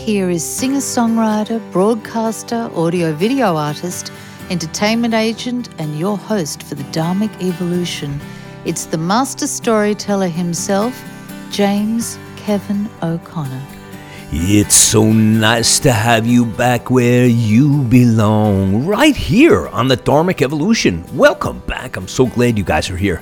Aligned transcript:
here 0.00 0.30
is 0.30 0.42
singer 0.42 0.78
songwriter, 0.78 1.60
broadcaster, 1.72 2.70
audio 2.74 3.12
video 3.12 3.54
artist, 3.54 4.10
entertainment 4.48 5.12
agent, 5.12 5.68
and 5.78 5.98
your 5.98 6.16
host 6.16 6.62
for 6.62 6.74
the 6.74 6.84
Dharmic 6.84 7.30
Evolution. 7.42 8.18
It's 8.64 8.86
the 8.86 8.96
master 8.96 9.46
storyteller 9.46 10.28
himself, 10.28 11.04
James 11.50 12.18
Kevin 12.36 12.88
O'Connor. 13.02 13.62
It's 14.32 14.74
so 14.74 15.04
nice 15.04 15.78
to 15.80 15.92
have 15.92 16.26
you 16.26 16.46
back 16.46 16.90
where 16.90 17.26
you 17.26 17.82
belong, 17.82 18.86
right 18.86 19.14
here 19.14 19.68
on 19.68 19.88
the 19.88 19.98
Dharmic 19.98 20.40
Evolution. 20.40 21.04
Welcome 21.14 21.58
back. 21.66 21.98
I'm 21.98 22.08
so 22.08 22.24
glad 22.24 22.56
you 22.56 22.64
guys 22.64 22.88
are 22.88 22.96
here. 22.96 23.20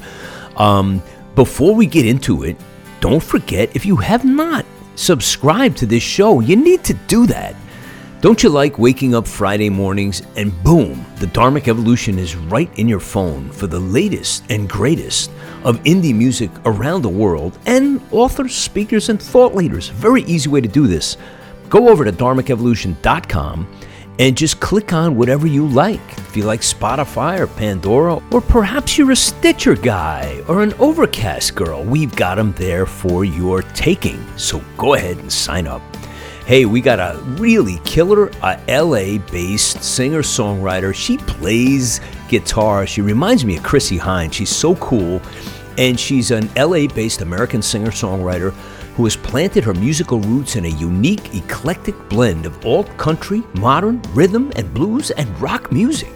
Um, 0.56 1.02
before 1.34 1.74
we 1.74 1.86
get 1.86 2.06
into 2.06 2.44
it, 2.44 2.56
don't 3.00 3.22
forget 3.22 3.74
if 3.74 3.84
you 3.84 3.96
have 3.96 4.24
not 4.24 4.64
subscribed 4.98 5.78
to 5.78 5.86
this 5.86 6.02
show, 6.02 6.40
you 6.40 6.56
need 6.56 6.82
to 6.84 6.94
do 7.06 7.26
that. 7.26 7.54
Don't 8.20 8.42
you 8.42 8.48
like 8.48 8.80
waking 8.80 9.14
up 9.14 9.28
Friday 9.28 9.70
mornings 9.70 10.22
and 10.34 10.52
boom, 10.64 11.06
the 11.20 11.26
Dharmic 11.26 11.68
Evolution 11.68 12.18
is 12.18 12.34
right 12.34 12.68
in 12.76 12.88
your 12.88 12.98
phone 12.98 13.48
for 13.52 13.68
the 13.68 13.78
latest 13.78 14.42
and 14.50 14.68
greatest 14.68 15.30
of 15.62 15.80
indie 15.84 16.14
music 16.14 16.50
around 16.64 17.02
the 17.02 17.08
world 17.08 17.58
and 17.66 18.02
authors, 18.10 18.56
speakers, 18.56 19.08
and 19.08 19.22
thought 19.22 19.54
leaders? 19.54 19.88
Very 19.88 20.22
easy 20.22 20.50
way 20.50 20.60
to 20.60 20.66
do 20.66 20.88
this. 20.88 21.16
Go 21.68 21.88
over 21.88 22.04
to 22.04 22.10
dharmicevolution.com 22.10 23.68
and 24.18 24.36
just 24.36 24.60
click 24.60 24.92
on 24.92 25.16
whatever 25.16 25.46
you 25.46 25.66
like. 25.66 26.00
If 26.18 26.36
you 26.36 26.44
like 26.44 26.60
Spotify 26.60 27.38
or 27.38 27.46
Pandora, 27.46 28.20
or 28.32 28.40
perhaps 28.40 28.98
you're 28.98 29.12
a 29.12 29.16
Stitcher 29.16 29.76
guy 29.76 30.42
or 30.48 30.62
an 30.62 30.74
Overcast 30.74 31.54
girl, 31.54 31.84
we've 31.84 32.14
got 32.14 32.34
them 32.34 32.52
there 32.52 32.86
for 32.86 33.24
your 33.24 33.62
taking. 33.62 34.24
So 34.36 34.62
go 34.76 34.94
ahead 34.94 35.18
and 35.18 35.32
sign 35.32 35.66
up. 35.66 35.82
Hey, 36.46 36.64
we 36.64 36.80
got 36.80 36.98
a 36.98 37.20
really 37.34 37.78
killer 37.84 38.30
uh, 38.42 38.58
LA 38.68 39.18
based 39.30 39.82
singer 39.82 40.22
songwriter. 40.22 40.94
She 40.94 41.18
plays 41.18 42.00
guitar. 42.28 42.86
She 42.86 43.02
reminds 43.02 43.44
me 43.44 43.56
of 43.58 43.62
Chrissie 43.62 43.98
Hynde. 43.98 44.32
She's 44.32 44.48
so 44.48 44.74
cool. 44.76 45.20
And 45.76 46.00
she's 46.00 46.30
an 46.30 46.50
LA 46.56 46.86
based 46.86 47.20
American 47.20 47.62
singer 47.62 47.90
songwriter 47.90 48.54
who 48.98 49.04
has 49.04 49.16
planted 49.16 49.64
her 49.64 49.72
musical 49.72 50.20
roots 50.20 50.56
in 50.56 50.66
a 50.66 50.76
unique, 50.76 51.34
eclectic 51.34 51.94
blend 52.10 52.44
of 52.44 52.66
alt 52.66 52.94
country, 52.98 53.42
modern, 53.54 54.02
rhythm, 54.12 54.52
and 54.56 54.74
blues 54.74 55.10
and 55.12 55.40
rock 55.40 55.72
music. 55.72 56.12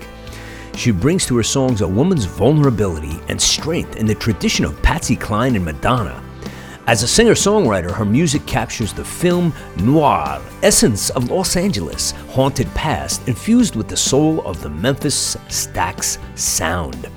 She 0.74 0.90
brings 0.90 1.24
to 1.26 1.36
her 1.36 1.42
songs 1.42 1.80
a 1.80 1.88
woman's 1.88 2.26
vulnerability 2.26 3.20
and 3.28 3.40
strength 3.40 3.96
in 3.96 4.04
the 4.04 4.14
tradition 4.14 4.66
of 4.66 4.82
Patsy 4.82 5.16
Cline 5.16 5.56
and 5.56 5.64
Madonna 5.64 6.22
as 6.88 7.04
a 7.04 7.08
singer 7.08 7.34
songwriter, 7.34 7.92
her 7.92 8.04
music 8.04 8.44
captures 8.44 8.92
the 8.92 9.04
film 9.04 9.54
noir 9.76 10.42
essence 10.64 11.10
of 11.10 11.30
Los 11.30 11.56
Angeles' 11.56 12.10
haunted 12.30 12.66
past, 12.74 13.26
infused 13.28 13.76
with 13.76 13.86
the 13.86 13.96
soul 13.96 14.44
of 14.44 14.60
the 14.62 14.68
Memphis 14.68 15.36
Stax 15.46 16.18
sound. 16.36 17.08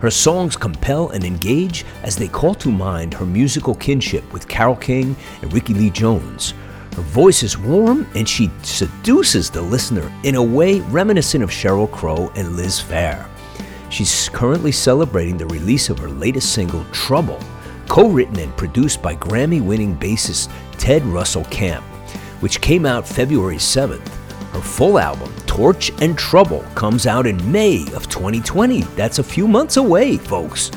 Her 0.00 0.10
songs 0.10 0.56
compel 0.56 1.10
and 1.10 1.24
engage 1.24 1.84
as 2.02 2.16
they 2.16 2.28
call 2.28 2.54
to 2.56 2.70
mind 2.70 3.14
her 3.14 3.26
musical 3.26 3.74
kinship 3.74 4.30
with 4.32 4.48
Carole 4.48 4.76
King 4.76 5.14
and 5.42 5.52
Rickie 5.52 5.74
Lee 5.74 5.90
Jones. 5.90 6.54
Her 6.96 7.02
voice 7.02 7.42
is 7.42 7.58
warm 7.58 8.06
and 8.14 8.28
she 8.28 8.50
seduces 8.62 9.50
the 9.50 9.62
listener 9.62 10.10
in 10.24 10.34
a 10.34 10.42
way 10.42 10.80
reminiscent 10.80 11.44
of 11.44 11.50
Sheryl 11.50 11.90
Crow 11.90 12.32
and 12.34 12.56
Liz 12.56 12.80
Phair. 12.80 13.28
She's 13.90 14.28
currently 14.30 14.72
celebrating 14.72 15.36
the 15.36 15.46
release 15.46 15.90
of 15.90 15.98
her 15.98 16.08
latest 16.08 16.52
single, 16.52 16.84
Trouble 16.92 17.38
co 17.90 18.08
written 18.08 18.38
and 18.38 18.56
produced 18.56 19.02
by 19.02 19.16
Grammy 19.16 19.60
winning 19.60 19.96
bassist 19.96 20.48
Ted 20.78 21.04
Russell 21.06 21.44
Kamp, 21.46 21.84
which 22.38 22.60
came 22.60 22.86
out 22.86 23.06
February 23.06 23.56
7th. 23.56 24.19
Her 24.52 24.60
full 24.60 24.98
album, 24.98 25.32
Torch 25.46 25.92
and 26.00 26.18
Trouble, 26.18 26.64
comes 26.74 27.06
out 27.06 27.26
in 27.26 27.52
May 27.52 27.82
of 27.94 28.08
2020. 28.08 28.82
That's 28.96 29.18
a 29.18 29.24
few 29.24 29.46
months 29.46 29.76
away, 29.76 30.16
folks. 30.16 30.70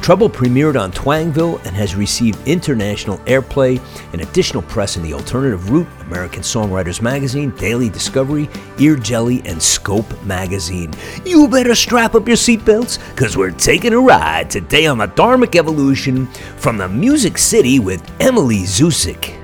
Trouble 0.00 0.30
premiered 0.30 0.80
on 0.80 0.92
Twangville 0.92 1.64
and 1.66 1.74
has 1.74 1.96
received 1.96 2.46
international 2.46 3.18
airplay 3.20 3.80
and 4.12 4.22
additional 4.22 4.62
press 4.62 4.96
in 4.96 5.02
the 5.02 5.12
Alternative 5.12 5.68
Route, 5.70 5.88
American 6.02 6.42
Songwriters 6.42 7.02
Magazine, 7.02 7.50
Daily 7.56 7.88
Discovery, 7.88 8.48
Ear 8.78 8.94
Jelly, 8.94 9.42
and 9.44 9.60
Scope 9.60 10.06
Magazine. 10.22 10.92
You 11.24 11.48
better 11.48 11.74
strap 11.74 12.14
up 12.14 12.28
your 12.28 12.36
seatbelts, 12.36 13.00
because 13.10 13.36
we're 13.36 13.50
taking 13.50 13.94
a 13.94 13.98
ride 13.98 14.48
today 14.48 14.86
on 14.86 14.98
the 14.98 15.08
Dharmic 15.08 15.56
Evolution 15.56 16.26
from 16.56 16.78
the 16.78 16.88
Music 16.88 17.36
City 17.36 17.80
with 17.80 18.08
Emily 18.20 18.60
Zuzik. 18.60 19.35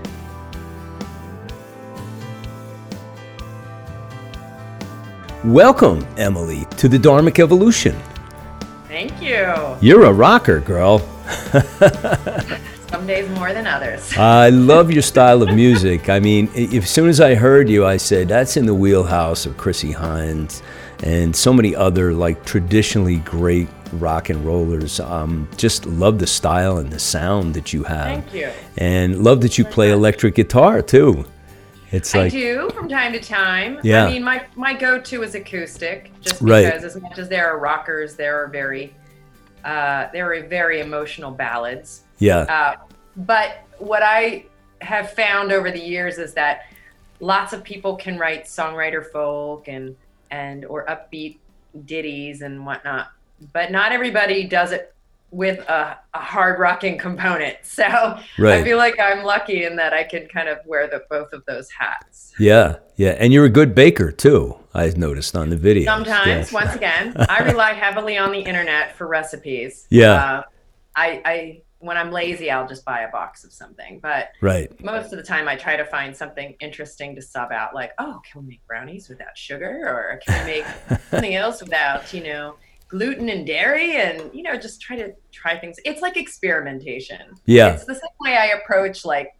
Welcome, 5.44 6.06
Emily, 6.16 6.66
to 6.76 6.88
the 6.88 6.98
Dharmic 6.98 7.40
Evolution. 7.40 8.00
Thank 8.86 9.20
you. 9.20 9.76
You're 9.80 10.04
a 10.04 10.12
rocker, 10.12 10.60
girl. 10.60 11.00
Some 12.88 13.08
days 13.08 13.28
more 13.30 13.52
than 13.52 13.66
others. 13.66 14.12
I 14.16 14.50
love 14.50 14.92
your 14.92 15.02
style 15.02 15.42
of 15.42 15.52
music. 15.52 16.08
I 16.08 16.20
mean, 16.20 16.48
as 16.54 16.88
soon 16.88 17.08
as 17.08 17.20
I 17.20 17.34
heard 17.34 17.68
you, 17.68 17.84
I 17.84 17.96
said 17.96 18.28
that's 18.28 18.56
in 18.56 18.66
the 18.66 18.74
wheelhouse 18.74 19.44
of 19.44 19.56
Chrissie 19.56 19.92
Hynde 19.92 20.62
and 21.02 21.34
so 21.34 21.52
many 21.52 21.74
other 21.74 22.12
like 22.12 22.44
traditionally 22.44 23.16
great 23.16 23.68
rock 23.94 24.30
and 24.30 24.46
rollers. 24.46 25.00
Um, 25.00 25.48
just 25.56 25.86
love 25.86 26.20
the 26.20 26.26
style 26.28 26.76
and 26.76 26.92
the 26.92 27.00
sound 27.00 27.54
that 27.54 27.72
you 27.72 27.82
have. 27.82 28.04
Thank 28.04 28.32
you. 28.32 28.50
And 28.76 29.24
love 29.24 29.40
that 29.40 29.58
you 29.58 29.64
play 29.64 29.90
electric 29.90 30.36
guitar 30.36 30.82
too. 30.82 31.24
It's 31.92 32.14
like 32.14 32.26
I 32.26 32.28
do 32.30 32.70
from 32.70 32.88
time 32.88 33.12
to 33.12 33.20
time. 33.20 33.78
Yeah. 33.82 34.04
I 34.06 34.10
mean, 34.10 34.24
my 34.24 34.44
my 34.56 34.72
go-to 34.74 35.22
is 35.22 35.34
acoustic, 35.34 36.10
just 36.20 36.40
Right. 36.40 36.64
because 36.64 36.84
as 36.84 37.00
much 37.00 37.18
as 37.18 37.28
there 37.28 37.46
are 37.52 37.58
rockers, 37.58 38.16
there 38.16 38.42
are 38.42 38.48
very, 38.48 38.94
uh, 39.64 40.08
there 40.12 40.32
are 40.32 40.42
very 40.42 40.80
emotional 40.80 41.30
ballads. 41.30 42.02
yeah, 42.18 42.38
Uh, 42.38 42.76
but 43.16 43.58
what 43.78 44.02
I 44.02 44.46
have 44.80 45.12
found 45.12 45.52
over 45.52 45.70
the 45.70 45.78
years 45.80 46.18
is 46.18 46.32
that 46.34 46.62
lots 47.20 47.52
of 47.52 47.62
people 47.62 47.96
can 47.96 48.18
write 48.18 48.44
songwriter 48.44 49.04
folk 49.12 49.68
and 49.68 49.94
and 50.30 50.64
or 50.64 50.86
upbeat 50.86 51.38
ditties 51.84 52.40
and 52.42 52.64
whatnot, 52.64 53.08
but 53.52 53.70
not 53.70 53.92
everybody 53.92 54.44
does 54.44 54.72
it 54.72 54.94
with 55.32 55.58
a, 55.60 55.98
a 56.14 56.18
hard 56.18 56.60
rocking 56.60 56.96
component. 56.98 57.56
So 57.64 57.84
I 57.84 58.62
feel 58.62 58.76
like 58.76 59.00
I'm 59.00 59.24
lucky 59.24 59.64
in 59.64 59.76
that 59.76 59.92
I 59.94 60.04
can 60.04 60.28
kind 60.28 60.48
of 60.48 60.58
wear 60.66 60.86
the 60.86 61.02
both 61.10 61.32
of 61.32 61.42
those 61.46 61.68
hats. 61.70 62.32
yeah, 62.38 62.76
yeah. 62.96 63.16
And 63.18 63.32
you're 63.32 63.46
a 63.46 63.50
good 63.50 63.74
baker 63.74 64.12
too. 64.12 64.56
I 64.74 64.88
noticed 64.90 65.34
on 65.34 65.48
the 65.50 65.56
video. 65.56 65.84
Sometimes, 65.86 66.52
once 66.52 66.74
again, 66.74 67.14
I 67.28 67.40
rely 67.40 67.72
heavily 67.72 68.18
on 68.18 68.30
the 68.30 68.38
internet 68.40 68.94
for 68.96 69.06
recipes. 69.08 69.86
Yeah. 69.90 70.12
Uh, 70.12 70.42
I, 70.94 71.22
I 71.24 71.62
when 71.78 71.96
I'm 71.96 72.12
lazy, 72.12 72.48
I'll 72.50 72.68
just 72.68 72.84
buy 72.84 73.00
a 73.00 73.10
box 73.10 73.42
of 73.42 73.52
something. 73.52 73.98
But 74.00 74.28
Right. 74.40 74.70
most 74.84 75.12
of 75.12 75.18
the 75.18 75.24
time, 75.24 75.48
I 75.48 75.56
try 75.56 75.76
to 75.76 75.84
find 75.84 76.16
something 76.16 76.54
interesting 76.60 77.16
to 77.16 77.22
sub 77.22 77.50
out. 77.50 77.74
Like, 77.74 77.90
oh, 77.98 78.20
can 78.30 78.42
we 78.42 78.48
make 78.50 78.66
brownies 78.68 79.08
without 79.08 79.36
sugar, 79.36 79.82
or 79.86 80.20
can 80.24 80.46
we 80.46 80.52
make 80.52 80.64
something 81.10 81.34
else 81.34 81.60
without, 81.60 82.12
you 82.14 82.22
know, 82.22 82.54
gluten 82.92 83.30
and 83.30 83.46
dairy, 83.46 83.96
and 83.96 84.30
you 84.32 84.42
know, 84.42 84.54
just 84.56 84.80
try 84.80 84.96
to 84.96 85.12
try 85.32 85.58
things. 85.58 85.78
It's 85.84 86.02
like 86.02 86.16
experimentation. 86.16 87.34
Yeah. 87.46 87.72
It's 87.72 87.86
the 87.86 87.94
same 87.94 88.16
way 88.20 88.36
I 88.36 88.58
approach 88.58 89.04
like 89.04 89.32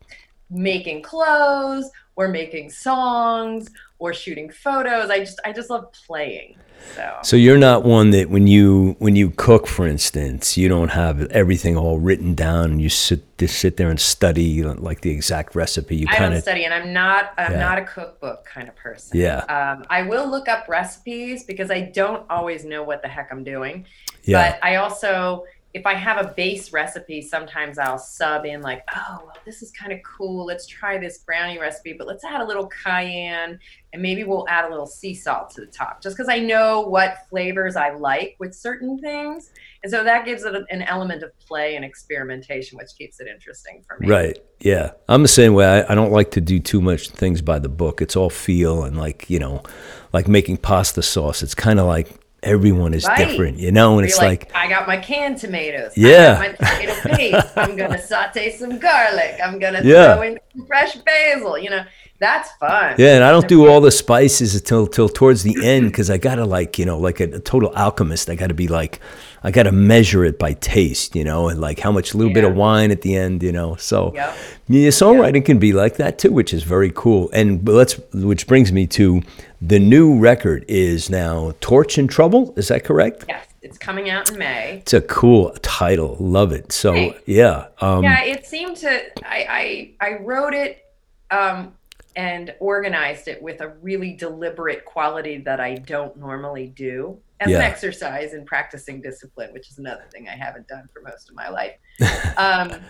making 0.50 1.02
clothes 1.02 1.90
or 2.16 2.28
making 2.28 2.70
songs 2.70 3.70
or 4.02 4.12
shooting 4.12 4.50
photos. 4.50 5.10
I 5.10 5.20
just 5.20 5.38
I 5.44 5.52
just 5.52 5.70
love 5.70 5.92
playing. 5.92 6.56
So, 6.96 7.18
So 7.22 7.36
you're 7.36 7.58
not 7.58 7.84
one 7.84 8.10
that 8.10 8.28
when 8.28 8.48
you 8.48 8.96
when 8.98 9.14
you 9.14 9.30
cook, 9.30 9.68
for 9.68 9.86
instance, 9.86 10.56
you 10.56 10.68
don't 10.68 10.88
have 10.88 11.30
everything 11.30 11.76
all 11.76 12.00
written 12.00 12.34
down. 12.34 12.72
and 12.72 12.82
You 12.82 12.88
sit 12.88 13.22
just 13.38 13.60
sit 13.60 13.76
there 13.76 13.88
and 13.90 14.00
study 14.00 14.64
like 14.64 15.02
the 15.02 15.10
exact 15.10 15.54
recipe. 15.54 15.94
You 15.94 16.06
I 16.10 16.16
kind 16.16 16.34
of 16.34 16.42
study, 16.42 16.64
and 16.64 16.74
I'm 16.74 16.92
not 16.92 17.32
I'm 17.38 17.52
Yeah. 17.52 17.58
not 17.60 17.78
a 17.78 17.84
cookbook 17.84 18.44
kind 18.44 18.68
of 18.68 18.74
person. 18.74 19.16
Yeah. 19.20 19.38
Um, 19.58 19.84
I 19.88 20.02
will 20.02 20.28
look 20.28 20.48
up 20.48 20.66
recipes 20.68 21.44
because 21.44 21.70
I 21.70 21.82
don't 21.82 22.24
always 22.28 22.64
know 22.64 22.82
what 22.82 23.02
the 23.02 23.08
heck 23.08 23.28
I'm 23.30 23.44
doing. 23.44 23.86
yeah 24.24 24.50
But 24.50 24.58
I 24.64 24.76
also, 24.82 25.44
if 25.74 25.86
I 25.86 25.94
have 25.94 26.24
a 26.24 26.28
base 26.34 26.72
recipe, 26.72 27.22
sometimes 27.22 27.78
I'll 27.78 27.98
sub 27.98 28.44
in 28.44 28.60
like, 28.60 28.82
oh, 28.94 29.22
well, 29.24 29.36
this 29.46 29.62
is 29.62 29.70
kind 29.70 29.90
of 29.92 30.00
cool. 30.02 30.44
Let's 30.44 30.66
try 30.66 30.98
this 30.98 31.18
brownie 31.18 31.58
recipe, 31.58 31.94
but 31.94 32.06
let's 32.06 32.24
add 32.24 32.42
a 32.42 32.44
little 32.44 32.66
cayenne 32.66 33.58
and 33.94 34.02
maybe 34.02 34.24
we'll 34.24 34.46
add 34.48 34.66
a 34.66 34.68
little 34.68 34.86
sea 34.86 35.14
salt 35.14 35.50
to 35.50 35.62
the 35.62 35.66
top, 35.66 36.02
just 36.02 36.16
because 36.16 36.28
I 36.28 36.38
know 36.38 36.82
what 36.82 37.26
flavors 37.30 37.76
I 37.76 37.90
like 37.90 38.36
with 38.38 38.54
certain 38.54 38.98
things. 38.98 39.50
And 39.82 39.90
so 39.90 40.04
that 40.04 40.26
gives 40.26 40.44
it 40.44 40.54
an 40.70 40.82
element 40.82 41.22
of 41.22 41.30
play 41.40 41.76
and 41.76 41.84
experimentation, 41.84 42.76
which 42.76 42.90
keeps 42.96 43.20
it 43.20 43.26
interesting 43.26 43.82
for 43.86 43.96
me. 43.98 44.08
right. 44.08 44.38
Yeah, 44.60 44.92
I'm 45.08 45.22
the 45.22 45.28
same 45.28 45.54
way. 45.54 45.66
I, 45.66 45.90
I 45.92 45.94
don't 45.96 46.12
like 46.12 46.30
to 46.32 46.40
do 46.40 46.60
too 46.60 46.80
much 46.80 47.10
things 47.10 47.42
by 47.42 47.58
the 47.58 47.68
book. 47.68 48.00
It's 48.00 48.14
all 48.14 48.30
feel 48.30 48.84
and 48.84 48.96
like 48.96 49.28
you 49.28 49.40
know, 49.40 49.64
like 50.12 50.28
making 50.28 50.58
pasta 50.58 51.02
sauce. 51.02 51.42
It's 51.42 51.54
kind 51.54 51.80
of 51.80 51.86
like 51.86 52.21
everyone 52.42 52.94
is 52.94 53.04
Right. 53.06 53.18
different, 53.28 53.58
you 53.58 53.70
know. 53.72 53.98
And 53.98 54.06
it's 54.08 54.18
you're 54.20 54.28
like, 54.28 54.50
I 54.54 54.68
got 54.68 54.86
my 54.86 54.96
canned 54.96 55.38
tomatoes. 55.38 55.92
Yeah. 55.96 56.38
My 56.38 56.48
tomato 56.52 56.94
paste. 57.16 57.46
I'm 57.56 57.76
gonna 57.76 58.00
saute 58.02 58.56
some 58.56 58.78
garlic. 58.78 59.38
I'm 59.44 59.58
gonna 59.58 59.80
Yeah. 59.84 60.14
throw 60.14 60.22
in 60.22 60.38
some 60.56 60.66
fresh 60.66 60.96
basil. 60.96 61.58
You 61.58 61.70
know, 61.70 61.82
That's 62.18 62.50
fun. 62.60 62.94
Yeah, 62.98 63.16
and 63.16 63.24
I 63.24 63.32
don't 63.32 63.48
do 63.48 63.66
all 63.66 63.80
the 63.80 63.90
spices 63.90 64.54
until 64.54 64.86
till 64.86 65.08
towards 65.08 65.42
the 65.42 65.56
end 65.64 65.86
because 65.90 66.08
I 66.08 66.18
gotta 66.18 66.44
like 66.44 66.78
you 66.78 66.84
know 66.86 66.96
like 66.98 67.18
a, 67.20 67.24
a 67.24 67.40
total 67.40 67.72
alchemist. 67.76 68.30
I 68.30 68.36
gotta 68.36 68.54
be 68.54 68.68
like, 68.68 69.00
I 69.42 69.50
gotta 69.50 69.72
measure 69.72 70.24
it 70.24 70.38
by 70.38 70.52
taste, 70.52 71.16
you 71.16 71.24
know, 71.24 71.48
and 71.48 71.60
like 71.60 71.80
how 71.80 71.90
much 71.90 72.14
little 72.14 72.32
bit 72.32 72.44
of 72.44 72.54
wine 72.54 72.92
at 72.92 73.02
the 73.02 73.16
end, 73.16 73.42
you 73.42 73.50
know. 73.50 73.74
So 73.74 74.12
Yep. 74.14 74.36
yeah, 74.68 74.88
songwriting 74.90 75.44
can 75.44 75.58
be 75.58 75.72
like 75.72 75.96
that 75.96 76.18
too, 76.20 76.30
which 76.30 76.54
is 76.54 76.62
very 76.62 76.92
cool. 76.94 77.28
And 77.32 77.66
let's 77.68 77.94
which 78.14 78.46
brings 78.46 78.70
me 78.70 78.86
to 78.88 79.20
the 79.64 79.78
new 79.78 80.18
record 80.18 80.64
is 80.66 81.08
now 81.08 81.52
Torch 81.60 81.96
and 81.96 82.10
Trouble. 82.10 82.52
Is 82.56 82.68
that 82.68 82.82
correct? 82.82 83.24
Yes, 83.28 83.46
it's 83.62 83.78
coming 83.78 84.10
out 84.10 84.28
in 84.30 84.36
May. 84.36 84.78
It's 84.78 84.92
a 84.92 85.00
cool 85.02 85.52
title. 85.62 86.16
Love 86.18 86.52
it. 86.52 86.72
So 86.72 87.14
yeah, 87.26 87.68
um, 87.80 88.02
yeah, 88.02 88.24
it 88.24 88.44
seemed 88.44 88.76
to. 88.78 89.00
I 89.24 89.94
I, 90.00 90.06
I 90.08 90.12
wrote 90.18 90.52
it 90.52 90.84
um, 91.30 91.74
and 92.16 92.52
organized 92.58 93.28
it 93.28 93.40
with 93.40 93.60
a 93.60 93.68
really 93.80 94.14
deliberate 94.14 94.84
quality 94.84 95.38
that 95.38 95.60
I 95.60 95.76
don't 95.76 96.16
normally 96.16 96.66
do 96.66 97.18
as 97.38 97.50
Yeah. 97.50 97.58
an 97.58 97.62
exercise 97.62 98.34
in 98.34 98.44
practicing 98.44 99.00
discipline, 99.00 99.52
which 99.52 99.70
is 99.70 99.78
another 99.78 100.04
thing 100.12 100.28
I 100.28 100.36
haven't 100.36 100.66
done 100.66 100.88
for 100.92 101.02
most 101.02 101.28
of 101.28 101.36
my 101.36 101.48
life. 101.48 101.76
um, 102.36 102.80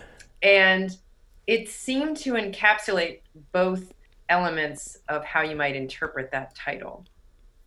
and 0.41 0.97
it 1.45 1.69
seemed 1.69 2.17
to 2.17 2.33
encapsulate 2.33 3.19
both 3.51 3.93
elements 4.29 4.99
of 5.09 5.23
how 5.23 5.41
you 5.41 5.55
might 5.55 5.75
interpret 5.75 6.31
that 6.31 6.55
title. 6.55 7.05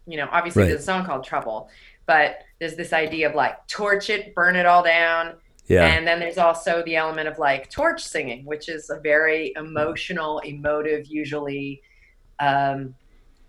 You 0.06 0.18
know, 0.18 0.28
obviously 0.30 0.62
Right. 0.62 0.68
there's 0.68 0.82
a 0.82 0.84
song 0.84 1.04
called 1.04 1.24
Trouble, 1.24 1.68
but 2.06 2.42
there's 2.58 2.76
this 2.76 2.92
idea 2.92 3.28
of 3.28 3.34
like 3.34 3.66
torch 3.66 4.10
it, 4.10 4.34
burn 4.34 4.56
it 4.56 4.66
all 4.66 4.82
down, 4.82 5.34
yeah, 5.66 5.86
and 5.86 6.06
then 6.06 6.20
there's 6.20 6.38
also 6.38 6.82
the 6.84 6.94
element 6.94 7.28
of 7.28 7.38
like 7.38 7.70
torch 7.70 8.02
singing, 8.02 8.44
which 8.44 8.68
is 8.68 8.88
a 8.88 9.00
very 9.00 9.52
emotional, 9.56 10.38
emotive, 10.40 11.06
usually 11.06 11.82
um, 12.38 12.94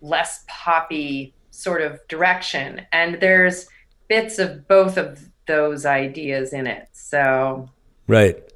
less 0.02 0.44
poppy 0.48 1.36
sort 1.52 1.82
of 1.82 2.00
direction. 2.08 2.82
And 2.92 3.20
there's 3.20 3.68
bits 4.08 4.40
of 4.40 4.68
both 4.68 4.98
of 4.98 5.30
those 5.48 5.86
ideas 5.86 6.54
in 6.54 6.66
it. 6.66 6.90
So 6.92 7.70
right. 8.08 8.47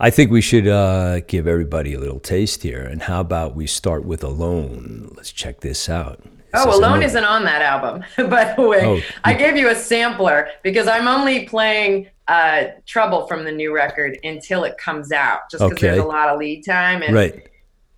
I 0.00 0.10
think 0.10 0.30
we 0.30 0.40
should 0.40 0.66
uh, 0.66 1.20
give 1.20 1.46
everybody 1.46 1.94
a 1.94 2.00
little 2.00 2.20
taste 2.20 2.62
here. 2.62 2.82
And 2.82 3.02
how 3.02 3.20
about 3.20 3.54
we 3.54 3.66
start 3.66 4.04
with 4.04 4.24
Alone? 4.24 5.12
Let's 5.16 5.30
check 5.32 5.60
this 5.60 5.88
out. 5.88 6.22
This 6.22 6.64
Oh, 6.66 6.76
Alone 6.78 7.02
isn't 7.02 7.24
on 7.24 7.44
that 7.44 7.62
album, 7.62 8.04
by 8.30 8.54
the 8.54 8.62
way. 8.62 8.84
Oh. 8.84 9.00
I 9.24 9.34
gave 9.34 9.56
you 9.56 9.68
a 9.70 9.74
sampler 9.74 10.48
because 10.62 10.88
I'm 10.88 11.08
only 11.08 11.46
playing 11.46 12.08
uh, 12.26 12.64
Trouble 12.86 13.26
from 13.26 13.44
the 13.44 13.52
new 13.52 13.74
record 13.74 14.18
until 14.24 14.64
it 14.64 14.78
comes 14.78 15.12
out, 15.12 15.50
just 15.50 15.62
because 15.62 15.80
there's 15.80 15.98
a 15.98 16.04
lot 16.04 16.28
of 16.28 16.38
lead 16.38 16.64
time. 16.64 17.02
And, 17.02 17.14
right. 17.14 17.48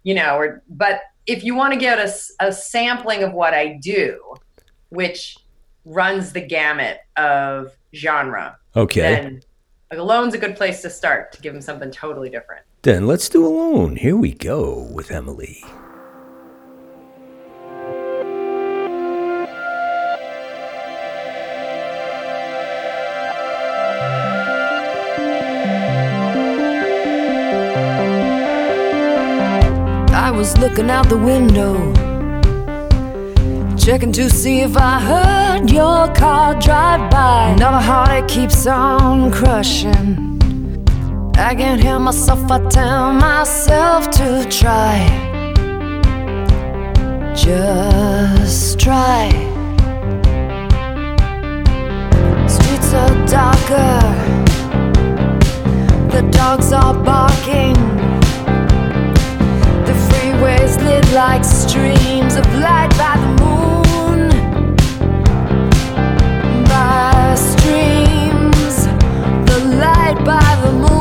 you 0.03 0.15
know, 0.15 0.37
or, 0.37 0.63
but 0.69 1.01
if 1.27 1.45
you 1.45 1.55
want 1.55 1.73
to 1.73 1.79
get 1.79 1.99
a 2.41 2.53
sampling 2.53 3.23
of 3.23 3.33
what 3.33 3.55
I 3.55 3.79
do, 3.81 4.21
which 4.91 5.37
runs 5.85 6.33
the 6.33 6.41
gamut 6.41 6.99
of 7.17 7.73
genre, 7.95 8.59
Okay. 8.75 9.01
then 9.01 9.43
Like 9.91 10.01
alone's 10.01 10.35
a 10.35 10.39
good 10.39 10.57
place 10.57 10.83
to 10.83 10.91
start 10.91 11.31
to 11.33 11.41
give 11.41 11.53
them 11.53 11.63
something 11.63 11.93
totally 11.93 12.29
different. 12.29 12.65
Then 12.83 13.07
let's 13.07 13.29
do 13.29 13.47
Alone. 13.47 13.95
Here 13.95 14.17
we 14.17 14.33
go 14.33 14.81
with 14.93 15.13
Emily. 15.13 15.63
I 30.11 30.33
was 30.33 30.59
looking 30.59 30.91
out 30.91 31.09
the 31.09 31.17
window, 31.17 31.93
checking 33.87 34.11
to 34.11 34.29
see 34.29 34.63
if 34.63 34.77
I 34.77 34.99
heard 34.99 35.71
your 35.71 36.13
car 36.13 36.59
drive 36.59 37.09
by. 37.09 37.51
Another 37.51 37.79
heartache 37.79 38.27
keeps 38.27 38.67
on 38.67 39.31
crushing. 39.31 40.43
I 41.37 41.55
can't 41.55 41.81
help 41.81 42.03
myself, 42.03 42.51
I 42.51 42.69
tell 42.69 43.13
myself 43.13 44.11
to 44.19 44.45
try. 44.51 45.07
Just 47.37 48.81
try. 48.81 49.31
Streets 52.49 52.93
are 52.93 53.15
darker, 53.29 54.01
the 56.11 56.29
dogs 56.33 56.73
are 56.73 56.93
barking. 57.05 57.75
The 59.87 59.95
freeways 60.09 60.77
lit 60.83 61.09
like 61.13 61.45
streams 61.45 62.35
of 62.35 62.47
light 62.57 62.91
by 62.99 63.17
the 63.21 63.26
Streams, 67.37 68.87
the 69.49 69.59
light 69.79 70.19
by 70.25 70.61
the 70.65 70.73
moon. 70.73 70.96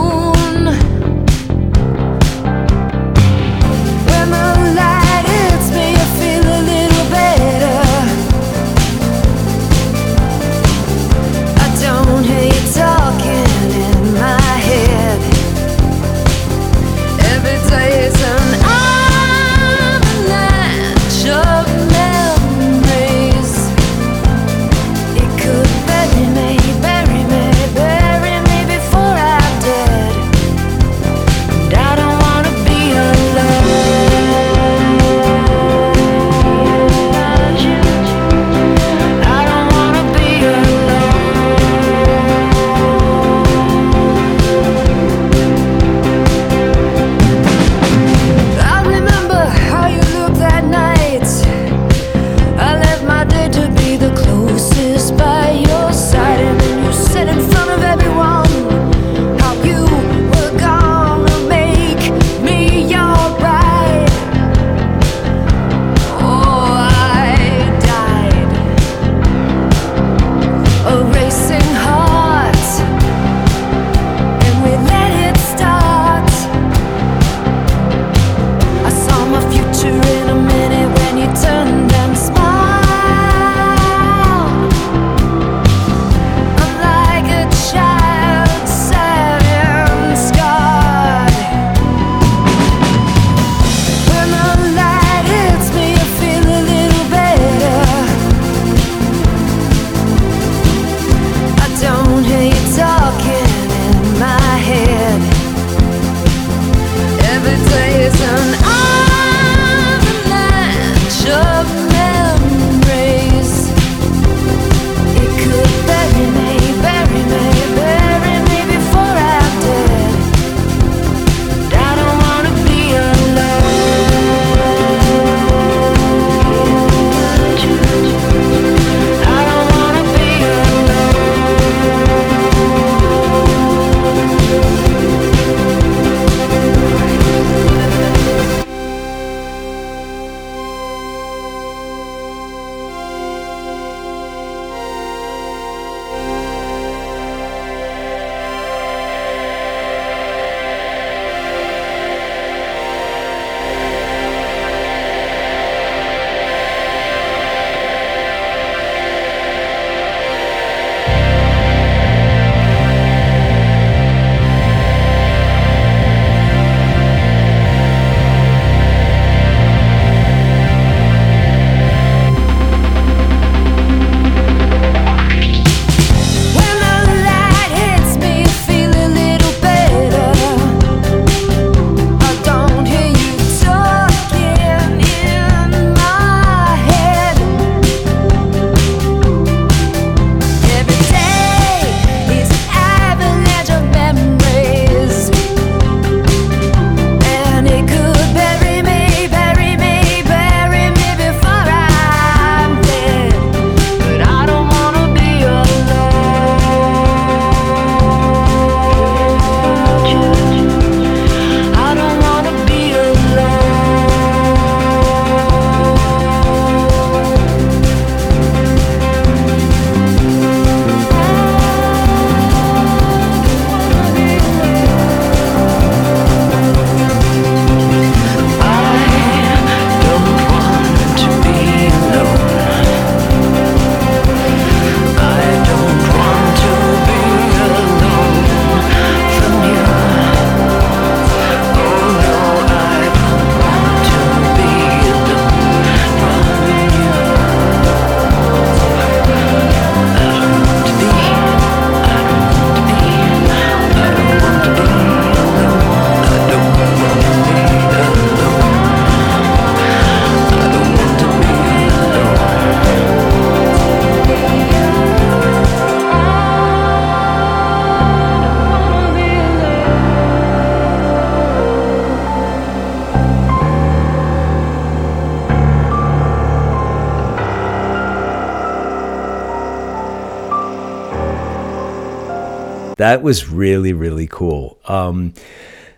That 283.05 283.21
was 283.21 283.47
really 283.47 283.93
really 283.93 284.25
cool. 284.25 284.79
Um, 284.85 285.35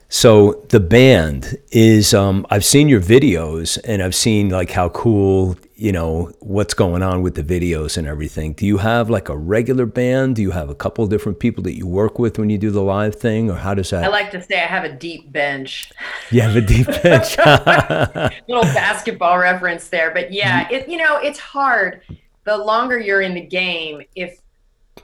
so 0.10 0.66
the 0.68 0.82
band 0.82 1.58
is 1.72 2.14
um, 2.14 2.46
I've 2.50 2.66
seen 2.66 2.90
your 2.90 3.00
videos 3.00 3.80
and 3.86 4.04
I've 4.04 4.14
seen 4.14 4.50
like 4.50 4.72
how 4.72 4.90
cool 4.90 5.58
you 5.76 5.94
know 5.94 6.34
what's 6.40 6.74
going 6.74 7.04
on 7.04 7.22
with 7.22 7.36
the 7.36 7.44
videos 7.44 7.98
and 7.98 8.06
everything. 8.08 8.52
Do 8.52 8.66
you 8.66 8.78
have 8.80 9.10
like 9.10 9.30
a 9.30 9.38
regular 9.38 9.86
band? 9.86 10.36
Do 10.36 10.42
you 10.42 10.52
have 10.52 10.70
a 10.70 10.76
couple 10.76 11.08
different 11.08 11.40
people 11.40 11.64
that 11.64 11.78
you 11.78 11.88
work 11.88 12.20
with 12.20 12.38
when 12.38 12.50
you 12.50 12.58
do 12.58 12.72
the 12.72 12.82
live 12.82 13.16
thing, 13.16 13.50
or 13.50 13.56
how 13.56 13.74
does 13.74 13.90
that? 13.92 14.04
I 14.04 14.10
like 14.10 14.30
to 14.32 14.44
say 14.44 14.62
I 14.62 14.66
have 14.66 14.84
a 14.84 14.92
deep 14.92 15.32
bench. 15.32 15.94
You 16.30 16.42
have 16.42 16.58
a 16.58 16.62
deep 16.62 16.88
bench. 16.88 17.38
Little 18.50 18.64
basketball 18.74 19.38
reference 19.38 19.88
there, 19.88 20.12
but 20.12 20.34
yeah, 20.34 20.68
it 20.70 20.90
you 20.90 20.98
know 20.98 21.20
it's 21.20 21.40
hard. 21.40 22.02
The 22.44 22.58
longer 22.58 23.00
you're 23.00 23.22
in 23.22 23.34
the 23.34 23.46
game, 23.46 24.04
if 24.14 24.42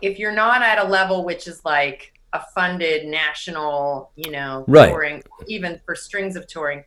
if 0.01 0.19
you're 0.19 0.31
not 0.31 0.61
at 0.61 0.79
a 0.79 0.83
level 0.83 1.23
which 1.23 1.47
is 1.47 1.63
like 1.65 2.13
a 2.33 2.41
funded 2.55 3.05
national, 3.07 4.11
you 4.15 4.31
know, 4.31 4.65
Right. 4.67 4.89
touring, 4.89 5.23
even 5.47 5.79
for 5.85 5.95
strings 5.95 6.35
of 6.35 6.47
touring, 6.47 6.83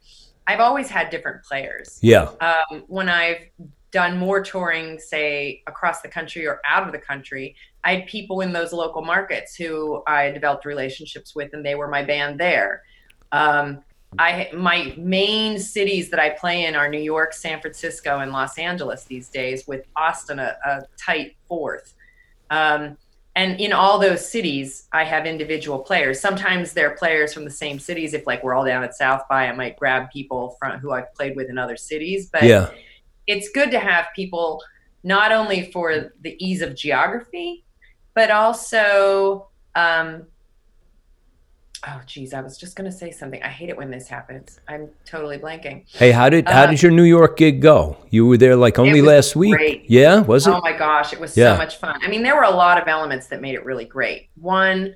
I've 0.47 0.61
always 0.61 0.89
had 0.89 1.11
different 1.11 1.45
players. 1.45 1.99
yeah, 2.03 2.31
Um, 2.41 2.85
when 2.87 3.09
I've 3.09 3.43
done 3.93 4.19
more 4.19 4.41
touring, 4.43 4.99
say 4.99 5.63
across 5.67 6.01
the 6.03 6.09
country 6.09 6.47
or 6.47 6.61
out 6.67 6.85
of 6.87 6.93
the 6.93 6.99
country, 6.99 7.57
I 7.85 7.97
had 7.97 8.07
people 8.07 8.41
in 8.41 8.53
those 8.53 8.73
local 8.73 9.03
markets 9.03 9.55
who 9.55 10.03
I 10.07 10.31
developed 10.31 10.65
relationships 10.65 11.35
with, 11.35 11.53
and 11.53 11.65
they 11.65 11.75
were 11.77 11.89
my 11.89 12.03
band 12.03 12.39
there. 12.39 12.83
Um, 13.33 13.83
I 14.19 14.51
my 14.55 14.95
main 14.97 15.59
cities 15.59 16.11
that 16.11 16.21
I 16.21 16.31
play 16.31 16.65
in 16.65 16.75
are 16.75 16.89
New 16.89 17.01
York, 17.01 17.33
San 17.33 17.61
Francisco, 17.61 18.21
and 18.21 18.33
Los 18.33 18.57
Angeles 18.59 19.05
these 19.05 19.29
days, 19.29 19.67
with 19.67 19.85
Austin 19.97 20.39
a, 20.39 20.57
a 20.65 20.83
tight 20.97 21.37
fourth. 21.49 21.95
Um, 22.51 22.97
and 23.35 23.61
in 23.61 23.73
all 23.75 23.99
those 23.99 24.27
cities, 24.27 24.89
I 24.93 25.05
have 25.05 25.27
individual 25.27 25.79
players. 25.79 26.19
Sometimes 26.19 26.73
they're 26.73 26.97
players 26.97 27.35
from 27.35 27.45
the 27.45 27.51
same 27.51 27.79
cities. 27.79 28.15
If 28.15 28.27
like 28.27 28.43
we're 28.43 28.55
all 28.55 28.65
down 28.65 28.83
at 28.83 28.97
South 28.97 29.23
by, 29.29 29.47
I 29.47 29.53
might 29.53 29.77
grab 29.77 30.11
people 30.11 30.57
from 30.59 30.79
who 30.79 30.93
I've 30.93 31.13
played 31.15 31.37
with 31.37 31.51
in 31.51 31.59
other 31.59 31.77
cities. 31.77 32.31
But 32.31 32.45
yeah, 32.45 32.71
it's 33.27 33.51
good 33.51 33.71
to 33.73 33.79
have 33.79 34.07
people 34.17 34.63
not 35.05 35.33
only 35.33 35.71
for 35.71 36.13
the 36.23 36.37
ease 36.45 36.63
of 36.63 36.75
geography, 36.75 37.65
but 38.15 38.31
also 38.31 39.49
um, 39.75 40.27
oh 41.89 42.01
geez, 42.07 42.35
I 42.35 42.41
was 42.41 42.57
just 42.59 42.77
gonna 42.77 42.93
say 42.93 43.11
something. 43.11 43.43
I 43.43 43.49
hate 43.49 43.69
it 43.69 43.77
when 43.77 43.91
this 43.91 44.09
happens. 44.09 44.61
I'm 44.69 44.89
totally 45.05 45.39
blanking. 45.39 45.85
Hey, 45.89 46.11
how 46.11 46.29
did 46.29 46.49
how 46.49 46.65
Uh, 46.65 46.67
did 46.67 46.83
your 46.83 46.93
New 46.93 47.05
York 47.05 47.37
gig 47.37 47.61
go? 47.63 47.97
You 48.11 48.27
were 48.27 48.37
there 48.37 48.57
like 48.57 48.79
only 48.79 49.03
last 49.03 49.37
week. 49.37 49.55
great. 49.57 49.85
Yeah, 49.89 50.21
was 50.23 50.47
it? 50.47 50.51
Oh 50.51 50.61
my 50.61 50.73
gosh, 50.73 51.13
it 51.13 51.21
was 51.21 51.37
Yeah. 51.37 51.53
so 51.55 51.59
much 51.59 51.77
fun. 51.77 51.99
I 52.03 52.09
mean, 52.09 52.23
there 52.23 52.35
were 52.37 52.43
a 52.43 52.51
lot 52.51 52.81
of 52.81 52.89
elements 52.89 53.29
that 53.29 53.41
made 53.41 53.55
it 53.55 53.65
really 53.65 53.85
great. 53.85 54.29
One, 54.41 54.95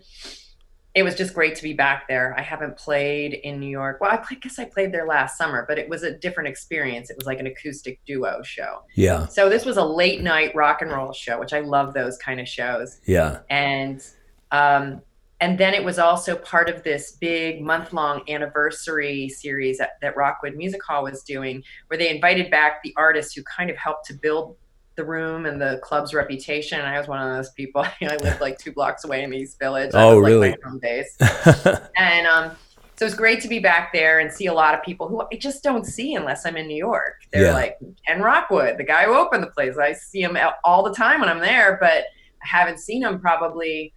it 0.93 1.05
was 1.05 1.15
just 1.15 1.35
great 1.35 1.55
to 1.55 1.63
be 1.63 1.73
back 1.73 2.09
there. 2.09 2.35
I 2.37 2.43
haven't 2.43 2.77
played 2.77 3.35
in 3.35 3.61
New 3.61 3.69
York. 3.71 3.99
Well, 4.01 4.11
I 4.11 4.17
played- 4.17 4.41
guess 4.43 4.59
I 4.59 4.65
played 4.65 4.91
there 4.91 5.07
last 5.07 5.39
summer, 5.39 5.65
but 5.69 5.79
it 5.79 5.89
was 5.89 6.03
a 6.03 6.11
different 6.11 6.49
experience. 6.49 7.11
It 7.11 7.17
was 7.17 7.27
like 7.27 7.39
an 7.39 7.47
acoustic 7.47 8.01
duo 8.05 8.43
show. 8.43 8.83
yeah, 8.97 9.27
So 9.27 9.49
this 9.49 9.65
was 9.65 9.77
a 9.77 9.85
late 9.85 10.21
night 10.21 10.53
rock 10.57 10.83
and 10.83 10.91
roll 10.91 11.13
show, 11.13 11.39
which 11.39 11.53
I 11.53 11.61
love 11.61 11.95
those 11.95 12.19
kind 12.19 12.41
of 12.41 12.49
shows. 12.49 13.01
yeah, 13.05 13.39
And 13.49 14.03
um, 14.51 15.01
and 15.41 15.59
then 15.59 15.75
it 15.75 15.83
was 15.85 15.99
also 15.99 16.37
part 16.37 16.69
of 16.69 16.83
this 16.83 17.13
big 17.13 17.63
month 17.63 17.93
long 17.93 18.23
anniversary 18.29 19.29
series 19.29 19.79
that, 19.79 19.93
that 20.03 20.17
Rockwood 20.17 20.55
Music 20.55 20.83
Hall 20.83 21.03
was 21.05 21.23
doing, 21.23 21.63
where 21.89 21.97
they 21.99 22.15
invited 22.15 22.51
back 22.51 22.83
the 22.83 22.93
artists 22.97 23.35
who 23.35 23.43
kind 23.45 23.71
of 23.71 23.77
helped 23.77 24.07
to 24.07 24.15
build 24.15 24.57
the 24.97 25.05
room 25.05 25.47
and 25.47 25.61
the 25.61 25.81
club's 25.83 26.13
reputation. 26.13 26.79
And 26.79 26.87
I 26.89 26.99
was 26.99 27.09
one 27.09 27.23
of 27.23 27.35
those 27.35 27.51
people. 27.53 27.83
I 28.03 28.17
lived 28.17 28.41
like 28.41 28.59
two 28.59 28.73
blocks 28.73 29.05
away 29.05 29.23
in 29.23 29.31
the 29.31 29.39
East 29.39 29.59
Village. 29.59 29.93
Oh, 29.95 30.19
like, 30.19 30.27
really? 30.27 30.51
My 30.51 30.57
home 30.69 30.79
base. 30.79 31.17
and 31.97 32.27
um, 32.27 32.51
so 32.97 33.07
it's 33.07 33.15
great 33.15 33.41
to 33.41 33.49
be 33.49 33.61
back 33.61 33.95
there 33.95 34.19
and 34.19 34.31
see 34.31 34.45
a 34.45 34.53
lot 34.53 34.75
of 34.75 34.83
people 34.83 35.09
who 35.09 35.23
I 35.23 35.37
just 35.37 35.63
don't 35.63 35.87
see 35.87 36.17
unless 36.17 36.45
I'm 36.45 36.59
in 36.59 36.67
New 36.67 36.77
York. 36.77 37.15
They're 37.33 37.45
Yeah. 37.47 37.55
like 37.55 37.79
Ken 38.07 38.21
Rockwood, 38.21 38.77
the 38.77 38.85
guy 38.85 39.05
who 39.07 39.15
opened 39.15 39.43
the 39.43 39.51
place. 39.51 39.79
I 39.79 39.95
see 39.95 40.21
him 40.21 40.37
all 40.65 40.83
the 40.83 40.95
time 40.95 41.21
when 41.21 41.31
I'm 41.31 41.41
there, 41.41 41.79
but 41.81 42.05
I 42.43 42.47
haven't 42.47 42.79
seen 42.79 43.03
him 43.03 43.19
probably. 43.21 43.95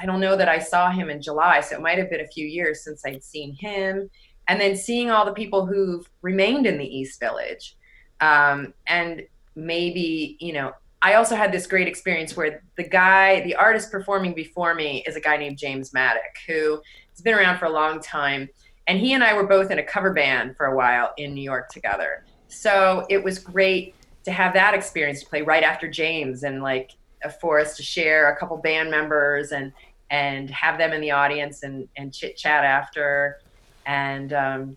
I 0.00 0.06
don't 0.06 0.20
know 0.20 0.36
that 0.36 0.48
I 0.48 0.58
saw 0.58 0.90
him 0.90 1.10
in 1.10 1.20
July, 1.20 1.60
so 1.60 1.76
it 1.76 1.82
might 1.82 1.98
have 1.98 2.10
been 2.10 2.20
a 2.20 2.28
few 2.28 2.46
years 2.46 2.84
since 2.84 3.04
I'd 3.04 3.24
seen 3.24 3.54
him. 3.54 4.08
And 4.46 4.60
then 4.60 4.76
seeing 4.76 5.10
all 5.10 5.26
the 5.26 5.32
people 5.32 5.66
who've 5.66 6.08
remained 6.22 6.66
in 6.66 6.78
the 6.78 6.86
East 6.86 7.20
Village, 7.20 7.76
um, 8.20 8.72
and 8.86 9.22
maybe 9.54 10.36
you 10.40 10.52
know 10.52 10.72
I 11.00 11.14
also 11.14 11.36
had 11.36 11.52
this 11.52 11.66
great 11.66 11.86
experience 11.86 12.36
where 12.36 12.62
the 12.76 12.88
guy, 12.88 13.40
the 13.42 13.54
artist 13.54 13.90
performing 13.90 14.34
before 14.34 14.74
me 14.74 15.04
is 15.06 15.16
a 15.16 15.20
guy 15.20 15.36
named 15.36 15.56
James 15.56 15.92
Maddock, 15.92 16.36
who 16.46 16.80
has 17.12 17.20
been 17.22 17.34
around 17.34 17.58
for 17.58 17.66
a 17.66 17.70
long 17.70 18.00
time. 18.00 18.48
And 18.88 18.98
he 18.98 19.12
and 19.12 19.22
I 19.22 19.34
were 19.34 19.46
both 19.46 19.70
in 19.70 19.78
a 19.78 19.82
cover 19.82 20.12
band 20.12 20.56
for 20.56 20.66
a 20.66 20.76
while 20.76 21.12
in 21.16 21.34
New 21.34 21.42
York 21.42 21.68
together. 21.68 22.24
So 22.48 23.06
it 23.08 23.22
was 23.22 23.38
great 23.38 23.94
to 24.24 24.32
have 24.32 24.54
that 24.54 24.74
experience 24.74 25.20
to 25.20 25.26
play 25.26 25.42
right 25.42 25.62
after 25.62 25.88
James 25.88 26.42
and 26.42 26.62
like 26.62 26.92
for 27.40 27.60
us 27.60 27.76
to 27.76 27.82
share 27.82 28.32
a 28.32 28.36
couple 28.36 28.56
band 28.56 28.90
members 28.90 29.52
and 29.52 29.72
and 30.10 30.48
have 30.50 30.78
them 30.78 30.92
in 30.92 31.00
the 31.00 31.10
audience 31.10 31.62
and 31.62 31.88
and 31.96 32.12
chit 32.12 32.36
chat 32.36 32.64
after. 32.64 33.38
And 33.86 34.32
um 34.32 34.76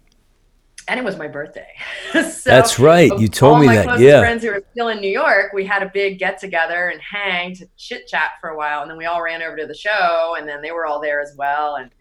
and 0.87 0.99
it 0.99 1.03
was 1.03 1.15
my 1.15 1.27
birthday. 1.27 1.67
so 2.11 2.49
That's 2.49 2.79
right. 2.79 3.11
You 3.19 3.27
told 3.27 3.59
me 3.61 3.67
my 3.67 3.75
that. 3.77 3.83
closest 3.85 4.03
Yeah. 4.03 4.19
friends 4.19 4.43
who 4.43 4.49
were 4.49 4.63
still 4.71 4.87
in 4.89 4.99
New 4.99 5.11
York, 5.11 5.53
we 5.53 5.65
had 5.65 5.83
a 5.83 5.91
big 5.93 6.17
get 6.17 6.39
together 6.39 6.89
and 6.89 6.99
hang 7.01 7.55
to 7.55 7.65
chit 7.77 8.07
chat 8.07 8.31
for 8.41 8.49
a 8.49 8.57
while, 8.57 8.81
and 8.81 8.89
then 8.89 8.97
we 8.97 9.05
all 9.05 9.21
ran 9.21 9.41
over 9.43 9.55
to 9.57 9.67
the 9.67 9.75
show, 9.75 10.35
and 10.37 10.47
then 10.49 10.61
they 10.61 10.71
were 10.71 10.85
all 10.87 10.99
there 10.99 11.21
as 11.21 11.33
well. 11.37 11.75
And 11.75 11.91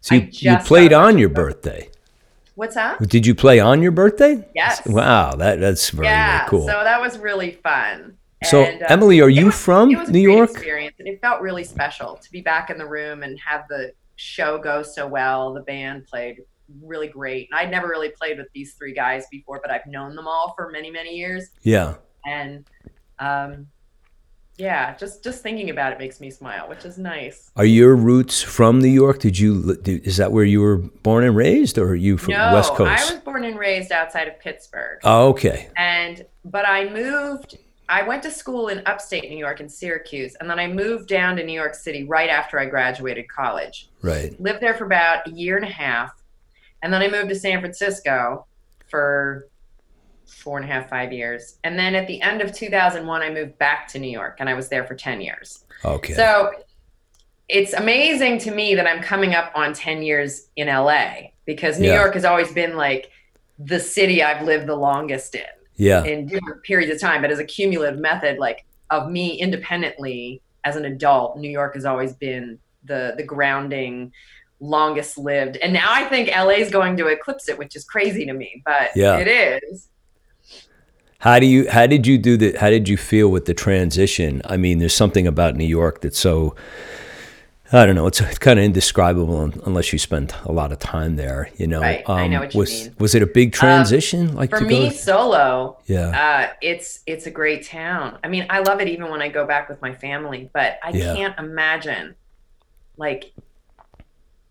So 0.00 0.14
you, 0.16 0.28
you 0.32 0.56
played 0.58 0.90
got 0.90 1.00
a 1.00 1.02
bunch 1.02 1.14
on 1.14 1.18
your 1.18 1.28
photos. 1.28 1.54
birthday. 1.54 1.90
what's 2.54 2.74
that? 2.76 2.98
Did 3.08 3.26
you 3.26 3.34
play 3.34 3.60
on 3.60 3.82
your 3.82 3.92
birthday? 3.92 4.48
Yes. 4.54 4.84
Wow, 4.86 5.32
that 5.36 5.60
that's 5.60 5.90
very, 5.90 6.06
yeah. 6.08 6.38
very 6.38 6.48
cool. 6.50 6.66
So 6.66 6.72
that 6.82 7.00
was 7.00 7.18
really 7.18 7.52
fun. 7.62 8.16
So, 8.44 8.62
And, 8.62 8.82
uh, 8.82 8.86
Emily, 8.88 9.20
are 9.20 9.28
you 9.28 9.46
was- 9.46 9.60
from 9.62 9.90
it 9.90 9.98
was 9.98 10.08
a 10.08 10.12
New 10.12 10.24
great 10.24 10.36
York? 10.36 10.50
Experience, 10.50 10.94
and 10.98 11.08
it 11.08 11.20
felt 11.20 11.40
really 11.40 11.64
special 11.64 12.16
to 12.16 12.30
be 12.30 12.40
back 12.40 12.70
in 12.70 12.78
the 12.78 12.86
room 12.86 13.22
and 13.22 13.38
have 13.40 13.66
the 13.68 13.92
show 14.16 14.58
go 14.58 14.82
so 14.82 15.06
well. 15.06 15.52
The 15.52 15.62
band 15.62 16.06
played 16.06 16.42
really 16.82 17.08
great. 17.08 17.48
And 17.50 17.58
I'd 17.58 17.70
never 17.70 17.88
really 17.88 18.10
played 18.10 18.38
with 18.38 18.48
these 18.54 18.74
three 18.74 18.92
guys 18.92 19.26
before, 19.30 19.58
but 19.62 19.70
I've 19.70 19.86
known 19.86 20.14
them 20.14 20.28
all 20.28 20.52
for 20.56 20.70
many, 20.70 20.90
many 20.90 21.16
years. 21.16 21.50
Yeah. 21.62 21.94
And 22.26 22.66
um, 23.18 23.66
yeah, 24.58 24.96
just 24.96 25.22
just 25.24 25.42
thinking 25.42 25.70
about 25.70 25.92
it 25.92 25.98
makes 25.98 26.20
me 26.20 26.30
smile, 26.30 26.68
which 26.68 26.84
is 26.84 26.98
nice. 26.98 27.50
Are 27.56 27.64
your 27.64 27.94
roots 27.96 28.42
from 28.42 28.80
New 28.80 28.88
York? 28.88 29.20
Did 29.20 29.38
you 29.38 29.78
is 29.84 30.16
that 30.16 30.32
where 30.32 30.44
you 30.44 30.60
were 30.60 30.78
born 30.78 31.24
and 31.24 31.34
raised, 31.36 31.78
or 31.78 31.90
are 31.90 31.94
you 31.94 32.18
from 32.18 32.34
no, 32.34 32.52
West 32.52 32.74
Coast? 32.74 32.90
I 33.10 33.14
was 33.14 33.22
born 33.22 33.44
and 33.44 33.56
raised 33.58 33.92
outside 33.92 34.26
of 34.28 34.38
Pittsburgh. 34.40 34.98
oh, 35.04 35.28
okay. 35.28 35.68
and 35.76 36.26
but 36.44 36.66
I 36.68 36.88
moved. 36.88 37.58
I 37.88 38.02
went 38.02 38.22
to 38.24 38.30
school 38.30 38.68
in 38.68 38.82
upstate 38.86 39.30
New 39.30 39.38
York 39.38 39.60
in 39.60 39.68
Syracuse, 39.68 40.34
and 40.40 40.48
then 40.50 40.58
I 40.58 40.66
moved 40.66 41.08
down 41.08 41.36
to 41.36 41.44
New 41.44 41.52
York 41.54 41.74
City 41.74 42.04
right 42.04 42.28
after 42.28 42.58
I 42.58 42.66
graduated 42.66 43.28
college. 43.28 43.88
Right. 44.02 44.38
Lived 44.40 44.60
there 44.60 44.74
for 44.74 44.84
about 44.84 45.26
a 45.26 45.30
year 45.30 45.56
and 45.56 45.64
a 45.64 45.70
half, 45.70 46.12
and 46.82 46.92
then 46.92 47.00
I 47.00 47.08
moved 47.08 47.30
to 47.30 47.34
San 47.34 47.60
Francisco 47.60 48.46
for 48.90 49.48
four 50.26 50.58
and 50.58 50.68
a 50.68 50.72
half, 50.72 50.90
five 50.90 51.12
years. 51.12 51.58
And 51.64 51.78
then 51.78 51.94
at 51.94 52.06
the 52.06 52.20
end 52.20 52.42
of 52.42 52.52
2001, 52.52 53.22
I 53.22 53.30
moved 53.30 53.56
back 53.58 53.88
to 53.88 53.98
New 53.98 54.10
York, 54.10 54.36
and 54.40 54.48
I 54.48 54.54
was 54.54 54.68
there 54.68 54.84
for 54.84 54.94
10 54.94 55.22
years. 55.22 55.64
Okay. 55.84 56.12
So 56.12 56.52
it's 57.48 57.72
amazing 57.72 58.38
to 58.40 58.50
me 58.50 58.74
that 58.74 58.86
I'm 58.86 59.02
coming 59.02 59.34
up 59.34 59.50
on 59.54 59.72
10 59.72 60.02
years 60.02 60.48
in 60.56 60.68
LA 60.68 61.30
because 61.46 61.80
New 61.80 61.88
Yeah. 61.88 62.00
York 62.00 62.14
has 62.14 62.26
always 62.26 62.52
been 62.52 62.76
like 62.76 63.10
the 63.58 63.80
city 63.80 64.22
I've 64.22 64.44
lived 64.44 64.66
the 64.66 64.76
longest 64.76 65.34
in 65.34 65.42
yeah. 65.78 66.04
in 66.04 66.26
different 66.26 66.62
periods 66.62 66.92
of 66.92 67.00
time, 67.00 67.22
but 67.22 67.30
as 67.30 67.38
a 67.38 67.44
cumulative 67.44 67.98
method, 67.98 68.38
like 68.38 68.66
of 68.90 69.10
me 69.10 69.40
independently 69.40 70.42
as 70.64 70.76
an 70.76 70.84
adult, 70.84 71.38
New 71.38 71.50
York 71.50 71.74
has 71.74 71.86
always 71.86 72.12
been 72.12 72.58
the 72.84 73.14
the 73.16 73.22
grounding, 73.22 74.12
longest 74.60 75.16
lived. 75.16 75.56
And 75.58 75.72
now 75.72 75.86
I 75.90 76.04
think 76.04 76.28
LA 76.28 76.58
is 76.58 76.70
going 76.70 76.96
to 76.98 77.06
eclipse 77.06 77.48
it, 77.48 77.58
which 77.58 77.76
is 77.76 77.84
crazy 77.84 78.26
to 78.26 78.32
me, 78.32 78.62
but 78.64 78.90
Yeah. 78.94 79.18
it 79.18 79.28
is. 79.28 79.88
How 81.20 81.40
do 81.40 81.46
you 81.46 81.68
how 81.68 81.86
did 81.86 82.06
you 82.06 82.16
do 82.16 82.36
the 82.36 82.56
how 82.58 82.70
did 82.70 82.88
you 82.88 82.96
feel 82.96 83.28
with 83.28 83.46
the 83.46 83.54
transition? 83.54 84.40
I 84.44 84.56
mean, 84.56 84.78
there's 84.78 84.94
something 84.94 85.26
about 85.26 85.56
New 85.56 85.66
York 85.66 86.00
that's 86.00 86.18
so 86.18 86.54
I 87.70 87.84
don't 87.84 87.94
know, 87.94 88.06
it's, 88.06 88.20
it's 88.20 88.38
kind 88.38 88.58
of 88.58 88.64
indescribable 88.64 89.42
unless 89.66 89.92
you 89.92 89.98
spend 89.98 90.34
a 90.46 90.52
lot 90.52 90.72
of 90.72 90.78
time 90.78 91.16
there, 91.16 91.50
you 91.56 91.66
know. 91.66 91.78
Um, 91.78 91.82
Right, 91.82 92.08
I 92.08 92.26
know 92.26 92.40
what 92.40 92.54
you 92.54 92.60
was 92.60 92.70
mean. 92.70 92.88
Um, 92.88 92.94
was 92.98 93.14
it 93.14 93.22
a 93.22 93.26
big 93.26 93.52
transition 93.52 94.34
like 94.34 94.48
For 94.50 94.60
to 94.60 94.64
me, 94.64 94.90
solo, 94.90 95.78
Yeah. 95.86 96.08
uh, 96.50 96.54
it's 96.62 97.00
it's 97.06 97.26
a 97.26 97.30
great 97.30 97.66
town. 97.66 98.18
I 98.24 98.28
mean, 98.28 98.46
I 98.48 98.60
love 98.60 98.80
it 98.80 98.88
even 98.88 99.10
when 99.10 99.20
I 99.20 99.28
go 99.28 99.46
back 99.46 99.68
with 99.68 99.82
my 99.82 99.94
family, 99.94 100.48
but 100.54 100.78
I 100.82 100.90
Yeah. 100.90 101.14
can't 101.14 101.38
imagine, 101.38 102.14
like, 102.96 103.32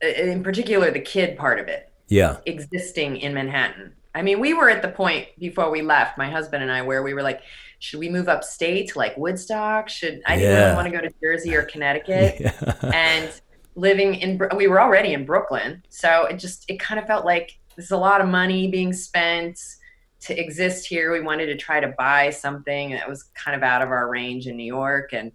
in 0.01 0.43
particular, 0.43 0.91
the 0.91 0.99
kid 0.99 1.38
part 1.38 1.60
of 1.60 1.67
it. 1.67 1.91
Yeah. 2.10 2.38
existing 2.45 3.17
in 3.17 3.34
Manhattan. 3.34 3.91
I 4.15 4.21
mean, 4.21 4.39
we 4.39 4.53
were 4.53 4.69
at 4.69 4.82
the 4.82 4.88
point 4.88 5.27
before 5.38 5.69
we 5.69 5.82
left, 5.82 6.17
my 6.17 6.30
husband 6.30 6.63
and 6.63 6.71
I, 6.71 6.82
where 6.84 7.03
we 7.03 7.13
were 7.13 7.21
like, 7.21 7.41
should 7.80 8.00
we 8.00 8.10
move 8.10 8.28
upstate 8.28 8.90
to 8.90 8.98
like 8.98 9.16
Woodstock? 9.18 9.90
Should 9.90 10.22
I 10.26 10.36
didn't 10.38 10.52
Yeah. 10.52 10.63
really 10.66 10.76
want 10.76 10.88
to 10.92 10.98
go 10.98 11.02
to 11.08 11.13
Jersey 11.22 11.56
or 11.56 11.63
Connecticut? 11.63 12.36
Yeah. 12.40 12.92
and 12.94 13.30
living 13.76 14.16
in 14.16 14.42
we 14.56 14.68
were 14.68 14.82
already 14.82 15.13
in 15.13 15.26
Brooklyn, 15.26 15.84
so 15.90 16.26
it 16.26 16.38
just 16.40 16.66
it 16.70 16.80
kind 16.80 17.00
of 17.00 17.06
felt 17.08 17.26
like 17.26 17.58
there's 17.76 17.92
a 17.92 17.98
lot 17.98 18.22
of 18.22 18.28
money 18.28 18.68
being 18.70 18.92
spent 18.94 19.60
to 20.22 20.40
exist 20.40 20.88
here. 20.88 21.12
We 21.12 21.22
wanted 21.22 21.46
to 21.48 21.56
try 21.58 21.80
to 21.80 21.90
buy 21.98 22.32
something 22.32 22.90
that 22.92 23.08
was 23.08 23.24
kind 23.36 23.56
of 23.56 23.62
out 23.62 23.84
of 23.84 23.90
our 23.90 24.10
range 24.10 24.48
in 24.48 24.58
New 24.58 24.63
York, 24.66 25.13
and 25.13 25.32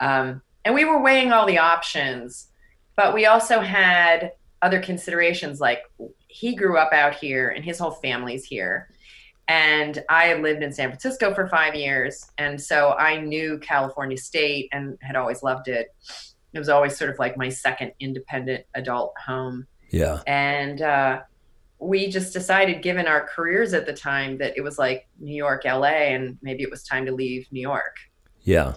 um, 0.00 0.42
and 0.64 0.74
we 0.74 0.84
were 0.84 1.00
weighing 1.00 1.30
all 1.32 1.46
the 1.46 1.58
options, 1.58 2.48
but 2.96 3.14
we 3.14 3.26
also 3.26 3.60
had 3.60 4.32
other 4.62 4.80
considerations 4.80 5.60
like 5.60 5.82
he 6.26 6.56
grew 6.56 6.76
up 6.76 6.92
out 6.92 7.14
here 7.14 7.50
and 7.50 7.64
his 7.64 7.78
whole 7.78 7.90
family's 7.92 8.44
here 8.44 8.88
and 9.48 10.02
I 10.08 10.24
had 10.26 10.42
lived 10.42 10.62
in 10.62 10.72
San 10.72 10.88
Francisco 10.88 11.34
for 11.34 11.46
five 11.48 11.74
years, 11.74 12.30
and 12.38 12.60
so 12.60 12.92
I 12.92 13.20
knew 13.20 13.58
California 13.58 14.16
State 14.16 14.68
and 14.72 14.98
had 15.02 15.16
always 15.16 15.42
loved 15.42 15.68
it. 15.68 15.94
It 16.52 16.58
was 16.58 16.68
always 16.68 16.96
sort 16.96 17.10
of 17.10 17.18
like 17.18 17.36
my 17.36 17.48
second 17.48 17.92
independent 18.00 18.64
adult 18.74 19.14
home. 19.24 19.66
Yeah. 19.90 20.20
And 20.26 20.82
uh, 20.82 21.20
we 21.78 22.08
just 22.08 22.32
decided, 22.32 22.82
given 22.82 23.06
our 23.06 23.26
careers 23.26 23.74
at 23.74 23.86
the 23.86 23.92
time, 23.92 24.38
that 24.38 24.54
it 24.56 24.62
was 24.62 24.78
like 24.78 25.06
New 25.20 25.36
York, 25.36 25.64
LA, 25.64 25.84
and 26.14 26.38
maybe 26.42 26.62
it 26.62 26.70
was 26.70 26.82
time 26.82 27.04
to 27.06 27.12
leave 27.12 27.46
New 27.52 27.60
York. 27.60 27.96
Yeah. 28.42 28.74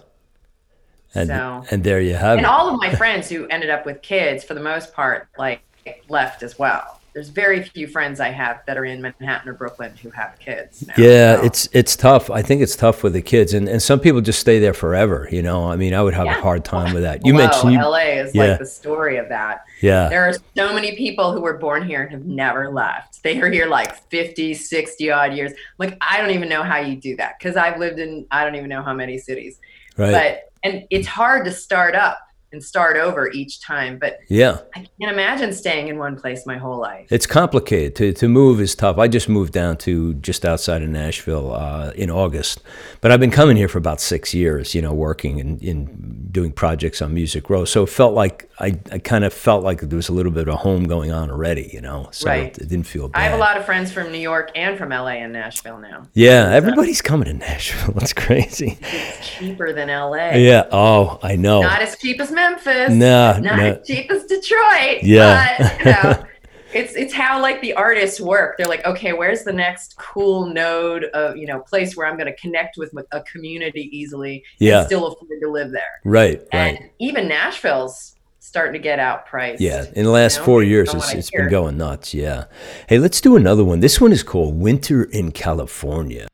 And 1.14 1.28
So- 1.28 1.64
and 1.70 1.82
there 1.82 2.00
you 2.00 2.14
have 2.14 2.32
And 2.38 2.40
it. 2.40 2.44
And 2.44 2.46
all 2.46 2.68
of 2.72 2.78
my 2.78 2.94
friends 2.94 3.28
who 3.28 3.46
ended 3.48 3.70
up 3.70 3.86
with 3.86 4.02
kids, 4.02 4.44
for 4.44 4.54
the 4.54 4.60
most 4.60 4.92
part, 4.92 5.28
like 5.38 5.62
left 6.08 6.42
as 6.42 6.58
well. 6.58 6.99
There's 7.12 7.28
very 7.28 7.62
few 7.62 7.86
friends 7.88 8.20
I 8.20 8.28
have 8.28 8.60
that 8.66 8.76
are 8.78 8.84
in 8.84 9.02
Manhattan 9.02 9.48
or 9.48 9.54
Brooklyn 9.54 9.96
who 10.02 10.10
have 10.10 10.38
kids. 10.38 10.86
now. 10.86 10.94
Yeah, 10.96 11.36
So- 11.36 11.44
it's 11.44 11.68
it's 11.72 11.96
tough. 11.96 12.30
I 12.30 12.42
think 12.42 12.62
it's 12.62 12.76
tough 12.76 13.02
with 13.02 13.12
the 13.14 13.22
kids, 13.22 13.52
and, 13.54 13.68
and 13.68 13.82
some 13.82 13.98
people 14.00 14.20
just 14.20 14.38
stay 14.38 14.58
there 14.58 14.74
forever. 14.74 15.28
You 15.30 15.42
know, 15.42 15.68
I 15.70 15.76
mean, 15.76 15.92
I 15.94 16.02
would 16.02 16.14
have 16.14 16.26
a 16.26 16.40
hard 16.40 16.64
time 16.64 16.94
with 16.94 17.02
that. 17.02 17.26
You 17.26 17.32
Hello, 17.32 17.46
mentioned, 17.46 17.72
you, 17.72 17.78
LA 17.80 17.98
is 18.22 18.34
yeah. 18.34 18.44
like 18.44 18.58
the 18.58 18.66
story 18.66 19.16
of 19.16 19.28
that. 19.28 19.64
yeah, 19.80 20.08
There 20.08 20.24
are 20.28 20.34
so 20.56 20.72
many 20.74 20.94
people 20.96 21.32
who 21.32 21.40
were 21.40 21.58
born 21.58 21.86
here 21.86 22.02
and 22.02 22.10
have 22.12 22.24
never 22.26 22.70
left. 22.70 23.22
They 23.22 23.40
are 23.40 23.50
here 23.50 23.66
like 23.66 23.94
50, 24.10 24.54
60 24.54 25.10
odd 25.10 25.34
years. 25.34 25.52
Like, 25.78 25.96
I 26.00 26.18
don't 26.20 26.30
even 26.30 26.48
know 26.48 26.62
how 26.62 26.78
you 26.78 26.96
do 26.96 27.16
that 27.16 27.38
because 27.38 27.56
I've 27.56 27.78
lived 27.78 27.98
in, 27.98 28.26
I 28.30 28.44
don't 28.44 28.54
even 28.56 28.68
know 28.68 28.82
how 28.82 28.94
many 28.94 29.18
cities. 29.18 29.58
right, 29.96 30.12
But, 30.12 30.52
and 30.62 30.84
it's 30.90 31.06
hard 31.06 31.44
to 31.46 31.50
start 31.52 31.94
up 31.94 32.18
and 32.52 32.62
start 32.62 32.96
over 32.96 33.30
each 33.30 33.60
time. 33.60 33.98
But 33.98 34.18
yeah. 34.28 34.58
I 34.74 34.86
can't 35.00 35.12
imagine 35.12 35.52
staying 35.52 35.88
in 35.88 35.98
one 35.98 36.16
place 36.16 36.46
my 36.46 36.56
whole 36.58 36.78
life. 36.78 37.06
It's 37.10 37.26
complicated. 37.26 37.96
To, 37.96 38.12
to 38.14 38.28
move 38.28 38.60
is 38.60 38.74
tough. 38.74 38.98
I 38.98 39.08
just 39.08 39.28
moved 39.28 39.52
down 39.52 39.76
to 39.78 40.14
just 40.14 40.44
outside 40.44 40.82
of 40.82 40.88
Nashville 40.88 41.52
uh, 41.54 41.90
in 41.94 42.10
August, 42.10 42.62
but 43.00 43.10
I've 43.12 43.20
been 43.20 43.30
coming 43.30 43.56
here 43.56 43.68
for 43.68 43.78
about 43.78 44.00
six 44.00 44.34
years. 44.34 44.74
You 44.74 44.82
know, 44.82 44.92
working 44.92 45.40
and 45.40 45.62
in 45.62 46.28
doing 46.30 46.52
projects 46.52 47.02
on 47.02 47.12
Music 47.14 47.50
Row. 47.50 47.64
So 47.64 47.82
it 47.84 47.88
felt 47.88 48.14
like 48.14 48.48
I, 48.60 48.78
I 48.92 48.98
kind 48.98 49.24
of 49.24 49.32
felt 49.32 49.64
like 49.64 49.80
there 49.80 49.96
was 49.96 50.08
a 50.08 50.12
little 50.12 50.30
bit 50.32 50.46
of 50.46 50.54
a 50.54 50.56
home 50.56 50.84
going 50.84 51.10
on 51.12 51.30
already. 51.30 51.70
You 51.72 51.80
know, 51.80 52.08
so 52.12 52.28
Right. 52.28 52.44
it, 52.56 52.58
it 52.58 52.68
didn't 52.68 52.86
feel 52.86 53.08
bad. 53.08 53.20
I 53.20 53.24
have 53.24 53.34
a 53.34 53.38
lot 53.38 53.56
of 53.56 53.64
friends 53.64 53.90
from 53.92 54.12
New 54.12 54.18
York 54.18 54.50
and 54.54 54.76
from 54.78 54.90
LA 54.90 55.18
and 55.22 55.32
Nashville 55.32 55.78
now. 55.78 56.04
Yeah, 56.14 56.50
everybody's 56.52 57.00
coming 57.02 57.26
to 57.26 57.32
Nashville. 57.34 57.94
That's 57.96 58.12
crazy. 58.12 58.78
It's 58.82 59.28
cheaper 59.28 59.72
than 59.72 59.88
LA. 59.88 60.30
Yeah. 60.34 60.68
Oh, 60.72 61.18
I 61.22 61.36
know. 61.36 61.62
Not 61.62 61.82
as 61.82 61.96
cheap 61.98 62.20
as 62.20 62.30
Memphis. 62.40 62.90
No, 62.94 63.38
not 63.38 63.42
no. 63.42 63.64
as 63.80 63.86
cheap 63.86 64.10
as 64.10 64.24
Detroit. 64.24 65.02
Yeah. 65.02 65.56
But, 65.58 65.78
you 65.78 65.84
know, 65.92 66.26
it's 66.72 66.94
it's 66.94 67.12
how 67.12 67.40
like 67.42 67.60
the 67.60 67.74
artists 67.74 68.20
work. 68.20 68.56
They're 68.56 68.68
like, 68.68 68.84
okay, 68.86 69.12
where's 69.12 69.42
the 69.42 69.52
next 69.52 69.96
cool 69.96 70.46
node 70.46 71.04
of 71.04 71.36
you 71.36 71.46
know 71.46 71.60
place 71.60 71.96
where 71.96 72.06
I'm 72.06 72.16
going 72.16 72.32
to 72.32 72.36
connect 72.36 72.76
with 72.76 72.92
a 73.12 73.20
community 73.22 73.88
easily 73.92 74.44
Yeah. 74.58 74.78
and 74.78 74.86
still 74.86 75.06
afford 75.08 75.40
to 75.42 75.50
live 75.50 75.70
there. 75.72 76.00
Right. 76.04 76.40
And 76.52 76.78
Right. 76.78 76.92
even 76.98 77.28
Nashville's 77.28 78.14
starting 78.38 78.72
to 78.72 78.78
get 78.78 78.98
outpriced. 78.98 79.56
Yeah, 79.60 79.84
in 79.94 80.04
the 80.04 80.10
last 80.10 80.38
know, 80.38 80.44
four 80.44 80.62
years, 80.62 80.92
it's, 80.94 81.12
it's 81.12 81.30
been 81.30 81.50
going 81.50 81.76
nuts. 81.76 82.14
Yeah. 82.14 82.44
Hey, 82.88 82.98
let's 82.98 83.20
do 83.20 83.36
another 83.36 83.62
one. 83.64 83.80
This 83.80 84.00
one 84.00 84.12
is 84.12 84.22
called 84.22 84.58
Winter 84.58 85.04
in 85.04 85.30
California. 85.32 86.26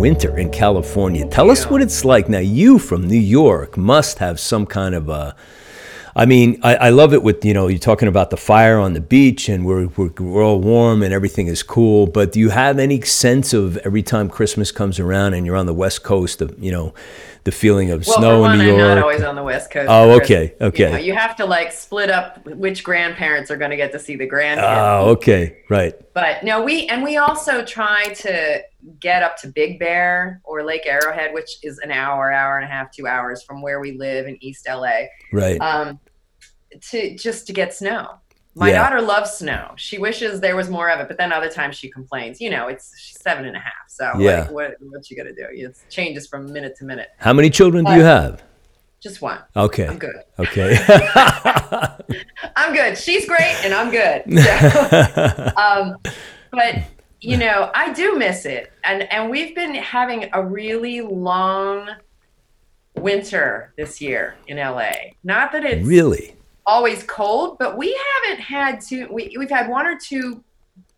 Winter 0.00 0.38
in 0.38 0.48
California. 0.48 1.28
Tell 1.28 1.50
us 1.50 1.68
what 1.68 1.82
it's 1.82 2.06
like. 2.06 2.26
Now, 2.26 2.38
you 2.38 2.78
from 2.78 3.06
New 3.06 3.18
York 3.18 3.76
must 3.76 4.18
have 4.18 4.40
some 4.40 4.64
kind 4.64 4.94
of 4.94 5.10
a. 5.10 5.36
I 6.16 6.24
mean, 6.24 6.58
I, 6.62 6.74
I 6.76 6.88
love 6.88 7.12
it 7.12 7.22
with, 7.22 7.44
you 7.44 7.52
know, 7.52 7.68
you're 7.68 7.78
talking 7.78 8.08
about 8.08 8.30
the 8.30 8.38
fire 8.38 8.78
on 8.78 8.94
the 8.94 9.00
beach 9.00 9.48
and 9.50 9.64
we're, 9.66 9.88
we're, 9.88 10.10
we're 10.18 10.42
all 10.42 10.58
warm 10.58 11.02
and 11.02 11.12
everything 11.12 11.48
is 11.48 11.62
cool. 11.62 12.06
But 12.06 12.32
do 12.32 12.40
you 12.40 12.48
have 12.48 12.78
any 12.78 13.02
sense 13.02 13.52
of 13.52 13.76
every 13.78 14.02
time 14.02 14.30
Christmas 14.30 14.72
comes 14.72 14.98
around 14.98 15.34
and 15.34 15.44
you're 15.44 15.54
on 15.54 15.66
the 15.66 15.74
West 15.74 16.02
Coast, 16.02 16.40
of, 16.40 16.58
you 16.58 16.72
know, 16.72 16.94
the 17.44 17.52
feeling 17.52 17.90
of 17.90 18.06
Well, 18.06 18.18
snow 18.18 18.36
for 18.36 18.40
one, 18.42 18.60
in 18.60 18.66
New 18.66 18.72
I'm 18.72 18.78
York? 18.78 18.94
not 18.96 18.98
always 19.02 19.22
on 19.22 19.34
the 19.34 19.42
West 19.42 19.70
Coast. 19.70 19.88
Oh, 19.90 20.10
okay, 20.20 20.54
okay. 20.60 20.84
You, 20.86 20.90
know, 20.90 20.98
you 20.98 21.14
have 21.14 21.36
to 21.36 21.46
like 21.46 21.72
split 21.72 22.10
up 22.10 22.44
which 22.46 22.84
grandparents 22.84 23.50
are 23.50 23.56
going 23.56 23.70
to 23.70 23.76
get 23.76 23.92
to 23.92 23.98
see 23.98 24.16
the 24.16 24.28
grandkids. 24.28 24.62
Oh, 25.02 25.10
okay. 25.12 25.58
Right. 25.68 25.94
But 26.14 26.44
no, 26.44 26.62
we 26.62 26.86
and 26.88 27.02
we 27.02 27.16
also 27.16 27.64
try 27.64 28.12
to 28.14 28.62
get 28.98 29.22
up 29.22 29.36
to 29.38 29.48
Big 29.48 29.78
Bear 29.78 30.40
or 30.44 30.62
Lake 30.62 30.82
Arrowhead, 30.86 31.32
which 31.32 31.50
is 31.62 31.78
an 31.78 31.90
hour, 31.90 32.32
hour 32.32 32.56
and 32.58 32.64
a 32.64 32.68
half, 32.68 32.92
two 32.92 33.06
hours 33.06 33.42
from 33.42 33.62
where 33.62 33.80
we 33.80 33.92
live 33.92 34.26
in 34.26 34.36
East 34.42 34.66
LA, 34.68 35.06
Right. 35.32 35.60
um, 35.60 35.98
to 36.90 37.16
just 37.16 37.46
to 37.46 37.52
get 37.52 37.74
snow. 37.74 38.19
My 38.56 38.70
Yeah. 38.70 38.82
daughter 38.82 39.00
loves 39.00 39.30
snow. 39.32 39.72
She 39.76 39.98
wishes 39.98 40.40
there 40.40 40.56
was 40.56 40.68
more 40.68 40.90
of 40.90 40.98
it, 41.00 41.06
but 41.08 41.16
then 41.18 41.32
other 41.32 41.48
times 41.48 41.76
she 41.76 41.88
complains. 41.88 42.40
You 42.40 42.50
know, 42.50 42.66
it's 42.68 42.98
she's 42.98 43.20
seven 43.20 43.44
and 43.44 43.56
a 43.56 43.60
half, 43.60 43.72
so 43.88 44.12
Yeah. 44.18 44.40
like, 44.40 44.50
what 44.50 44.74
what 44.80 45.08
you 45.10 45.16
gonna 45.16 45.32
do? 45.32 45.46
It 45.52 45.76
changes 45.88 46.26
from 46.26 46.52
minute 46.52 46.74
to 46.78 46.84
minute. 46.84 47.08
How 47.18 47.32
many 47.32 47.48
children 47.50 47.84
do 47.84 47.92
you 47.94 48.02
have? 48.02 48.42
Just 49.00 49.22
one. 49.22 49.38
Okay. 49.56 49.86
I'm 49.86 49.98
good. 49.98 50.16
Okay. 50.38 50.76
I'm 52.56 52.74
good. 52.74 52.98
She's 52.98 53.26
great, 53.26 53.56
and 53.64 53.72
I'm 53.72 53.90
good. 53.90 54.24
So, 54.42 55.52
um, 55.56 55.96
but 56.50 56.74
you 57.20 57.36
know, 57.36 57.70
I 57.74 57.92
do 57.92 58.16
miss 58.18 58.44
it, 58.46 58.72
and 58.84 59.02
and 59.12 59.30
we've 59.30 59.54
been 59.54 59.74
having 59.74 60.28
a 60.32 60.44
really 60.44 61.00
long 61.02 61.88
winter 62.96 63.72
this 63.76 64.00
year 64.00 64.34
in 64.48 64.56
LA. 64.58 64.92
Not 65.24 65.52
that 65.52 65.64
it's 65.64 65.86
really? 65.86 66.34
Always 66.66 67.02
cold, 67.04 67.58
but 67.58 67.76
we 67.76 67.98
haven't 68.24 68.42
had 68.42 68.80
two. 68.80 69.08
We 69.10 69.34
we've 69.38 69.50
had 69.50 69.68
one 69.68 69.86
or 69.86 69.98
two 69.98 70.42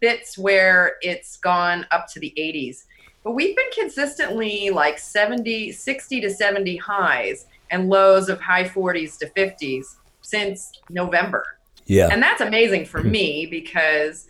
bits 0.01 0.37
where 0.37 0.96
it's 1.01 1.37
gone 1.38 1.87
up 1.92 2.07
to 2.12 2.20
the 2.20 2.33
80s, 2.37 2.85
but 3.22 3.33
we've 3.33 3.55
been 3.55 3.70
consistently 3.72 4.70
like 4.70 4.98
70, 4.98 5.72
60 5.72 6.20
to 6.20 6.31
70 6.31 6.77
highs 6.77 7.46
and 7.70 7.88
lows 7.88 8.29
of 8.29 8.40
high 8.40 8.64
40s 8.64 9.16
to 9.18 9.27
50s 9.31 9.96
since 10.20 10.72
November. 10.90 11.44
Yeah. 11.87 12.09
And 12.11 12.22
that's 12.22 12.40
amazing 12.40 12.87
for 12.87 13.03
me 13.03 13.46
because 13.46 14.27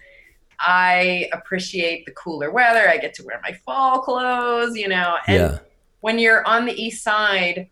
I 0.60 1.28
appreciate 1.32 2.06
the 2.06 2.12
cooler 2.12 2.50
weather. 2.50 2.88
I 2.88 2.98
get 2.98 3.14
to 3.14 3.24
wear 3.24 3.40
my 3.42 3.52
fall 3.64 4.00
clothes, 4.00 4.76
you 4.76 4.88
know. 4.88 5.16
And 5.26 5.36
Yeah. 5.36 5.58
when 6.00 6.18
you're 6.18 6.46
on 6.46 6.66
the 6.66 6.72
east 6.72 7.02
side, 7.02 7.68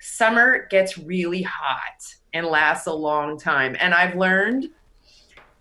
summer 0.00 0.66
gets 0.70 0.98
really 0.98 1.42
hot 1.42 2.14
and 2.32 2.46
lasts 2.46 2.86
a 2.86 2.92
long 2.92 3.38
time. 3.38 3.76
And 3.78 3.94
I've 3.94 4.16
learned 4.16 4.70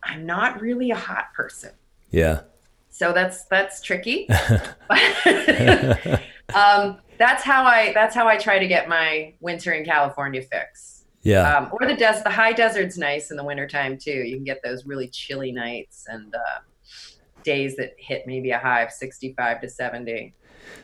I'm 0.03 0.25
not 0.25 0.61
really 0.61 0.91
a 0.91 0.95
hot 0.95 1.33
person. 1.33 1.71
Yeah. 2.09 2.41
So 2.89 3.13
that's 3.13 3.45
that's 3.45 3.81
tricky. 3.81 4.27
um, 6.53 6.97
that's 7.17 7.43
how 7.43 7.63
I 7.63 7.91
that's 7.93 8.15
how 8.15 8.27
I 8.27 8.37
try 8.37 8.59
to 8.59 8.67
get 8.67 8.89
my 8.89 9.33
winter 9.39 9.71
in 9.73 9.85
California 9.85 10.41
fix. 10.41 11.05
Yeah. 11.23 11.55
Um, 11.55 11.69
or 11.71 11.87
the 11.87 11.95
des- 11.95 12.21
the 12.23 12.31
high 12.31 12.53
desert's 12.53 12.97
nice 12.97 13.31
in 13.31 13.37
the 13.37 13.43
wintertime 13.43 13.97
too. 13.97 14.11
You 14.11 14.35
can 14.35 14.43
get 14.43 14.61
those 14.63 14.85
really 14.85 15.07
chilly 15.07 15.51
nights 15.51 16.05
and 16.07 16.33
uh, 16.33 16.59
days 17.43 17.75
that 17.75 17.93
hit 17.97 18.23
maybe 18.25 18.51
a 18.51 18.57
high 18.57 18.81
of 18.81 18.91
65 18.91 19.61
to 19.61 19.69
70. 19.69 20.33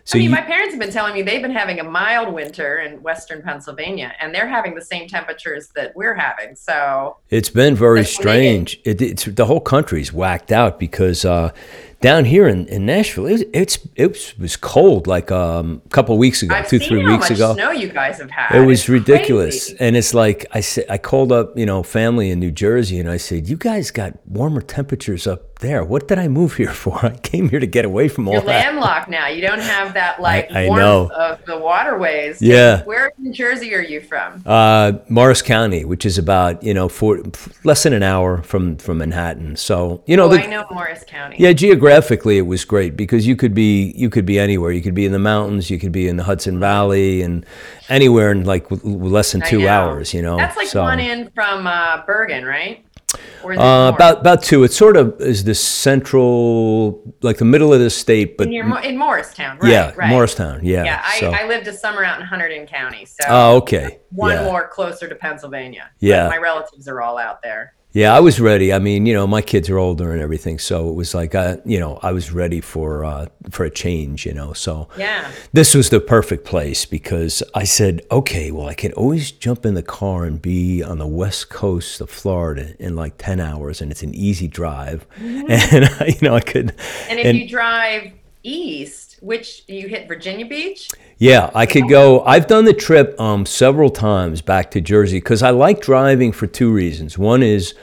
So 0.07 0.17
I 0.17 0.19
mean, 0.19 0.29
you, 0.29 0.35
my 0.35 0.41
parents 0.41 0.73
have 0.73 0.79
been 0.79 0.91
telling 0.91 1.13
me 1.13 1.21
they've 1.21 1.41
been 1.41 1.51
having 1.51 1.81
a 1.81 1.83
mild 1.83 2.33
winter 2.33 2.79
in 2.79 3.03
western 3.03 3.41
Pennsylvania, 3.41 4.13
and 4.21 4.33
they're 4.33 4.47
having 4.47 4.73
the 4.73 4.81
same 4.81 5.07
temperatures 5.07 5.69
that 5.75 5.93
we're 5.97 6.13
having. 6.13 6.55
So 6.55 7.17
it's 7.29 7.49
been 7.49 7.75
very 7.75 8.01
That's 8.01 8.17
what 8.17 8.25
they 8.25 8.55
did. 8.55 8.69
strange. 8.69 8.79
It, 8.85 9.01
it's 9.01 9.25
the 9.25 9.45
whole 9.45 9.59
country's 9.59 10.13
whacked 10.13 10.53
out 10.53 10.79
because 10.79 11.25
uh, 11.25 11.51
down 11.99 12.25
here 12.25 12.47
in, 12.47 12.67
in 12.67 12.85
Nashville, 12.85 13.25
it, 13.25 13.49
it's 13.53 13.79
it 13.95 14.35
was 14.39 14.55
cold 14.55 15.07
like 15.07 15.31
um, 15.31 15.81
a 15.85 15.89
couple 15.89 16.17
weeks 16.17 16.43
ago, 16.43 16.55
I've 16.55 16.67
two 16.69 16.79
three 16.79 17.01
how 17.01 17.11
weeks 17.11 17.29
much 17.29 17.37
ago. 17.39 17.53
snow 17.55 17.71
you 17.71 17.89
guys 17.89 18.19
have 18.19 18.29
had. 18.29 18.55
It 18.55 18.65
was 18.65 18.81
It's 18.81 18.89
ridiculous, 18.89 19.69
crazy. 19.69 19.77
and 19.79 19.97
it's 19.97 20.13
like 20.13 20.45
I 20.53 20.59
said. 20.61 20.85
I 20.89 20.97
called 20.99 21.31
up, 21.31 21.57
you 21.57 21.65
know, 21.65 21.81
family 21.83 22.29
in 22.29 22.39
New 22.39 22.51
Jersey, 22.51 22.99
and 22.99 23.09
I 23.09 23.17
said, 23.17 23.49
"You 23.49 23.57
guys 23.57 23.89
got 23.91 24.13
warmer 24.27 24.61
temperatures 24.61 25.25
up 25.25 25.57
there. 25.59 25.83
What 25.83 26.07
did 26.07 26.19
I 26.19 26.27
move 26.27 26.53
here 26.57 26.71
for? 26.83 27.03
I 27.03 27.15
came 27.17 27.49
here 27.49 27.59
to 27.59 27.65
get 27.65 27.83
away 27.83 28.07
from 28.09 28.27
all 28.27 28.35
You're 28.35 28.43
that." 28.43 28.65
landlocked 28.73 29.09
now. 29.09 29.27
You 29.27 29.41
don't 29.41 29.59
have 29.61 29.95
that 29.95 30.21
like 30.29 30.51
I 30.51 30.67
warmth 30.67 30.79
know. 30.79 31.09
of 31.15 31.43
the 31.45 31.57
waterways. 31.57 32.39
Yeah. 32.41 32.83
Where 32.83 33.07
in 33.17 33.23
New 33.23 33.33
Jersey 33.33 33.73
are 33.73 33.81
you 33.81 34.01
from? 34.01 34.43
Uh, 34.45 34.93
Morris 35.09 35.41
County, 35.41 35.83
which 35.83 36.05
is 36.05 36.19
about 36.19 36.61
you 36.61 36.75
know 36.75 36.89
four, 36.89 37.23
less 37.63 37.81
than 37.83 37.93
an 37.93 38.03
hour 38.03 38.43
from 38.43 38.77
from 38.77 38.99
Manhattan. 38.99 39.55
So 39.55 40.03
you 40.05 40.15
know, 40.15 40.25
Oh, 40.25 40.29
the, 40.29 40.43
I 40.43 40.45
know 40.45 40.65
Morris 40.71 41.03
County. 41.07 41.37
yeah, 41.39 41.53
geographically 41.53 41.86
it 41.89 42.45
was 42.47 42.65
great 42.65 42.95
because 42.95 43.25
you 43.27 43.35
could 43.35 43.53
be 43.53 43.93
you 43.95 44.09
could 44.09 44.25
be 44.25 44.39
anywhere. 44.39 44.71
You 44.71 44.81
could 44.81 44.95
be 44.95 45.05
in 45.05 45.11
the 45.11 45.19
mountains, 45.19 45.69
you 45.69 45.79
could 45.79 45.91
be 45.91 46.07
in 46.07 46.17
the 46.17 46.23
Hudson 46.23 46.59
Valley, 46.59 47.21
and 47.21 47.45
anywhere 47.89 48.31
in 48.31 48.43
like 48.45 48.69
w- 48.69 48.81
w- 48.93 49.13
less 49.13 49.31
than 49.31 49.41
two 49.41 49.67
hours. 49.67 50.13
You 50.13 50.21
know, 50.21 50.37
That's 50.37 50.57
like 50.57 50.67
So, 50.67 50.81
one 50.83 50.99
in 50.99 51.29
from 51.31 51.67
uh, 51.67 52.05
Bergen, 52.05 52.45
right? 52.45 52.83
Or 53.43 53.53
is 53.53 53.57
it 53.57 53.61
Uh, 53.61 53.91
about 53.95 54.19
about 54.19 54.43
two. 54.43 54.63
It 54.63 54.73
sort 54.73 54.97
of 54.97 55.19
is 55.21 55.43
the 55.45 55.55
central, 55.55 57.01
like 57.21 57.37
the 57.37 57.45
middle 57.45 57.73
of 57.73 57.79
the 57.79 57.89
state, 57.89 58.37
but 58.37 58.47
in, 58.47 58.53
your, 58.53 58.79
in 58.81 58.97
Morristown, 58.97 59.57
right? 59.59 59.71
yeah, 59.71 59.93
right. 59.95 60.09
Morristown. 60.09 60.59
Yeah. 60.63 60.83
Yeah, 60.83 61.01
I, 61.05 61.19
so- 61.19 61.31
I 61.31 61.47
lived 61.47 61.67
a 61.67 61.73
summer 61.73 62.03
out 62.03 62.19
in 62.19 62.27
Hunterdon 62.27 62.67
County, 62.67 63.05
so 63.05 63.25
oh, 63.27 63.55
okay. 63.57 63.99
one 64.11 64.33
yeah. 64.33 64.43
more 64.43 64.67
closer 64.67 65.07
to 65.07 65.15
Pennsylvania. 65.15 65.89
Yeah. 65.99 66.27
my 66.27 66.37
relatives 66.37 66.87
are 66.87 67.01
all 67.01 67.17
out 67.17 67.41
there. 67.41 67.73
Yeah, 67.97 68.15
I 68.15 68.19
was 68.19 68.39
ready. 68.39 68.71
I 68.71 68.77
mean, 68.77 69.07
you 69.07 69.13
know, 69.15 69.25
my 69.25 69.41
kids 69.41 69.71
are 69.71 69.79
older 69.79 70.11
and 70.11 70.21
everything, 70.21 70.59
so 70.59 70.87
it 70.87 70.93
was 70.93 71.15
like, 71.15 71.33
I, 71.33 71.57
you 71.65 71.79
know, 71.79 71.97
I 72.03 72.11
was 72.11 72.31
ready 72.31 72.61
for 72.61 73.03
uh, 73.03 73.25
for 73.49 73.63
a 73.63 73.71
change. 73.71 74.23
You 74.23 74.35
know, 74.35 74.53
so 74.53 74.87
Yeah, 74.95 75.31
this 75.51 75.73
was 75.73 75.89
the 75.89 75.99
perfect 75.99 76.45
place 76.45 76.85
because 76.85 77.41
I 77.55 77.63
said, 77.63 78.03
okay, 78.11 78.51
well, 78.51 78.67
I 78.67 78.75
can 78.75 78.93
always 78.93 79.31
jump 79.31 79.65
in 79.65 79.73
the 79.73 79.81
car 79.81 80.25
and 80.25 80.39
be 80.39 80.83
on 80.83 80.99
the 80.99 81.07
west 81.07 81.49
coast 81.49 81.99
of 81.99 82.11
Florida 82.11 82.75
in 82.77 82.95
like 82.95 83.15
ten 83.17 83.39
hours, 83.39 83.81
and 83.81 83.89
it's 83.89 84.03
an 84.03 84.13
easy 84.13 84.47
drive, 84.47 85.07
and 85.17 85.89
you 86.07 86.21
know, 86.21 86.35
I 86.35 86.41
could. 86.41 86.67
Mm-hmm. 86.67 87.09
and 87.09 87.19
if 87.19 87.25
and- 87.25 87.37
you 87.39 87.49
drive 87.49 88.11
east, 88.43 89.06
which 89.21 89.63
you 89.67 89.87
hit 89.87 90.07
Virginia 90.07 90.45
Beach, 90.45 90.89
Yeah, 91.17 91.49
I 91.55 91.65
could 91.65 91.87
go. 91.89 92.21
I've 92.23 92.47
done 92.47 92.65
the 92.65 92.73
trip 92.73 93.19
um, 93.19 93.45
several 93.45 93.89
times 93.89 94.41
back 94.41 94.71
to 94.71 94.81
Jersey 94.81 95.17
because 95.17 95.41
I 95.43 95.49
like 95.49 95.81
driving 95.81 96.31
for 96.31 96.47
two 96.47 96.71
reasons. 96.71 97.17
One 97.17 97.41
is 97.43 97.73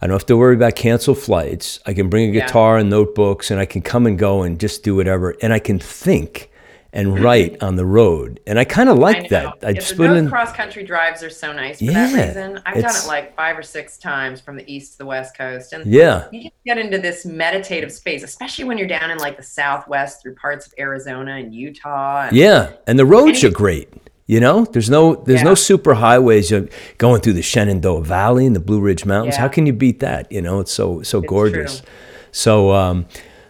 I 0.00 0.06
don't 0.06 0.14
have 0.14 0.26
to 0.26 0.36
worry 0.36 0.54
about 0.54 0.74
canceled 0.76 1.18
flights. 1.18 1.80
I 1.86 1.94
can 1.94 2.08
bring 2.08 2.30
a 2.30 2.32
Yeah. 2.32 2.46
guitar 2.46 2.76
and 2.76 2.90
notebooks, 2.90 3.50
and 3.50 3.58
I 3.58 3.64
can 3.64 3.80
come 3.82 4.06
and 4.06 4.18
go 4.18 4.42
and 4.42 4.60
just 4.60 4.82
do 4.82 4.94
whatever. 4.96 5.34
And 5.40 5.52
I 5.52 5.58
can 5.58 5.78
think 5.78 6.50
and 6.94 7.18
write 7.18 7.62
on 7.62 7.74
the 7.76 7.84
road, 7.84 8.38
and 8.46 8.58
I 8.58 8.64
kind 8.64 8.88
of 8.88 8.96
like 8.98 9.28
that. 9.28 9.58
I 9.62 9.70
Yeah, 9.70 9.72
just 9.72 9.96
put 9.96 10.06
those 10.08 10.16
in. 10.18 10.28
cross 10.30 10.52
country 10.52 10.84
drives 10.84 11.22
are 11.22 11.28
so 11.28 11.52
nice 11.52 11.78
for 11.80 11.84
Yeah, 11.86 12.06
that 12.06 12.26
reason. 12.28 12.62
I've 12.64 12.80
done 12.80 12.94
it 12.94 13.06
like 13.06 13.34
five 13.36 13.58
or 13.58 13.62
six 13.62 13.98
times 13.98 14.40
from 14.40 14.56
the 14.56 14.64
east 14.72 14.92
to 14.92 14.98
the 14.98 15.06
west 15.06 15.36
coast, 15.36 15.72
and 15.72 15.84
Yeah, 15.84 16.28
you 16.32 16.44
just 16.44 16.54
get 16.64 16.78
into 16.78 16.98
this 16.98 17.26
meditative 17.26 17.92
space, 17.92 18.22
especially 18.22 18.64
when 18.64 18.78
you're 18.78 18.86
down 18.86 19.10
in 19.10 19.18
like 19.18 19.36
the 19.36 19.42
southwest 19.42 20.22
through 20.22 20.36
parts 20.36 20.66
of 20.66 20.72
Arizona 20.78 21.32
and 21.34 21.54
Utah. 21.54 22.28
And 22.28 22.36
yeah, 22.36 22.70
and 22.86 22.98
the 22.98 23.04
roads 23.04 23.42
you- 23.42 23.48
are 23.50 23.52
great. 23.52 23.92
You 24.26 24.40
know, 24.40 24.64
there's 24.64 24.88
no 24.88 25.16
there's 25.16 25.42
no 25.42 25.54
super 25.54 25.92
highways 25.94 26.50
You're 26.50 26.68
going 26.96 27.20
through 27.20 27.34
the 27.34 27.42
Shenandoah 27.42 28.04
Valley 28.04 28.46
and 28.46 28.56
the 28.56 28.60
Blue 28.60 28.80
Ridge 28.80 29.04
Mountains. 29.04 29.34
Yeah. 29.34 29.42
How 29.42 29.48
can 29.48 29.66
you 29.66 29.74
beat 29.74 30.00
that? 30.00 30.32
You 30.32 30.40
know, 30.40 30.60
it's 30.60 30.72
so 30.72 31.02
so 31.02 31.18
It's 31.18 31.28
gorgeous. 31.28 31.80
true. 31.80 31.88
So 32.32 32.72
um, 32.72 33.04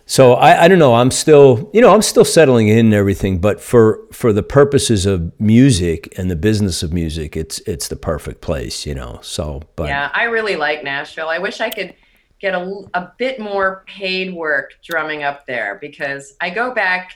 so 0.07 0.35
I, 0.35 0.65
I 0.65 0.69
don't 0.69 0.79
know. 0.79 0.95
I'm 0.95 1.11
still 1.11 1.71
you 1.73 1.81
know 1.81 1.95
I'm 1.95 2.03
still 2.03 2.25
settling 2.25 2.69
in 2.69 2.79
and 2.79 2.95
everything, 2.95 3.39
but 3.39 3.61
for 3.61 4.01
for 4.13 4.33
the 4.33 4.43
purposes 4.43 5.07
of 5.07 5.33
music 5.41 6.13
and 6.19 6.31
the 6.31 6.37
business 6.37 6.83
of 6.83 6.93
music, 6.93 7.37
it's 7.37 7.59
it's 7.61 7.89
the 7.89 7.97
perfect 7.97 8.41
place. 8.41 8.85
You 8.87 8.95
know. 8.95 9.19
So 9.23 9.63
but 9.77 9.87
Yeah, 9.89 10.11
I 10.15 10.25
really 10.25 10.57
like 10.57 10.85
Nashville. 10.85 11.29
I 11.29 11.39
wish 11.39 11.61
I 11.61 11.71
could 11.71 11.95
get 12.41 12.55
a, 12.55 12.83
a 12.95 13.13
bit 13.17 13.41
more 13.41 13.85
paid 13.87 14.35
work 14.35 14.73
drumming 14.85 15.23
up 15.23 15.47
there 15.47 15.79
because 15.81 16.37
I 16.41 16.51
go 16.51 16.75
back. 16.75 17.13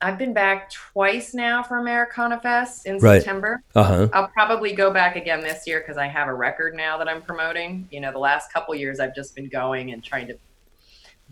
I've 0.00 0.16
been 0.16 0.32
back 0.32 0.70
twice 0.70 1.34
now 1.34 1.60
for 1.64 1.78
Americana 1.78 2.38
Fest 2.40 2.86
in 2.86 2.98
Right. 2.98 3.18
September. 3.20 3.64
uh 3.74 3.82
huh 3.82 4.08
I'll 4.12 4.28
probably 4.28 4.72
go 4.72 4.92
back 4.92 5.16
again 5.16 5.40
this 5.40 5.66
year 5.66 5.80
because 5.80 5.96
I 5.96 6.06
have 6.06 6.28
a 6.28 6.34
record 6.34 6.76
now 6.76 6.96
that 6.98 7.08
I'm 7.08 7.20
promoting. 7.20 7.88
You 7.90 8.00
know, 8.00 8.12
the 8.12 8.18
last 8.20 8.52
couple 8.52 8.72
years 8.76 9.00
I've 9.00 9.12
just 9.12 9.34
been 9.34 9.48
going 9.48 9.90
and 9.92 10.04
trying 10.04 10.28
to 10.28 10.36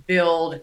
build, 0.06 0.60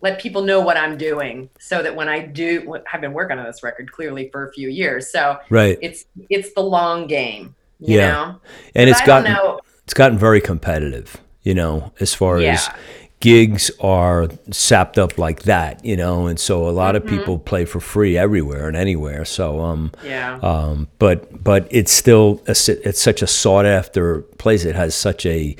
let 0.00 0.20
people 0.20 0.42
know 0.42 0.60
what 0.60 0.76
I'm 0.76 0.96
doing, 0.98 1.48
so 1.58 1.82
that 1.82 1.94
when 1.96 2.08
I 2.08 2.20
do, 2.20 2.76
I've 2.92 3.00
been 3.00 3.12
working 3.12 3.38
on 3.38 3.44
this 3.46 3.62
record 3.62 3.90
clearly 3.90 4.28
for 4.30 4.48
a 4.48 4.52
few 4.52 4.68
years, 4.68 5.10
so 5.10 5.38
right. 5.50 5.78
it's 5.80 6.04
it's 6.30 6.52
the 6.54 6.62
long 6.62 7.06
game. 7.06 7.54
You 7.80 7.96
Yeah. 7.98 8.08
know, 8.12 8.40
And 8.74 8.88
it's 8.90 9.00
I 9.00 9.06
gotten 9.06 9.36
it's 9.84 9.94
gotten 9.94 10.18
very 10.18 10.40
competitive. 10.40 11.16
You 11.42 11.54
know, 11.54 11.92
as 12.00 12.14
far 12.14 12.38
as 12.38 12.70
gigs 13.20 13.70
are 13.80 14.28
sapped 14.50 14.98
up 14.98 15.18
like 15.18 15.42
that, 15.44 15.82
you 15.84 15.96
know, 15.96 16.26
and 16.26 16.38
so 16.38 16.68
a 16.68 16.70
lot 16.70 16.94
of 16.96 17.06
people 17.06 17.38
play 17.38 17.64
for 17.64 17.80
free 17.80 18.16
everywhere 18.18 18.66
and 18.68 18.76
anywhere. 18.76 19.24
So, 19.24 19.60
um, 19.60 19.92
Yeah. 20.04 20.38
um, 20.42 20.88
but 20.98 21.42
but 21.42 21.66
it's 21.70 21.92
still 21.92 22.42
a, 22.46 22.52
it's 22.52 23.00
such 23.00 23.22
a 23.22 23.26
sought 23.26 23.66
after 23.66 24.22
place. 24.38 24.64
It 24.64 24.74
has 24.74 24.94
such 24.94 25.24
a 25.26 25.56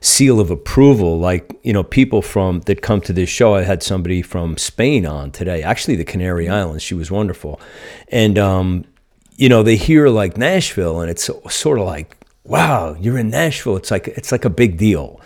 seal 0.00 0.40
of 0.40 0.50
approval. 0.50 1.18
Like 1.18 1.58
you 1.62 1.72
know, 1.72 1.82
people 1.82 2.22
from 2.22 2.60
that 2.60 2.82
come 2.82 3.00
to 3.02 3.12
this 3.12 3.28
show. 3.28 3.54
I 3.54 3.62
had 3.62 3.82
somebody 3.82 4.22
from 4.22 4.56
Spain 4.56 5.06
on 5.06 5.30
today. 5.30 5.62
Actually, 5.62 5.96
the 5.96 6.04
Canary 6.04 6.48
Islands. 6.48 6.82
She 6.82 6.94
was 6.94 7.10
wonderful, 7.10 7.60
and 8.08 8.38
um, 8.38 8.84
you 9.36 9.48
know, 9.48 9.62
they 9.62 9.76
hear 9.76 10.08
like 10.08 10.36
Nashville, 10.36 11.00
and 11.00 11.10
it's 11.10 11.30
sort 11.50 11.78
of 11.78 11.86
like, 11.86 12.16
wow, 12.44 12.96
you're 13.00 13.18
in 13.18 13.30
Nashville. 13.30 13.76
It's 13.76 13.90
like 13.90 14.08
it's 14.08 14.32
like 14.32 14.44
a 14.44 14.50
big 14.50 14.76
deal 14.78 15.20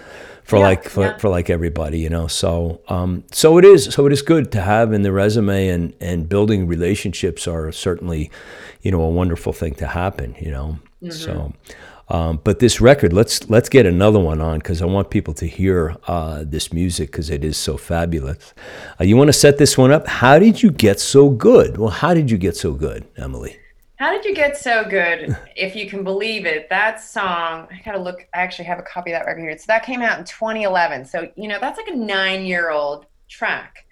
for 0.44 0.58
Yeah, 0.58 0.62
like 0.64 0.88
for, 0.88 1.02
yeah. 1.04 1.16
for 1.18 1.28
like 1.28 1.50
everybody, 1.50 1.98
you 2.00 2.10
know. 2.10 2.26
So 2.26 2.80
um, 2.88 3.24
so 3.32 3.58
it 3.58 3.64
is 3.64 3.84
so 3.86 4.06
it 4.06 4.12
is 4.12 4.22
good 4.22 4.52
to 4.52 4.60
have 4.60 4.92
in 4.92 5.02
the 5.02 5.12
resume, 5.12 5.68
and 5.68 5.94
and 6.00 6.28
building 6.28 6.66
relationships 6.66 7.46
are 7.46 7.72
certainly, 7.72 8.30
you 8.82 8.90
know, 8.90 9.00
a 9.00 9.08
wonderful 9.08 9.52
thing 9.52 9.74
to 9.76 9.86
happen, 9.86 10.34
you 10.40 10.50
know. 10.50 10.78
So. 11.10 11.52
Um, 12.12 12.40
but 12.44 12.58
this 12.58 12.78
record, 12.78 13.14
let's 13.14 13.48
let's 13.48 13.70
get 13.70 13.86
another 13.86 14.20
one 14.20 14.42
on 14.42 14.58
because 14.58 14.82
I 14.82 14.84
want 14.84 15.08
people 15.08 15.32
to 15.32 15.46
hear 15.46 15.96
uh, 16.06 16.44
this 16.46 16.70
music 16.70 17.10
because 17.10 17.30
it 17.30 17.42
is 17.42 17.56
so 17.56 17.78
fabulous. 17.78 18.52
Uh, 19.00 19.04
you 19.04 19.16
want 19.16 19.28
to 19.28 19.32
set 19.32 19.56
this 19.56 19.78
one 19.78 19.90
up? 19.90 20.06
How 20.06 20.38
did 20.38 20.62
you 20.62 20.70
get 20.70 21.00
so 21.00 21.30
good? 21.30 21.78
Well, 21.78 21.88
how 21.88 22.12
did 22.12 22.30
you 22.30 22.36
get 22.36 22.54
so 22.54 22.74
good, 22.74 23.06
Emily? 23.16 23.56
How 23.96 24.12
did 24.12 24.26
you 24.26 24.34
get 24.34 24.58
so 24.58 24.84
good? 24.84 25.34
If 25.56 25.74
you 25.74 25.88
can 25.88 26.04
believe 26.04 26.44
it, 26.44 26.68
that 26.68 27.00
song, 27.00 27.68
I 27.70 27.80
gotta 27.82 28.00
look, 28.00 28.28
I 28.34 28.42
actually 28.42 28.66
have 28.66 28.78
a 28.78 28.82
copy 28.82 29.12
of 29.12 29.18
that 29.18 29.26
record 29.26 29.40
here. 29.40 29.56
So 29.56 29.64
that 29.68 29.82
came 29.82 30.02
out 30.02 30.18
in 30.18 30.26
2011. 30.26 31.06
So, 31.06 31.30
you 31.36 31.48
know, 31.48 31.58
that's 31.60 31.78
like 31.78 31.88
a 31.88 31.96
nine 31.96 32.44
year 32.44 32.70
old 32.70 33.06
track. 33.30 33.86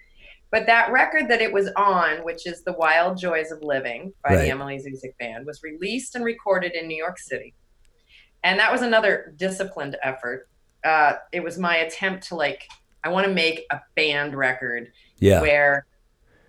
But 0.51 0.67
that 0.67 0.91
record 0.91 1.27
that 1.29 1.41
it 1.41 1.51
was 1.51 1.69
on, 1.75 2.23
which 2.23 2.45
is 2.45 2.63
The 2.63 2.73
Wild 2.73 3.17
Joys 3.17 3.51
of 3.51 3.63
Living 3.63 4.13
by 4.23 4.35
Right. 4.35 4.41
the 4.41 4.49
Emily 4.49 4.77
Zuzik 4.77 5.17
Band, 5.17 5.47
was 5.47 5.63
released 5.63 6.13
and 6.15 6.23
recorded 6.23 6.73
in 6.73 6.87
New 6.87 6.97
York 6.97 7.17
City. 7.17 7.55
And 8.43 8.59
that 8.59 8.71
was 8.71 8.81
another 8.81 9.33
disciplined 9.37 9.97
effort. 10.03 10.47
Uh, 10.83 11.13
it 11.31 11.43
was 11.43 11.57
my 11.57 11.77
attempt 11.77 12.27
to 12.29 12.35
like, 12.35 12.67
I 13.03 13.09
want 13.09 13.27
to 13.27 13.33
make 13.33 13.65
a 13.71 13.79
band 13.95 14.33
record 14.35 14.91
Yeah, 15.19 15.41
where 15.41 15.85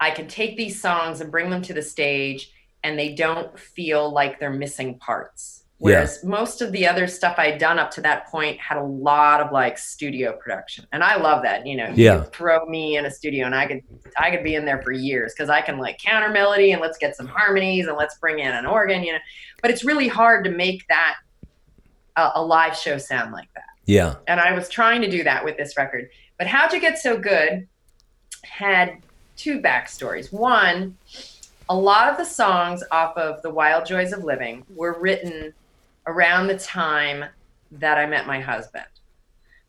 I 0.01 0.11
can 0.11 0.27
take 0.27 0.57
these 0.57 0.81
songs 0.81 1.21
and 1.21 1.31
bring 1.31 1.51
them 1.51 1.63
to 1.63 1.75
the 1.75 1.83
stage 1.83 2.51
and 2.83 2.99
they 2.99 3.15
don't 3.15 3.57
feel 3.59 4.11
like 4.11 4.41
they're 4.41 4.51
missing 4.51 4.99
parts. 4.99 5.65
Whereas 5.79 6.23
most 6.23 6.63
of 6.63 6.71
the 6.71 6.87
other 6.87 7.09
stuff 7.09 7.35
I'd 7.39 7.59
done 7.59 7.77
up 7.81 7.91
to 7.93 8.01
that 8.03 8.29
point 8.29 8.61
had 8.61 8.79
a 8.79 8.85
lot 8.85 9.41
of 9.41 9.51
like 9.51 9.77
studio 9.79 10.33
production. 10.33 10.87
And 10.93 11.03
I 11.03 11.17
love 11.17 11.43
that, 11.43 11.67
you 11.67 11.77
know. 11.77 11.89
You 11.89 12.05
Yeah. 12.05 12.23
throw 12.33 12.65
me 12.67 12.97
in 12.97 13.05
a 13.05 13.11
studio 13.11 13.47
and 13.47 13.55
I 13.55 13.67
could 13.67 13.81
I 14.17 14.31
could 14.31 14.45
be 14.45 14.55
in 14.55 14.65
there 14.65 14.81
for 14.83 14.93
years 14.93 15.35
because 15.35 15.51
I 15.51 15.61
can 15.61 15.79
like 15.79 15.99
counter 15.99 16.29
melody 16.29 16.71
and 16.71 16.81
let's 16.81 16.99
get 16.99 17.17
some 17.17 17.27
harmonies 17.27 17.89
and 17.89 17.97
let's 17.97 18.17
bring 18.19 18.39
in 18.39 18.53
an 18.53 18.65
organ, 18.65 19.03
you 19.03 19.13
know. 19.13 19.19
But 19.61 19.73
it's 19.73 19.85
really 19.85 20.07
hard 20.07 20.45
to 20.45 20.51
make 20.51 20.87
that 20.89 21.17
a, 22.17 22.31
a 22.37 22.43
live 22.43 22.77
show 22.77 22.99
sound 22.99 23.33
like 23.33 23.53
that 23.55 23.65
yeah, 23.87 24.17
and 24.29 24.39
I 24.39 24.53
was 24.53 24.69
trying 24.69 25.01
to 25.03 25.11
do 25.11 25.25
that 25.25 25.45
with 25.45 25.57
this 25.57 25.77
record. 25.77 26.11
But 26.39 26.47
How'd 26.47 26.73
You 26.73 26.81
Get 26.81 26.99
So 26.99 27.19
Good 27.19 27.67
had 28.45 28.99
two 29.37 29.61
backstories. 29.61 30.33
One, 30.33 30.97
a 31.69 31.77
lot 31.77 32.09
of 32.09 32.17
the 32.17 32.25
songs 32.25 32.85
off 32.93 33.17
of 33.17 33.43
The 33.43 33.51
Wild 33.51 33.87
Joys 33.87 34.13
of 34.13 34.25
Living 34.25 34.65
were 34.75 34.99
written 35.01 35.53
around 36.07 36.47
the 36.47 36.59
time 36.59 37.25
that 37.73 37.99
I 37.99 38.07
met 38.07 38.27
my 38.27 38.41
husband. 38.41 38.85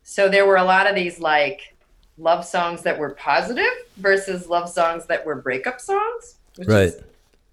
So 0.02 0.28
there 0.28 0.46
were 0.46 0.56
a 0.56 0.64
lot 0.64 0.88
of 0.88 0.94
these 0.94 1.18
like 1.18 1.76
love 2.18 2.44
songs 2.44 2.82
that 2.82 2.96
were 2.96 3.10
positive 3.10 3.64
versus 3.96 4.48
love 4.48 4.68
songs 4.68 5.06
that 5.06 5.24
were 5.24 5.36
breakup 5.36 5.80
songs, 5.80 6.36
which 6.56 6.68
right. 6.68 6.88
is 6.88 7.00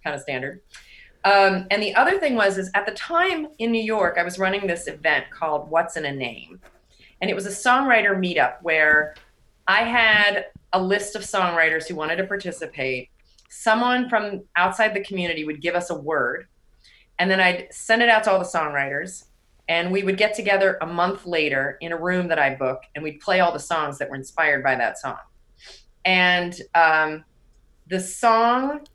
kind 0.04 0.16
of 0.16 0.22
standard. 0.22 0.62
Um, 1.24 1.68
and 1.70 1.84
the 1.84 1.94
other 1.96 2.20
thing 2.20 2.36
was, 2.36 2.58
is 2.58 2.72
at 2.74 2.86
the 2.86 2.94
time 2.94 3.48
in 3.60 3.72
New 3.72 3.84
York, 3.84 4.18
I 4.18 4.24
was 4.24 4.40
running 4.40 4.66
this 4.66 4.88
event 4.88 5.26
called 5.30 5.70
"What's 5.70 5.96
in 5.98 6.06
a 6.06 6.12
Name," 6.12 6.60
and 7.22 7.30
it 7.30 7.36
was 7.36 7.46
a 7.46 7.50
songwriter 7.50 8.18
meetup 8.18 8.56
where 8.62 9.16
I 9.68 9.84
had 9.84 10.48
a 10.74 10.82
list 10.82 11.16
of 11.16 11.22
songwriters 11.22 11.88
who 11.88 11.96
wanted 11.96 12.16
to 12.18 12.26
participate. 12.26 13.10
Someone 13.50 14.10
from 14.10 14.44
outside 14.56 14.94
the 14.94 15.04
community 15.04 15.44
would 15.44 15.62
give 15.62 15.76
us 15.76 15.92
a 15.92 15.96
word, 15.96 16.48
and 17.20 17.30
then 17.30 17.40
I'd 17.40 17.68
send 17.72 18.02
it 18.02 18.10
out 18.10 18.24
to 18.24 18.32
all 18.32 18.40
the 18.40 18.46
songwriters, 18.46 19.26
and 19.68 19.92
we 19.92 20.02
would 20.02 20.18
get 20.18 20.34
together 20.34 20.80
a 20.82 20.88
month 20.88 21.28
later 21.28 21.78
in 21.82 21.92
a 21.92 21.98
room 21.98 22.28
that 22.30 22.40
I 22.40 22.56
booked, 22.56 22.88
and 22.96 23.04
we'd 23.04 23.20
play 23.20 23.42
all 23.42 23.52
the 23.52 23.60
songs 23.60 24.00
that 24.00 24.10
were 24.10 24.16
inspired 24.16 24.64
by 24.64 24.76
that 24.76 24.98
song. 24.98 25.20
And 26.04 26.60
um, 26.74 27.24
the 27.88 28.00
song 28.00 28.88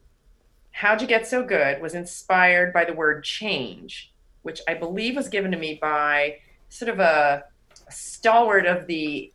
How'd 0.77 1.01
You 1.01 1.07
Get 1.07 1.27
So 1.27 1.43
Good 1.43 1.81
was 1.81 1.95
inspired 1.95 2.75
by 2.75 2.85
the 2.85 2.93
word 2.93 3.25
change, 3.25 4.13
which 4.43 4.61
I 4.69 4.75
believe 4.75 5.17
was 5.17 5.31
given 5.31 5.51
to 5.53 5.57
me 5.57 5.79
by 5.81 6.37
sort 6.69 6.91
of 6.91 7.01
a, 7.01 7.45
a 7.89 7.91
stalwart 7.91 8.67
of 8.67 8.87
the 8.87 9.33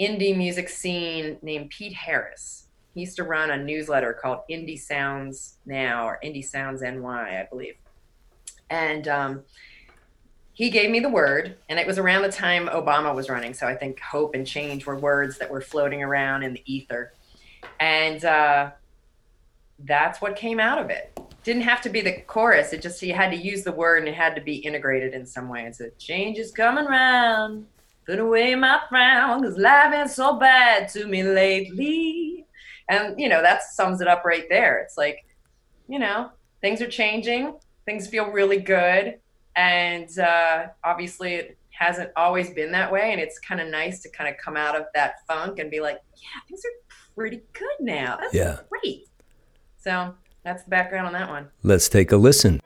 indie 0.00 0.34
music 0.34 0.70
scene 0.70 1.36
named 1.42 1.68
Pete 1.68 1.92
Harris. 1.92 2.68
He 2.94 3.00
used 3.00 3.16
to 3.16 3.24
run 3.24 3.50
a 3.50 3.62
newsletter 3.62 4.14
called 4.14 4.38
Indie 4.50 4.80
Sounds 4.80 5.58
Now 5.66 6.06
or 6.06 6.18
Indie 6.24 6.42
Sounds 6.42 6.80
NY, 6.80 7.38
I 7.38 7.46
believe. 7.50 7.74
And 8.70 9.06
um, 9.08 9.42
he 10.54 10.70
gave 10.70 10.90
me 10.90 11.00
the 11.00 11.10
word, 11.10 11.56
and 11.68 11.78
it 11.78 11.86
was 11.86 11.98
around 11.98 12.22
the 12.22 12.32
time 12.32 12.66
Obama 12.66 13.14
was 13.14 13.28
running. 13.28 13.52
So 13.52 13.66
I 13.66 13.74
think 13.74 14.00
hope 14.00 14.34
and 14.34 14.46
change 14.46 14.86
were 14.86 14.96
words 14.96 15.36
that 15.36 15.50
were 15.50 15.60
floating 15.60 16.02
around 16.02 16.44
in 16.44 16.54
the 16.54 16.62
ether. 16.64 17.12
And 17.78 18.24
uh, 18.24 18.70
that's 19.84 20.20
what 20.20 20.36
came 20.36 20.60
out 20.60 20.78
of 20.78 20.90
it. 20.90 21.18
Didn't 21.44 21.62
have 21.62 21.80
to 21.82 21.88
be 21.88 22.00
the 22.00 22.20
chorus. 22.26 22.72
It 22.72 22.82
just 22.82 23.00
you 23.02 23.14
had 23.14 23.30
to 23.30 23.36
use 23.36 23.62
the 23.64 23.72
word 23.72 23.98
and 24.00 24.08
it 24.08 24.14
had 24.14 24.34
to 24.34 24.40
be 24.40 24.56
integrated 24.56 25.14
in 25.14 25.24
some 25.24 25.48
way. 25.48 25.64
It's 25.64 25.80
a 25.80 25.90
change 25.92 26.38
is 26.38 26.50
coming 26.50 26.84
round. 26.84 27.66
Put 28.06 28.18
away 28.18 28.54
my 28.54 28.80
frown, 28.88 29.42
cause 29.42 29.56
life 29.58 29.94
ain't 29.94 30.10
so 30.10 30.38
bad 30.38 30.88
to 30.90 31.06
me 31.06 31.22
lately. 31.22 32.46
And 32.88 33.18
you 33.20 33.28
know, 33.28 33.42
that 33.42 33.62
sums 33.62 34.00
it 34.00 34.08
up 34.08 34.24
right 34.24 34.46
there. 34.48 34.78
It's 34.78 34.96
like, 34.96 35.24
you 35.88 35.98
know, 35.98 36.30
things 36.60 36.80
are 36.80 36.88
changing, 36.88 37.54
things 37.84 38.08
feel 38.08 38.30
really 38.30 38.60
good. 38.60 39.18
And 39.56 40.08
uh, 40.18 40.66
obviously 40.84 41.34
it 41.34 41.58
hasn't 41.70 42.10
always 42.16 42.50
been 42.50 42.72
that 42.72 42.90
way. 42.90 43.12
And 43.12 43.20
it's 43.20 43.38
kind 43.38 43.60
of 43.60 43.68
nice 43.68 44.00
to 44.02 44.10
kind 44.10 44.28
of 44.28 44.40
come 44.42 44.56
out 44.56 44.74
of 44.74 44.86
that 44.94 45.16
funk 45.26 45.58
and 45.58 45.70
be 45.70 45.80
like, 45.80 46.00
yeah, 46.16 46.40
things 46.48 46.62
are 46.64 46.94
pretty 47.14 47.42
good 47.52 47.76
now. 47.80 48.16
That's 48.20 48.34
Yeah. 48.34 48.58
great. 48.68 49.04
So 49.78 50.14
that's 50.44 50.64
the 50.64 50.70
background 50.70 51.06
on 51.06 51.12
that 51.14 51.28
one. 51.28 51.48
Let's 51.62 51.88
take 51.88 52.12
a 52.12 52.16
listen. 52.16 52.60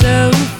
So 0.00 0.59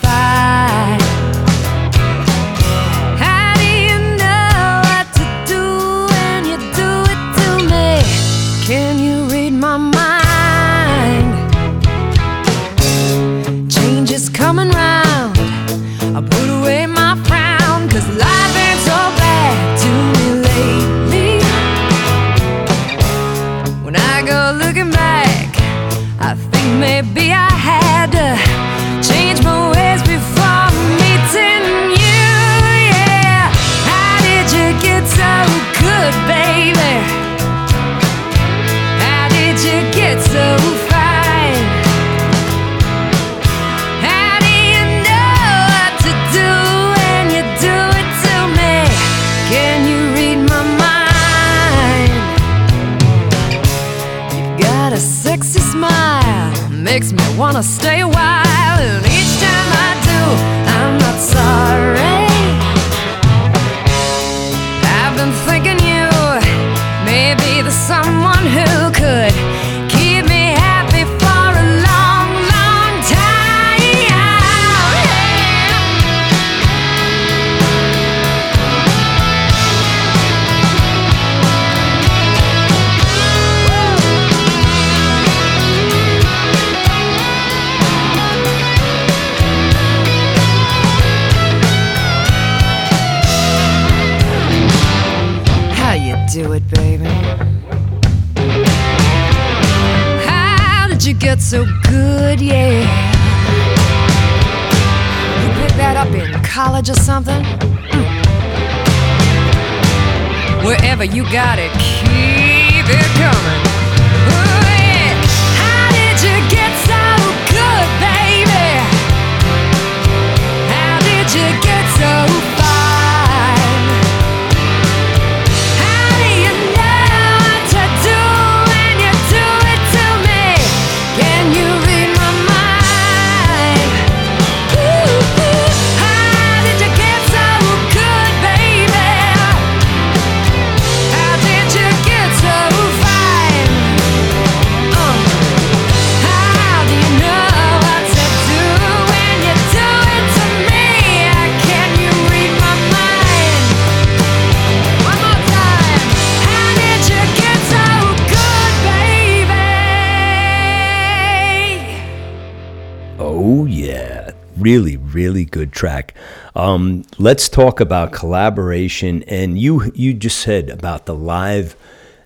really, 164.61 164.96
really 164.96 165.44
good 165.44 165.72
track. 165.72 166.14
Um, 166.54 167.04
let's 167.18 167.48
talk 167.48 167.80
about 167.80 168.12
collaboration. 168.12 169.22
And 169.24 169.58
you 169.58 169.90
you 169.94 170.14
just 170.14 170.38
said 170.38 170.70
about 170.70 171.06
the 171.06 171.14
live 171.14 171.76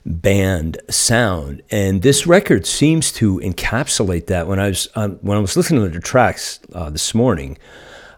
band 0.07 0.79
sound, 0.91 1.63
and 1.71 2.03
this 2.03 2.27
record 2.27 2.67
seems 2.67 3.11
to 3.13 3.39
encapsulate 3.41 4.27
that. 4.27 4.47
When 4.47 4.59
I 4.59 4.69
was 4.69 4.89
um, 4.95 5.19
when 5.23 5.39
I 5.39 5.41
was 5.41 5.57
listening 5.57 5.83
to 5.85 5.89
the 5.89 6.01
tracks 6.01 6.61
uh, 6.73 6.91
this 6.91 7.15
morning, 7.15 7.59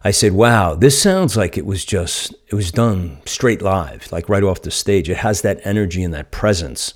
I 0.02 0.10
said, 0.10 0.32
"Wow, 0.32 0.74
this 0.74 1.00
sounds 1.00 1.36
like 1.36 1.56
it 1.56 1.66
was 1.66 1.84
just 1.84 2.34
it 2.48 2.54
was 2.54 2.72
done 2.72 3.18
straight 3.26 3.62
live, 3.62 4.10
like 4.10 4.28
right 4.28 4.42
off 4.42 4.62
the 4.62 4.70
stage. 4.70 5.08
It 5.08 5.18
has 5.18 5.42
that 5.42 5.60
energy 5.64 6.02
and 6.02 6.14
that 6.14 6.30
presence." 6.30 6.94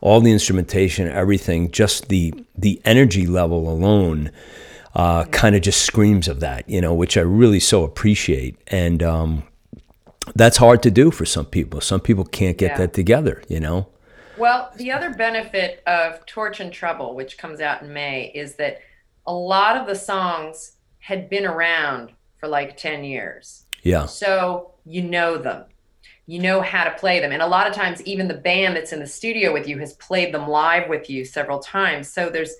All 0.00 0.20
the 0.20 0.32
instrumentation, 0.32 1.06
everything, 1.06 1.70
just 1.70 2.08
the 2.08 2.34
the 2.56 2.82
energy 2.84 3.24
level 3.24 3.68
alone 3.68 4.32
uh, 4.94 5.24
kind 5.26 5.54
of 5.56 5.62
just 5.62 5.82
screams 5.82 6.28
of 6.28 6.40
that, 6.40 6.68
you 6.68 6.80
know, 6.80 6.94
which 6.94 7.16
I 7.16 7.20
really 7.22 7.60
so 7.60 7.82
appreciate. 7.84 8.56
And 8.68 9.02
um, 9.02 9.42
that's 10.34 10.56
hard 10.58 10.82
to 10.82 10.90
do 10.90 11.10
for 11.10 11.24
some 11.24 11.46
people. 11.46 11.80
Some 11.80 12.00
people 12.00 12.24
can't 12.24 12.58
get 12.58 12.72
Yeah. 12.72 12.78
that 12.78 12.92
together, 12.94 13.42
you 13.48 13.60
know. 13.60 13.88
Well, 14.36 14.72
the 14.76 14.92
other 14.92 15.10
benefit 15.14 15.82
of 15.86 16.24
Torch 16.26 16.60
and 16.60 16.72
Trouble, 16.72 17.14
which 17.14 17.38
comes 17.38 17.60
out 17.60 17.82
in 17.82 17.92
May, 17.92 18.32
is 18.34 18.56
that 18.56 18.80
a 19.26 19.32
lot 19.34 19.76
of 19.76 19.86
the 19.86 19.94
songs 19.94 20.72
had 20.98 21.28
been 21.28 21.46
around 21.46 22.12
for 22.38 22.48
like 22.48 22.76
10 22.76 23.04
years. 23.04 23.64
Yeah, 23.82 24.06
So 24.06 24.72
you 24.84 25.02
know 25.02 25.38
them. 25.38 25.64
You 26.26 26.38
know 26.38 26.60
how 26.60 26.84
to 26.84 26.92
play 26.92 27.18
them. 27.20 27.32
And 27.32 27.42
a 27.42 27.46
lot 27.46 27.66
of 27.66 27.74
times 27.74 28.00
even 28.02 28.28
the 28.28 28.34
band 28.34 28.76
that's 28.76 28.92
in 28.92 29.00
the 29.00 29.06
studio 29.06 29.52
with 29.52 29.66
you 29.66 29.78
has 29.78 29.94
played 29.94 30.32
them 30.32 30.48
live 30.48 30.88
with 30.88 31.10
you 31.10 31.24
several 31.24 31.58
times. 31.58 32.08
So 32.08 32.30
there's 32.30 32.54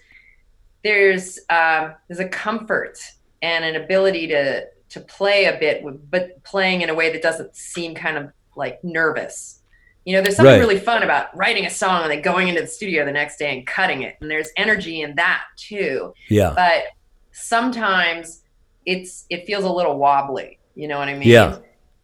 there's 0.85 1.39
um, 1.51 1.95
there's 2.09 2.21
a 2.21 2.29
comfort 2.29 2.99
and 3.43 3.65
an 3.65 3.77
ability 3.77 4.27
to 4.29 4.67
to 4.91 5.01
play 5.01 5.47
a 5.47 5.59
bit 5.59 5.83
with, 5.83 6.11
but 6.11 6.43
playing 6.45 6.83
in 6.83 6.91
a 6.91 6.95
way 6.95 7.11
that 7.13 7.23
doesn't 7.23 7.57
seem 7.57 7.95
kind 7.95 8.17
of 8.19 8.31
like 8.57 8.83
nervous. 8.85 9.61
You 10.05 10.17
know, 10.17 10.23
there's 10.23 10.37
something 10.37 10.53
Right. 10.53 10.59
really 10.59 10.79
fun 10.81 11.03
about 11.05 11.35
writing 11.37 11.65
a 11.65 11.71
song 11.71 12.03
and 12.03 12.11
then 12.11 12.23
going 12.23 12.49
into 12.49 12.61
the 12.61 12.67
studio 12.67 13.05
the 13.05 13.13
next 13.13 13.39
day 13.39 13.57
and 13.57 13.67
cutting 13.67 14.03
it. 14.03 14.17
And 14.21 14.31
there's 14.31 14.49
energy 14.57 15.01
in 15.03 15.15
that 15.15 15.45
too 15.57 16.13
yeah, 16.29 16.53
but 16.57 16.85
sometimes 17.31 18.43
it's 18.87 19.27
it 19.31 19.47
feels 19.47 19.65
a 19.65 19.71
little 19.71 19.97
wobbly 19.99 20.59
you 20.75 20.89
know 20.89 20.99
what 20.99 21.09
i 21.09 21.15
mean 21.15 21.29
Yeah. 21.29 21.59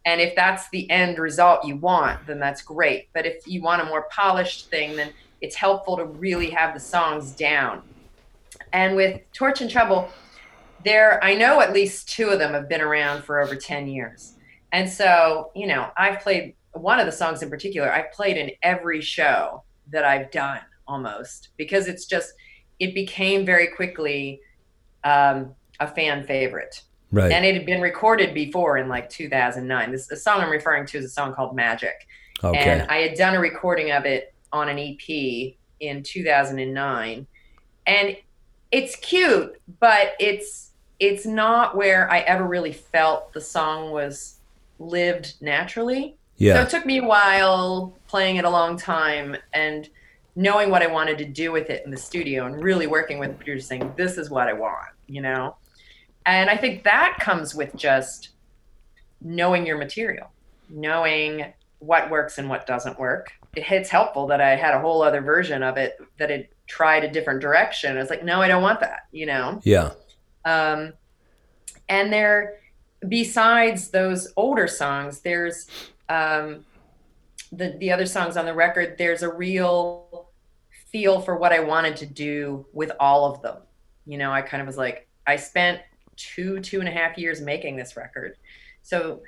and 0.05 0.21
if 0.21 0.35
that's 0.35 0.69
the 0.69 0.89
end 0.89 1.17
result 1.19 1.65
you 1.65 1.75
want 1.75 2.25
then 2.27 2.39
that's 2.39 2.61
great 2.61 3.09
but 3.13 3.25
if 3.25 3.45
you 3.47 3.61
want 3.61 3.81
a 3.81 3.85
more 3.85 4.07
polished 4.11 4.69
thing 4.69 4.95
then 4.95 5.11
it's 5.41 5.55
helpful 5.55 5.97
to 5.97 6.05
really 6.05 6.49
have 6.51 6.73
the 6.73 6.79
songs 6.79 7.31
down 7.31 7.81
and 8.73 8.95
with 8.95 9.21
torch 9.33 9.61
and 9.61 9.69
trouble 9.69 10.09
there 10.83 11.23
i 11.23 11.33
know 11.33 11.61
at 11.61 11.73
least 11.73 12.09
two 12.09 12.29
of 12.29 12.39
them 12.39 12.53
have 12.53 12.69
been 12.69 12.81
around 12.81 13.23
for 13.23 13.39
over 13.39 13.55
10 13.55 13.87
years. 13.87 14.35
And 14.71 14.89
so 14.89 15.51
you 15.55 15.67
know 15.67 15.89
i've 15.97 16.19
played 16.19 16.55
one 16.73 16.99
of 16.99 17.05
the 17.05 17.11
songs 17.11 17.41
in 17.41 17.49
particular 17.49 17.91
i've 17.91 18.11
played 18.11 18.37
in 18.37 18.51
every 18.61 19.01
show 19.01 19.63
that 19.91 20.05
i've 20.05 20.29
done 20.31 20.61
almost 20.87 21.49
because 21.57 21.87
it's 21.87 22.05
just 22.05 22.33
it 22.79 22.93
became 22.93 23.45
very 23.45 23.67
quickly 23.67 24.39
um, 25.03 25.53
a 25.79 25.87
fan 25.87 26.23
favorite. 26.25 26.81
Right. 27.11 27.31
and 27.31 27.43
it 27.43 27.55
had 27.55 27.65
been 27.65 27.81
recorded 27.81 28.35
before 28.35 28.77
in 28.77 28.87
like 28.87 29.09
2009 29.09 29.91
this 29.91 30.05
the 30.05 30.15
song 30.15 30.41
i'm 30.41 30.51
referring 30.51 30.85
to 30.85 30.99
is 30.99 31.05
a 31.05 31.09
song 31.09 31.33
called 31.33 31.55
magic. 31.55 32.05
Okay, 32.43 32.57
and 32.57 32.89
I 32.89 32.97
had 32.97 33.17
done 33.17 33.35
a 33.35 33.39
recording 33.39 33.91
of 33.91 34.05
it 34.05 34.33
on 34.51 34.69
an 34.69 34.79
EP 34.79 35.55
in 35.79 36.03
2009. 36.03 37.27
And 37.87 38.17
it's 38.71 38.95
cute, 38.97 39.59
but 39.79 40.13
it's 40.19 40.71
it's 40.99 41.25
not 41.25 41.77
where 41.77 42.11
I 42.11 42.19
ever 42.19 42.45
really 42.45 42.73
felt 42.73 43.31
the 43.33 43.41
song 43.41 43.91
was 43.91 44.39
lived 44.79 45.35
naturally. 45.41 46.17
Yeah. 46.37 46.55
So 46.55 46.61
it 46.61 46.69
took 46.69 46.85
me 46.85 46.99
a 46.99 47.05
while 47.05 47.93
playing 48.07 48.37
it 48.37 48.45
a 48.45 48.49
long 48.49 48.77
time 48.77 49.35
and 49.53 49.89
knowing 50.35 50.69
what 50.69 50.81
I 50.81 50.87
wanted 50.87 51.17
to 51.19 51.25
do 51.25 51.51
with 51.51 51.69
it 51.69 51.83
in 51.85 51.91
the 51.91 51.97
studio 51.97 52.45
and 52.45 52.63
really 52.63 52.87
working 52.87 53.19
with 53.19 53.29
the 53.29 53.35
producer 53.35 53.65
saying, 53.65 53.93
this 53.97 54.17
is 54.17 54.29
what 54.29 54.47
I 54.47 54.53
want, 54.53 54.87
you 55.07 55.21
know? 55.21 55.55
And 56.25 56.49
I 56.49 56.57
think 56.57 56.83
that 56.83 57.17
comes 57.19 57.55
with 57.55 57.75
just 57.75 58.29
knowing 59.21 59.65
your 59.65 59.77
material, 59.77 60.31
knowing 60.69 61.53
what 61.79 62.09
works 62.09 62.37
and 62.37 62.49
what 62.49 62.67
doesn't 62.67 62.99
work. 62.99 63.33
It, 63.55 63.65
it's 63.69 63.89
helpful 63.89 64.27
that 64.27 64.39
I 64.39 64.55
had 64.55 64.73
a 64.73 64.79
whole 64.79 65.01
other 65.01 65.21
version 65.21 65.63
of 65.63 65.77
it 65.77 65.97
that 66.17 66.29
had 66.29 66.47
tried 66.69 67.03
a 67.03 67.11
different 67.11 67.41
direction. 67.41 67.97
I 67.97 67.99
was 67.99 68.09
like, 68.09 68.23
no, 68.23 68.41
I 68.41 68.47
don't 68.47 68.61
want 68.61 68.79
that, 68.79 69.07
you 69.11 69.25
know? 69.25 69.59
yeah, 69.63 69.91
Um, 70.45 70.93
and 71.89 72.13
there, 72.13 72.59
besides 73.07 73.89
those 73.89 74.31
older 74.37 74.67
songs, 74.67 75.19
there's 75.21 75.67
um, 76.07 76.63
the 77.51 77.75
the 77.79 77.91
other 77.91 78.05
songs 78.05 78.37
on 78.37 78.45
the 78.45 78.53
record. 78.53 78.97
There's 78.97 79.23
a 79.23 79.33
real 79.33 80.29
feel 80.91 81.19
for 81.19 81.35
what 81.37 81.51
I 81.51 81.59
wanted 81.59 81.97
to 81.97 82.05
do 82.05 82.65
with 82.71 82.91
all 82.99 83.31
of 83.31 83.41
them. 83.41 83.57
You 84.05 84.17
know, 84.17 84.31
I 84.31 84.41
kind 84.41 84.61
of 84.61 84.67
was 84.67 84.77
like, 84.77 85.07
I 85.25 85.35
spent 85.35 85.81
two 86.15 86.59
two 86.59 86.79
and 86.79 86.87
a 86.87 86.91
half 86.91 87.17
years 87.17 87.41
making 87.41 87.75
this 87.75 87.97
record, 87.97 88.37
so 88.83 89.21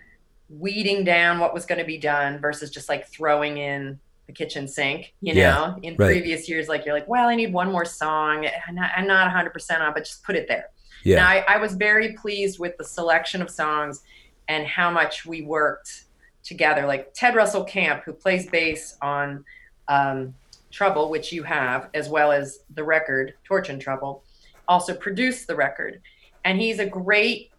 weeding 0.49 1.03
down 1.03 1.39
what 1.39 1.53
was 1.53 1.65
going 1.65 1.79
to 1.79 1.85
be 1.85 1.97
done 1.97 2.39
versus 2.39 2.69
just 2.69 2.89
like 2.89 3.07
throwing 3.07 3.57
in 3.57 3.99
the 4.32 4.43
kitchen 4.43 4.67
sink. 4.67 5.13
You 5.21 5.34
Yeah, 5.34 5.51
know, 5.53 5.79
in 5.84 5.95
right. 5.97 6.07
previous 6.07 6.47
years, 6.49 6.67
like 6.67 6.86
you're 6.86 6.93
like, 6.95 7.07
well, 7.07 7.27
I 7.27 7.36
need 7.36 7.53
one 7.53 7.71
more 7.71 7.86
song. 7.86 8.47
I'm 8.67 8.75
not, 8.75 8.91
I'm 8.95 9.07
not 9.07 9.32
100% 9.32 9.82
on, 9.82 9.93
but 9.93 10.05
just 10.05 10.23
put 10.23 10.36
it 10.36 10.47
there. 10.47 10.69
yeah, 11.03 11.17
Now, 11.17 11.27
I, 11.27 11.45
I 11.47 11.57
was 11.57 11.73
very 11.75 12.13
pleased 12.13 12.59
with 12.59 12.77
the 12.77 12.84
selection 12.84 13.41
of 13.41 13.49
songs 13.49 14.01
and 14.47 14.65
how 14.65 14.89
much 14.91 15.25
we 15.25 15.41
worked 15.41 16.05
together. 16.43 16.86
Like 16.86 17.13
Ted 17.13 17.36
Russell 17.36 17.63
Kamp, 17.63 18.03
who 18.03 18.13
plays 18.13 18.47
bass 18.49 18.97
on 19.01 19.43
um, 19.88 20.34
Trouble, 20.71 21.09
which 21.09 21.32
you 21.34 21.43
have, 21.43 21.89
as 21.93 22.07
well 22.07 22.32
as 22.32 22.59
the 22.73 22.84
record 22.84 23.34
Torch 23.43 23.69
and 23.69 23.82
Trouble, 23.82 24.23
also 24.67 24.93
produced 24.95 25.47
the 25.47 25.55
record. 25.55 26.01
And 26.45 26.59
he's 26.59 26.79
a 26.79 26.86
great 26.86 27.51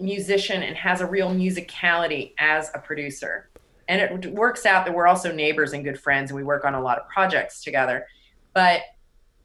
musician 0.00 0.62
and 0.62 0.76
has 0.76 1.00
a 1.00 1.06
real 1.06 1.30
musicality 1.30 2.32
as 2.38 2.70
a 2.74 2.78
producer. 2.78 3.47
And 3.88 4.24
it 4.24 4.32
works 4.34 4.66
out 4.66 4.84
that 4.84 4.94
we're 4.94 5.06
also 5.06 5.32
neighbors 5.32 5.72
and 5.72 5.82
good 5.82 5.98
friends, 5.98 6.30
and 6.30 6.36
we 6.36 6.44
work 6.44 6.64
on 6.64 6.74
a 6.74 6.80
lot 6.80 6.98
of 6.98 7.08
projects 7.08 7.62
together. 7.62 8.06
But 8.52 8.82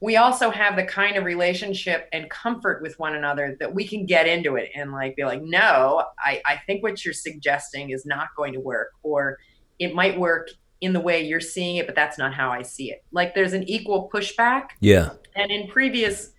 we 0.02 0.18
also 0.18 0.50
have 0.50 0.76
the 0.76 0.84
kind 0.84 1.16
of 1.16 1.24
relationship 1.24 2.10
and 2.12 2.30
comfort 2.30 2.82
with 2.82 3.00
one 3.00 3.16
another 3.16 3.56
that 3.62 3.74
we 3.74 3.88
can 3.88 4.06
get 4.06 4.28
into 4.28 4.58
it 4.58 4.70
and 4.76 4.91
like 4.91 5.16
be 5.16 5.24
like, 5.24 5.41
no, 5.41 6.04
I, 6.20 6.41
I 6.46 6.62
think 6.68 6.84
what 6.84 7.06
you're 7.06 7.14
suggesting 7.14 7.91
is 7.91 8.06
not 8.06 8.28
going 8.36 8.52
to 8.52 8.60
work, 8.60 8.89
or 9.02 9.39
it 9.80 9.96
might 9.96 10.20
work 10.20 10.50
in 10.82 10.91
the 10.91 11.00
way 11.00 11.26
you're 11.26 11.39
seeing 11.39 11.78
it, 11.78 11.86
but 11.86 11.96
that's 11.96 12.18
not 12.18 12.34
how 12.34 12.50
I 12.50 12.64
see 12.64 12.91
it. 12.91 13.02
Like 13.14 13.34
there's 13.34 13.54
an 13.54 13.64
equal 13.64 14.10
pushback. 14.14 14.72
Yeah. 14.82 15.12
And 15.38 15.50
in 15.50 15.70
previous 15.70 16.32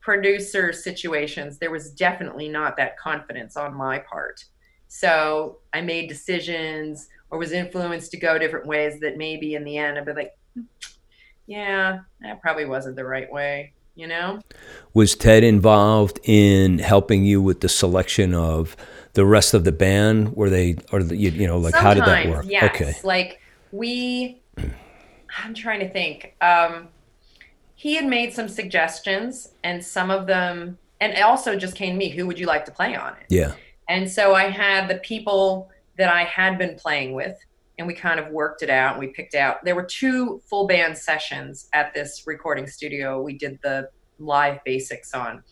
producer 0.00 0.72
situations, 0.72 1.58
there 1.58 1.70
was 1.70 1.92
definitely 1.92 2.48
not 2.48 2.76
that 2.78 2.98
confidence 2.98 3.56
on 3.56 3.72
my 3.72 4.00
part. 4.00 4.44
So 4.88 5.58
I 5.72 5.80
made 5.80 6.08
decisions 6.08 7.08
or 7.32 7.38
was 7.38 7.50
influenced 7.50 8.10
to 8.10 8.18
go 8.18 8.38
different 8.38 8.66
ways 8.66 9.00
that 9.00 9.16
maybe 9.16 9.54
in 9.54 9.64
the 9.64 9.78
end 9.78 9.98
I'd 9.98 10.04
be 10.04 10.12
like, 10.12 10.36
yeah, 11.46 12.00
that 12.20 12.40
probably 12.42 12.66
wasn't 12.66 12.94
the 12.94 13.04
right 13.04 13.32
way, 13.32 13.72
you 13.94 14.06
know? 14.06 14.40
Was 14.94 15.16
Ted 15.16 15.42
involved 15.42 16.20
in 16.24 16.78
helping 16.78 17.24
you 17.24 17.40
with 17.40 17.62
the 17.62 17.70
selection 17.70 18.34
of 18.34 18.76
the 19.14 19.24
rest 19.24 19.54
of 19.54 19.64
the 19.64 19.72
band? 19.72 20.36
Were 20.36 20.50
they, 20.50 20.76
or 20.92 21.00
you, 21.00 21.30
you 21.30 21.46
know, 21.46 21.58
like 21.58 21.74
Sometimes, 21.74 22.00
how 22.00 22.06
did 22.06 22.26
that 22.26 22.28
work? 22.28 22.44
Yes. 22.46 22.74
Okay. 22.74 22.94
Like 23.02 23.40
we, 23.72 24.42
I'm 25.42 25.54
trying 25.54 25.80
to 25.80 25.88
think. 25.88 26.36
Um, 26.42 26.88
he 27.74 27.96
had 27.96 28.06
made 28.06 28.32
some 28.32 28.48
suggestions, 28.48 29.48
and 29.64 29.82
some 29.84 30.10
of 30.10 30.28
them, 30.28 30.78
and 31.00 31.20
also 31.20 31.56
just 31.56 31.74
came 31.74 31.94
to 31.94 31.98
me, 31.98 32.10
who 32.10 32.28
would 32.28 32.38
you 32.38 32.46
like 32.46 32.64
to 32.66 32.70
play 32.70 32.94
on 32.94 33.14
it? 33.14 33.26
Yeah. 33.28 33.54
And 33.88 34.08
so 34.08 34.34
I 34.34 34.50
had 34.50 34.86
the 34.88 34.96
people 34.96 35.71
that 35.98 36.08
I 36.08 36.24
had 36.24 36.58
been 36.58 36.76
playing 36.76 37.14
with, 37.14 37.36
and 37.78 37.86
we 37.86 37.94
kind 37.94 38.20
of 38.20 38.28
worked 38.28 38.62
it 38.62 38.70
out. 38.70 38.92
And 38.92 39.00
we 39.00 39.08
picked 39.08 39.34
out. 39.34 39.64
There 39.64 39.74
were 39.74 39.84
two 39.84 40.40
full 40.48 40.66
band 40.66 40.96
sessions 40.96 41.68
at 41.72 41.94
this 41.94 42.24
recording 42.26 42.66
studio. 42.66 43.20
We 43.22 43.36
did 43.36 43.58
the 43.62 43.90
live 44.18 44.62
basics 44.64 45.14
on, 45.14 45.42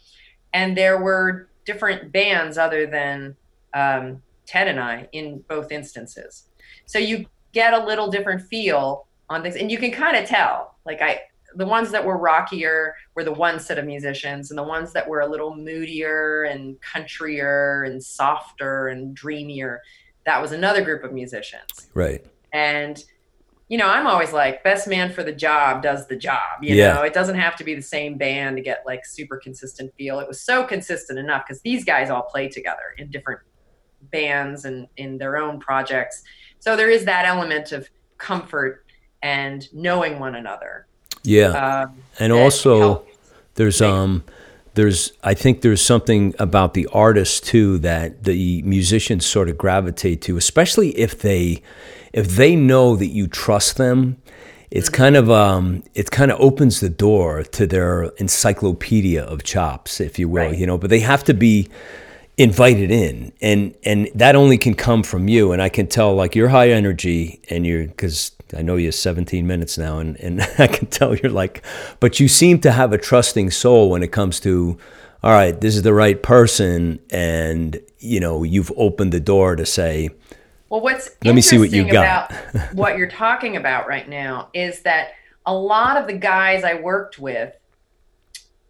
and 0.52 0.76
there 0.76 1.00
were 1.00 1.48
different 1.64 2.12
bands 2.12 2.58
other 2.58 2.86
than 2.86 3.36
um, 3.74 4.22
Ted 4.46 4.68
and 4.68 4.80
I 4.80 5.08
in 5.12 5.44
both 5.48 5.70
instances. 5.70 6.46
So 6.86 6.98
you 6.98 7.26
get 7.52 7.72
a 7.74 7.84
little 7.84 8.10
different 8.10 8.42
feel 8.42 9.06
on 9.28 9.42
things, 9.42 9.56
and 9.56 9.70
you 9.70 9.78
can 9.78 9.92
kind 9.92 10.16
of 10.16 10.26
tell. 10.28 10.76
Like 10.84 11.00
I, 11.02 11.20
the 11.54 11.66
ones 11.66 11.90
that 11.90 12.04
were 12.04 12.16
rockier 12.18 12.94
were 13.14 13.24
the 13.24 13.32
one 13.32 13.60
set 13.60 13.78
of 13.78 13.84
musicians, 13.84 14.50
and 14.50 14.58
the 14.58 14.64
ones 14.64 14.92
that 14.92 15.08
were 15.08 15.20
a 15.20 15.26
little 15.26 15.54
moodier 15.54 16.44
and 16.44 16.76
countryer 16.80 17.86
and 17.86 18.02
softer 18.02 18.88
and 18.88 19.14
dreamier, 19.14 19.80
that 20.30 20.40
was 20.40 20.52
another 20.52 20.82
group 20.82 21.02
of 21.02 21.12
musicians. 21.12 21.88
Right. 21.92 22.24
And 22.52 23.02
you 23.68 23.78
know, 23.78 23.86
I'm 23.86 24.04
always 24.08 24.32
like, 24.32 24.64
best 24.64 24.88
man 24.88 25.12
for 25.12 25.22
the 25.22 25.30
job 25.30 25.80
does 25.80 26.08
the 26.08 26.16
job. 26.16 26.60
You 26.60 26.74
Yeah. 26.74 26.94
know, 26.94 27.02
it 27.02 27.14
doesn't 27.14 27.36
have 27.36 27.54
to 27.56 27.62
be 27.62 27.76
the 27.76 27.82
same 27.82 28.18
band 28.18 28.56
to 28.56 28.62
get 28.62 28.82
like 28.84 29.06
super 29.06 29.36
consistent 29.36 29.94
feel. 29.96 30.18
It 30.18 30.26
was 30.26 30.40
so 30.40 30.64
consistent 30.64 31.20
enough 31.20 31.44
because 31.46 31.62
these 31.62 31.84
guys 31.84 32.10
all 32.10 32.22
play 32.22 32.48
together 32.48 32.94
in 32.98 33.12
different 33.12 33.40
bands 34.10 34.64
and 34.64 34.88
in 34.96 35.18
their 35.18 35.36
own 35.36 35.60
projects. 35.60 36.24
So 36.58 36.74
there 36.74 36.90
is 36.90 37.04
that 37.04 37.26
element 37.26 37.70
of 37.70 37.88
comfort 38.18 38.84
and 39.22 39.72
knowing 39.72 40.18
one 40.18 40.34
another. 40.34 40.86
Yeah. 41.22 41.50
Um, 41.50 41.94
and 42.18 42.32
also, 42.32 43.04
there's 43.54 43.80
um, 43.80 44.24
there's 44.74 45.12
I 45.24 45.34
think 45.34 45.60
there's 45.62 45.82
something 45.82 46.34
about 46.38 46.74
the 46.74 46.86
artist 46.92 47.44
too 47.44 47.78
that 47.78 48.24
the 48.24 48.62
musicians 48.62 49.26
sort 49.26 49.48
of 49.48 49.58
gravitate 49.58 50.22
to, 50.22 50.36
especially 50.36 50.90
if 50.98 51.18
they 51.20 51.62
if 52.12 52.28
they 52.36 52.56
know 52.56 52.96
that 52.96 53.08
you 53.08 53.26
trust 53.26 53.76
them. 53.76 54.16
It's 54.70 54.88
Mm-hmm. 54.88 55.02
kind 55.02 55.16
of 55.16 55.30
um, 55.30 55.82
it 55.94 56.10
kind 56.12 56.30
of 56.30 56.40
opens 56.40 56.78
the 56.80 56.88
door 56.90 57.42
to 57.42 57.66
their 57.66 58.04
encyclopedia 58.18 59.22
of 59.24 59.42
chops, 59.42 60.00
if 60.00 60.18
you 60.18 60.28
will, 60.28 60.44
Right. 60.50 60.58
you 60.58 60.66
know. 60.66 60.78
But 60.78 60.90
they 60.90 61.00
have 61.00 61.24
to 61.24 61.34
be 61.34 61.68
invited 62.40 62.90
in 62.90 63.32
and 63.42 63.74
and 63.84 64.08
that 64.14 64.34
only 64.34 64.56
can 64.56 64.74
come 64.74 65.02
from 65.02 65.28
you 65.28 65.52
and 65.52 65.60
i 65.60 65.68
can 65.68 65.86
tell 65.86 66.14
like 66.14 66.34
you're 66.34 66.48
high 66.48 66.70
energy 66.70 67.40
and 67.50 67.66
you're 67.66 67.86
because 67.86 68.32
i 68.56 68.62
know 68.62 68.76
you're 68.76 68.92
17 68.92 69.46
minutes 69.46 69.76
now 69.76 69.98
and 69.98 70.16
and 70.20 70.40
i 70.58 70.66
can 70.66 70.86
tell 70.86 71.14
you're 71.14 71.30
like 71.30 71.62
but 72.00 72.18
you 72.18 72.28
seem 72.28 72.58
to 72.60 72.72
have 72.72 72.92
a 72.94 72.98
trusting 72.98 73.50
soul 73.50 73.90
when 73.90 74.02
it 74.02 74.10
comes 74.10 74.40
to 74.40 74.78
all 75.22 75.32
right 75.32 75.60
this 75.60 75.76
is 75.76 75.82
the 75.82 75.92
right 75.92 76.22
person 76.22 76.98
and 77.10 77.78
you 77.98 78.18
know 78.18 78.42
you've 78.42 78.72
opened 78.76 79.12
the 79.12 79.20
door 79.20 79.54
to 79.54 79.66
say 79.66 80.08
Well, 80.70 80.80
what's 80.80 81.10
Let 81.22 81.34
me 81.34 81.42
see 81.42 81.58
what 81.58 81.70
you 81.70 81.82
interesting 81.82 82.02
got. 82.02 82.30
about 82.30 82.74
what 82.74 82.96
you're 82.96 83.10
talking 83.10 83.56
about 83.56 83.86
right 83.86 84.08
now 84.08 84.48
is 84.54 84.80
that 84.82 85.10
a 85.44 85.52
lot 85.54 85.98
of 85.98 86.06
the 86.06 86.14
guys 86.14 86.64
I 86.64 86.74
worked 86.74 87.18
with 87.18 87.52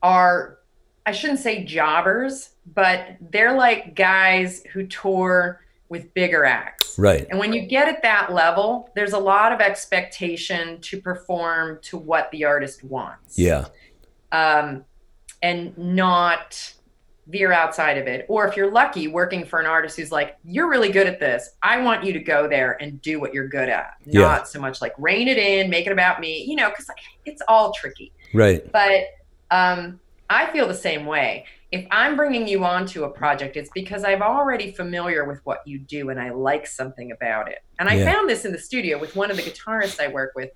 are, 0.03 0.59
I 1.05 1.13
shouldn't 1.13 1.41
say 1.41 1.63
jobbers, 1.65 2.51
but 2.75 3.17
they're 3.31 3.57
like 3.57 3.95
guys 3.95 4.63
who 4.73 4.87
tour 4.87 5.61
with 5.89 6.13
bigger 6.15 6.45
acts. 6.45 6.99
right 6.99 7.27
And 7.31 7.39
when 7.39 7.53
you 7.53 7.63
get 7.63 7.89
at 7.89 8.03
that 8.03 8.33
level, 8.33 8.91
there's 8.95 9.13
a 9.13 9.19
lot 9.19 9.53
of 9.53 9.61
expectation 9.61 10.81
to 10.83 11.01
perform 11.01 11.79
to 11.83 11.97
what 11.99 12.31
the 12.31 12.45
artist 12.45 12.85
wants 12.85 13.39
yeah 13.39 13.67
um, 14.33 14.85
and 15.43 15.77
not 15.77 16.75
veer 17.27 17.53
outside 17.53 17.97
of 17.97 18.07
it. 18.09 18.27
Or 18.29 18.47
if 18.49 18.57
you're 18.57 18.71
lucky, 18.73 19.07
working 19.07 19.45
for 19.45 19.61
an 19.61 19.67
artist 19.67 19.97
who's 19.97 20.11
like, 20.11 20.37
you're 20.45 20.69
really 20.69 20.91
good 20.91 21.07
at 21.07 21.21
this. 21.21 21.51
I 21.63 21.81
want 21.81 22.03
you 22.05 22.13
to 22.13 22.19
go 22.19 22.49
there 22.49 22.77
and 22.83 23.01
do 23.03 23.21
what 23.21 23.33
you're 23.33 23.47
good 23.47 23.69
at, 23.69 23.95
Yeah. 24.05 24.23
not 24.23 24.49
so 24.49 24.61
much 24.61 24.81
like 24.81 24.93
rein 24.99 25.29
it 25.29 25.39
in, 25.39 25.71
make 25.71 25.87
it 25.87 25.93
about 25.93 26.21
me, 26.21 26.43
you 26.45 26.57
know, 26.57 26.69
because 26.71 26.89
it's 27.25 27.41
all 27.47 27.73
tricky. 27.73 28.13
right 28.35 28.71
But 28.73 29.03
um, 29.53 30.01
I 30.29 30.47
feel 30.53 30.67
the 30.67 30.75
same 30.75 31.07
way. 31.07 31.47
If 31.73 31.87
I'm 31.91 32.17
bringing 32.17 32.49
you 32.49 32.65
onto 32.65 33.05
a 33.05 33.11
project, 33.11 33.57
it's 33.57 33.71
because 33.75 34.03
I'm 34.03 34.23
already 34.23 34.73
familiar 34.73 35.25
with 35.25 35.41
what 35.45 35.61
you 35.67 35.79
do 35.79 36.11
and 36.11 36.21
I 36.21 36.31
like 36.31 36.67
something 36.67 37.13
about 37.13 37.49
it. 37.49 37.59
And 37.79 37.89
I 37.89 37.95
Yeah. 37.95 38.13
found 38.13 38.29
this 38.29 38.45
in 38.45 38.53
the 38.53 38.59
studio 38.59 38.99
with 38.99 39.15
one 39.15 39.31
of 39.31 39.37
the 39.37 39.43
guitarists 39.43 40.01
I 40.01 40.09
work 40.09 40.33
with. 40.35 40.51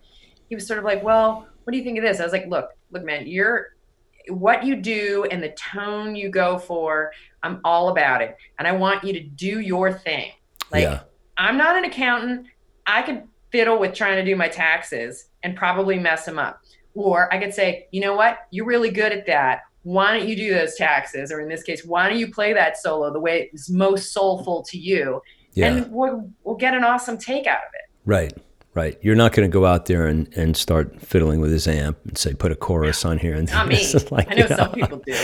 He 0.48 0.54
was 0.54 0.66
sort 0.66 0.78
of 0.78 0.84
like, 0.84 1.02
"Well, 1.02 1.46
what 1.62 1.70
do 1.70 1.78
you 1.78 1.84
think 1.84 1.98
of 1.98 2.04
this?" 2.04 2.20
I 2.20 2.24
was 2.24 2.32
like, 2.32 2.46
"Look, 2.46 2.70
look, 2.90 3.04
man, 3.04 3.26
you're 3.26 3.68
what 4.28 4.64
you 4.64 4.74
do 4.74 5.26
and 5.30 5.42
the 5.42 5.50
tone 5.50 6.16
you 6.16 6.30
go 6.30 6.58
for. 6.58 7.12
I'm 7.42 7.60
all 7.62 7.90
about 7.90 8.22
it, 8.22 8.34
and 8.58 8.66
I 8.66 8.72
want 8.72 9.04
you 9.04 9.12
to 9.12 9.20
do 9.20 9.60
your 9.60 9.92
thing. 9.92 10.32
Like, 10.70 10.82
yeah 10.82 11.00
I'm 11.36 11.56
not 11.56 11.76
an 11.76 11.84
accountant. 11.84 12.46
I 12.86 13.02
could 13.02 13.24
fiddle 13.50 13.78
with 13.78 13.94
trying 13.94 14.16
to 14.16 14.24
do 14.24 14.36
my 14.36 14.48
taxes 14.48 15.30
and 15.42 15.56
probably 15.56 15.98
mess 15.98 16.24
them 16.24 16.38
up. 16.38 16.60
Or 16.94 17.32
I 17.32 17.38
could 17.38 17.52
say, 17.52 17.88
you 17.90 18.00
know 18.00 18.14
what? 18.14 18.38
You're 18.50 18.66
really 18.66 18.90
good 18.90 19.12
at 19.12 19.26
that. 19.26 19.62
Why 19.84 20.18
don't 20.18 20.28
you 20.28 20.34
do 20.34 20.52
those 20.52 20.74
taxes? 20.74 21.30
Or 21.30 21.40
in 21.40 21.48
this 21.48 21.62
case, 21.62 21.84
why 21.84 22.08
don't 22.08 22.18
you 22.18 22.32
play 22.32 22.52
that 22.52 22.76
solo 22.76 23.12
the 23.12 23.20
way 23.20 23.48
it's 23.52 23.70
most 23.70 24.12
soulful 24.12 24.62
to 24.64 24.78
you? 24.78 25.22
yeah 25.52 25.68
And 25.68 25.92
we'll, 25.92 26.30
we'll 26.42 26.56
get 26.56 26.74
an 26.74 26.84
awesome 26.84 27.16
take 27.16 27.46
out 27.46 27.58
of 27.58 27.70
it. 27.74 27.90
Right, 28.04 28.32
right. 28.74 28.98
You're 29.02 29.14
not 29.14 29.32
going 29.32 29.48
to 29.48 29.52
go 29.52 29.64
out 29.64 29.86
there 29.86 30.06
and, 30.06 30.28
and 30.36 30.56
start 30.56 31.00
fiddling 31.00 31.40
with 31.40 31.50
his 31.50 31.66
amp 31.66 31.96
and 32.04 32.18
say, 32.18 32.34
put 32.34 32.52
a 32.52 32.56
chorus 32.56 33.04
on 33.04 33.18
here. 33.18 33.34
And 33.34 33.50
Not 33.50 33.68
me. 33.68 33.86
like, 34.10 34.30
I 34.30 34.34
know 34.34 34.42
you 34.42 34.48
know. 34.48 34.56
some 34.56 34.72
people 34.72 35.02
do. 35.06 35.14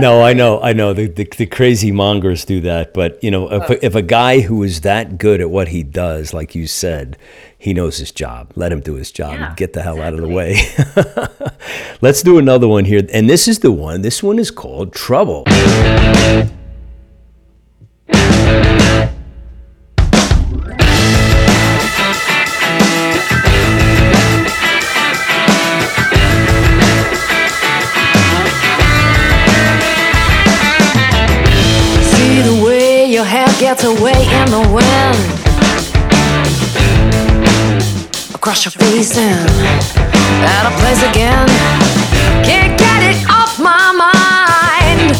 no, 0.00 0.22
I 0.22 0.32
know, 0.34 0.60
I 0.60 0.72
know. 0.72 0.92
The, 0.92 1.08
the, 1.08 1.24
the 1.36 1.46
crazy 1.46 1.90
mongers 1.90 2.44
do 2.44 2.60
that. 2.62 2.94
But, 2.94 3.22
you 3.22 3.30
know, 3.30 3.50
if, 3.50 3.70
oh. 3.70 3.76
if 3.82 3.94
a 3.94 4.02
guy 4.02 4.40
who 4.40 4.62
is 4.62 4.82
that 4.82 5.18
good 5.18 5.40
at 5.40 5.50
what 5.50 5.68
he 5.68 5.82
does, 5.82 6.32
like 6.32 6.54
you 6.54 6.66
said, 6.66 7.16
he 7.58 7.74
knows 7.74 7.98
his 7.98 8.12
job, 8.12 8.52
let 8.54 8.70
him 8.70 8.80
do 8.80 8.94
his 8.94 9.10
job 9.10 9.34
Yeah, 9.34 9.48
and 9.48 9.56
get 9.56 9.72
the 9.72 9.82
hell 9.82 10.00
out 10.00 10.14
of 10.14 10.20
the 10.20 10.28
way. 10.28 10.60
Let's 12.00 12.22
do 12.22 12.38
another 12.38 12.68
one 12.68 12.84
here. 12.84 13.02
And 13.12 13.28
this 13.28 13.48
is 13.48 13.58
the 13.60 13.72
one, 13.72 14.02
this 14.02 14.22
one 14.22 14.38
is 14.38 14.50
called 14.50 14.92
Trouble. 14.92 15.44
Gets 33.68 33.84
away 33.84 34.22
in 34.40 34.46
the 34.48 34.64
wind 34.72 35.18
Across 38.34 38.64
your 38.64 38.72
face 38.72 39.14
and 39.18 39.44
out 40.56 40.72
of 40.72 40.74
place 40.80 41.02
again 41.10 41.46
Can't 42.48 42.72
get 42.80 43.00
it 43.10 43.20
off 43.28 43.60
my 43.60 43.92
mind 43.92 45.12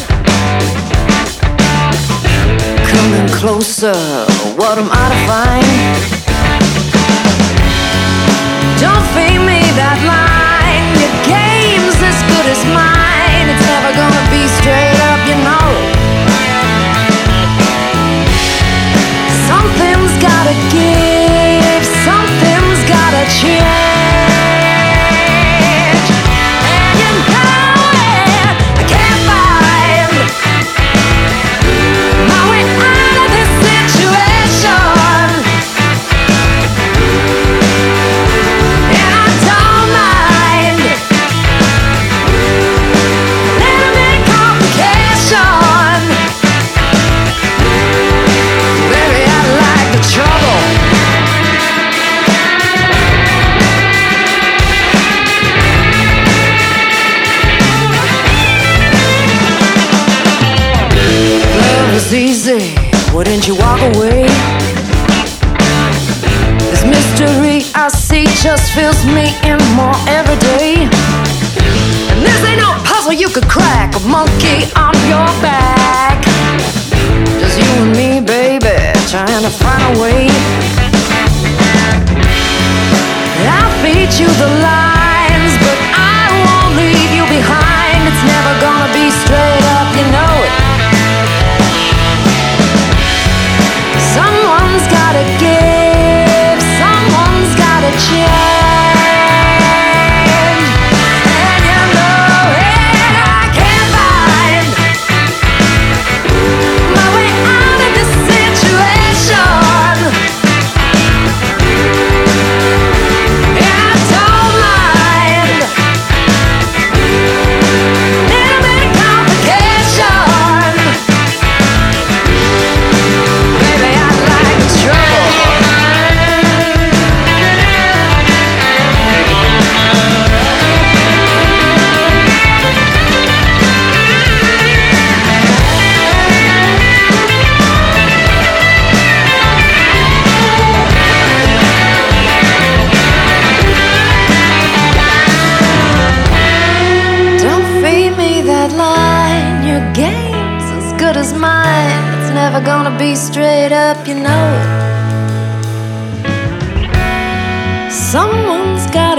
Coming 2.88 3.28
closer, 3.36 3.92
what 4.56 4.78
am 4.78 4.88
I 4.90 5.04
to 5.12 5.18
find? 5.28 5.68
Don't 8.80 9.04
feed 9.12 9.44
me 9.44 9.60
that 9.76 10.00
line 10.08 10.88
Your 10.96 11.14
game's 11.28 12.00
as 12.00 12.18
good 12.32 12.46
as 12.48 12.64
mine. 12.72 13.52
It's 13.52 13.66
never 13.68 13.92
gonna 13.92 14.24
be 14.32 14.48
straight 14.56 14.96
up, 15.12 15.20
you 15.28 15.36
know. 15.44 15.97
Gotta 20.38 20.54
give, 20.70 21.84
something's 22.04 22.88
gotta 22.88 23.28
change. 23.40 23.77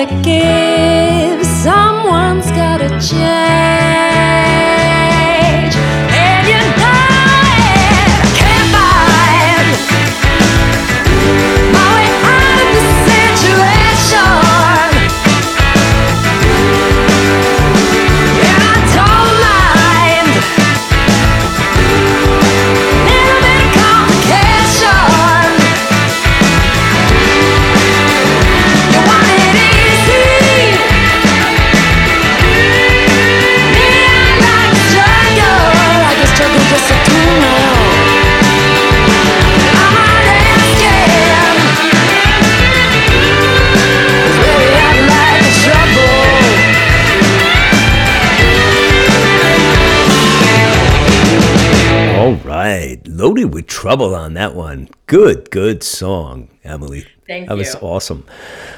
Gotta 0.05 0.21
give, 0.21 1.45
someone's 1.45 2.49
gotta 2.51 2.87
change. 3.05 4.28
Loaded 53.39 53.53
with 53.53 53.67
trouble 53.67 54.15
on 54.15 54.33
that 54.35 54.55
one. 54.55 54.89
Good, 55.07 55.49
good 55.51 55.83
song, 55.83 56.49
Emily. 56.63 57.05
Thank 57.27 57.43
you. 57.43 57.47
that 57.49 57.57
was 57.57 57.75
awesome. 57.75 58.25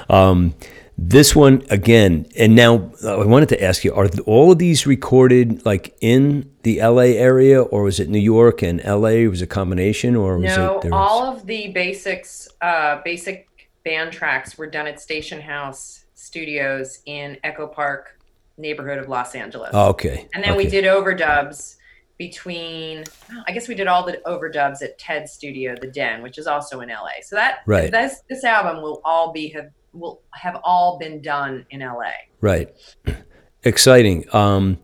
Um, 0.09 0.55
this 0.97 1.35
one 1.35 1.63
again, 1.69 2.27
and 2.37 2.55
now 2.55 2.91
uh, 3.03 3.17
I 3.21 3.25
wanted 3.25 3.49
to 3.49 3.63
ask 3.63 3.83
you: 3.83 3.93
Are 3.93 4.07
all 4.25 4.51
of 4.51 4.59
these 4.59 4.85
recorded 4.85 5.65
like 5.65 5.95
in 6.01 6.51
the 6.63 6.79
L.A. 6.79 7.17
area, 7.17 7.61
or 7.61 7.83
was 7.83 7.99
it 7.99 8.07
New 8.09 8.19
York 8.19 8.61
and 8.61 8.79
L.A.? 8.83 9.27
Was 9.27 9.41
it 9.41 9.45
a 9.45 9.47
combination, 9.47 10.15
or 10.15 10.37
was 10.37 10.55
No, 10.55 10.77
it? 10.77 10.81
there 10.83 10.91
was- 10.91 11.09
all 11.11 11.25
of 11.33 11.45
the 11.47 11.69
basics, 11.69 12.47
uh, 12.61 13.01
basic 13.03 13.47
band 13.83 14.11
tracks 14.11 14.57
were 14.59 14.67
done 14.67 14.85
at 14.85 14.99
Station 15.01 15.41
House 15.41 16.05
Studios 16.13 16.99
in 17.05 17.37
Echo 17.43 17.65
Park 17.65 18.19
neighborhood 18.57 18.99
of 18.99 19.09
Los 19.09 19.33
Angeles. 19.33 19.71
Oh, 19.73 19.89
okay. 19.89 20.27
And 20.35 20.43
then 20.43 20.55
we 20.55 20.67
did 20.67 20.85
overdubs 20.85 21.77
between, 22.21 23.03
I 23.47 23.51
guess 23.51 23.67
we 23.67 23.73
did 23.73 23.87
all 23.87 24.05
the 24.05 24.21
overdubs 24.27 24.83
at 24.83 24.99
Ted 24.99 25.27
Studio, 25.27 25.75
The 25.81 25.87
Den, 25.87 26.21
which 26.21 26.37
is 26.37 26.45
also 26.45 26.81
in 26.81 26.89
LA. 26.89 27.09
So 27.23 27.35
that 27.35 27.61
Right. 27.65 27.91
this 27.91 28.21
this 28.29 28.43
album 28.43 28.83
will 28.83 29.01
all 29.03 29.31
be 29.33 29.49
have 29.49 29.71
will 29.91 30.21
have 30.35 30.59
all 30.63 30.99
been 30.99 31.19
done 31.23 31.65
in 31.71 31.79
LA. 31.79 32.11
Right. 32.39 32.69
Exciting. 33.63 34.25
Um, 34.35 34.77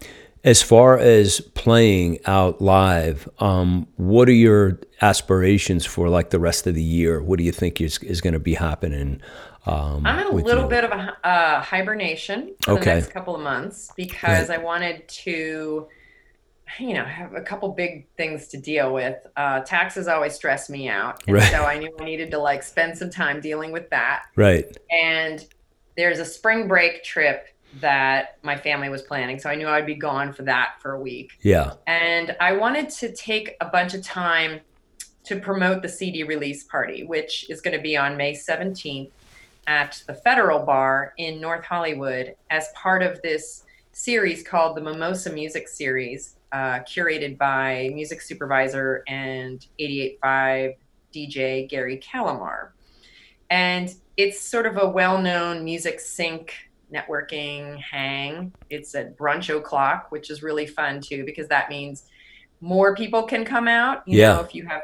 as 0.44 0.64
far 0.64 0.98
as 0.98 1.42
playing 1.54 2.20
out 2.26 2.60
live, 2.60 3.30
um, 3.38 3.88
what 3.98 4.28
are 4.30 4.40
your 4.48 4.80
aspirations 5.02 5.86
for 5.86 6.10
like 6.10 6.32
the 6.32 6.40
rest 6.40 6.66
of 6.66 6.74
the 6.74 6.82
year? 6.82 7.22
What 7.22 7.38
do 7.38 7.44
you 7.44 7.52
think 7.52 7.80
is, 7.82 8.00
is 8.00 8.20
going 8.20 8.34
to 8.34 8.40
be 8.40 8.56
happening? 8.56 9.22
Um, 9.68 10.08
I'm 10.08 10.18
in 10.20 10.28
a 10.28 10.32
little 10.32 10.64
you? 10.64 10.70
bit 10.70 10.84
of 10.86 10.92
a 10.92 11.18
uh, 11.28 11.62
hibernation 11.62 12.56
for 12.64 12.72
Okay. 12.72 12.84
the 12.86 12.96
next 13.02 13.12
couple 13.12 13.36
of 13.36 13.42
months 13.42 13.92
because 13.96 14.50
I 14.50 14.58
wanted 14.58 15.08
to, 15.26 15.88
you 16.80 16.94
know, 16.94 17.04
I 17.04 17.08
have 17.10 17.34
a 17.34 17.42
couple 17.42 17.70
big 17.70 18.08
things 18.18 18.48
to 18.50 18.58
deal 18.58 18.94
with. 18.94 19.16
Uh, 19.36 19.62
taxes 19.62 20.08
always 20.08 20.34
stress 20.34 20.70
me 20.70 20.90
out, 20.90 21.24
and 21.28 21.36
Right. 21.38 21.52
so 21.52 21.64
I 21.64 21.78
knew 21.80 21.92
I 22.00 22.04
needed 22.04 22.32
to 22.32 22.40
like 22.40 22.64
spend 22.64 22.98
some 22.98 23.10
time 23.10 23.42
dealing 23.42 23.72
with 23.72 23.90
that. 23.90 24.24
Right. 24.36 24.66
And 24.92 25.46
there's 25.96 26.20
a 26.20 26.26
spring 26.26 26.68
break 26.68 27.04
trip 27.04 27.48
that 27.82 28.38
my 28.44 28.58
family 28.58 28.90
was 28.90 29.02
planning, 29.02 29.40
so 29.40 29.50
I 29.50 29.56
knew 29.56 29.68
I'd 29.68 29.86
be 29.86 29.96
gone 29.96 30.34
for 30.34 30.44
that 30.44 30.76
for 30.82 30.94
a 30.94 31.00
week. 31.02 31.32
Yeah. 31.42 31.74
And 31.86 32.36
I 32.40 32.54
wanted 32.54 32.90
to 32.92 33.14
take 33.14 33.56
a 33.62 33.66
bunch 33.66 33.94
of 33.94 34.02
time 34.04 34.62
to 35.26 35.40
promote 35.40 35.82
the 35.82 35.90
CD 35.90 36.24
release 36.24 36.64
party, 36.64 37.04
which 37.04 37.50
is 37.50 37.60
going 37.62 37.76
to 37.76 37.82
be 37.84 37.98
on 37.98 38.16
May 38.16 38.34
17th 38.34 39.12
at 39.68 40.02
the 40.08 40.14
Federal 40.14 40.60
Bar 40.60 41.14
in 41.18 41.42
North 41.42 41.66
Hollywood 41.66 42.36
as 42.50 42.70
part 42.74 43.04
of 43.04 43.22
this 43.22 43.64
series 43.92 44.42
called 44.44 44.78
the 44.78 44.82
Mimosa 44.82 45.30
Music 45.34 45.68
Series, 45.68 46.37
uh, 46.52 46.80
curated 46.80 47.38
by 47.38 47.90
music 47.94 48.22
supervisor 48.22 49.04
and 49.08 49.66
88.5 49.80 50.76
DJ 51.14 51.70
Gary 51.70 51.98
Calamar. 51.98 52.74
And 53.50 53.94
it's 54.18 54.40
sort 54.42 54.66
of 54.66 54.78
a 54.78 54.88
well 54.88 55.22
known 55.22 55.64
music 55.64 56.00
sync 56.00 56.54
networking 56.94 57.80
hang. 57.82 58.52
It's 58.70 58.96
at 58.96 59.18
brunch 59.18 59.56
o'clock, 59.56 60.08
which 60.12 60.30
is 60.30 60.42
really 60.44 60.66
fun 60.66 61.02
too, 61.02 61.26
because 61.26 61.48
that 61.50 61.70
means 61.70 62.04
more 62.62 62.96
people 62.96 63.24
can 63.24 63.46
come 63.46 63.68
out. 63.68 64.04
You 64.08 64.20
Yeah. 64.20 64.34
know, 64.34 64.42
if 64.42 64.56
you 64.56 64.66
have, 64.66 64.84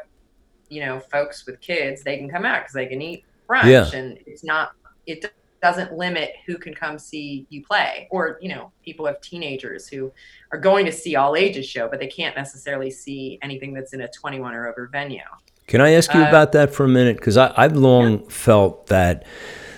you 0.69 0.85
know, 0.85 0.99
folks 0.99 1.45
with 1.45 1.59
kids, 1.61 2.03
they 2.03 2.17
can 2.17 2.29
come 2.29 2.45
out 2.45 2.61
because 2.61 2.73
they 2.73 2.85
can 2.85 3.01
eat 3.01 3.25
brunch 3.49 3.65
Yeah. 3.65 3.97
and 3.97 4.19
it's 4.25 4.43
not, 4.43 4.73
it 5.05 5.33
doesn't 5.63 5.93
limit 5.93 6.33
who 6.45 6.57
can 6.57 6.73
come 6.73 6.99
see 6.99 7.47
you 7.49 7.63
play. 7.63 8.09
Or, 8.11 8.37
you 8.41 8.49
know, 8.49 8.71
people 8.83 9.05
have 9.05 9.21
teenagers 9.21 9.87
who 9.87 10.11
are 10.51 10.59
going 10.59 10.85
to 10.85 10.91
see 10.91 11.15
all 11.15 11.37
ages 11.37 11.65
show, 11.65 11.87
but 11.87 11.99
they 11.99 12.07
can't 12.07 12.35
necessarily 12.35 12.91
see 12.91 13.39
anything 13.41 13.73
that's 13.73 13.93
in 13.93 14.01
a 14.01 14.09
21 14.09 14.53
or 14.53 14.67
over 14.67 14.89
venue. 14.91 15.21
Can 15.67 15.79
I 15.79 15.91
ask 15.91 16.13
you 16.13 16.21
Uh, 16.21 16.27
about 16.27 16.51
that 16.51 16.73
for 16.73 16.83
a 16.83 16.89
minute? 16.89 17.15
Because 17.15 17.37
I've 17.37 17.77
long 17.77 18.27
felt 18.27 18.87
that 18.87 19.23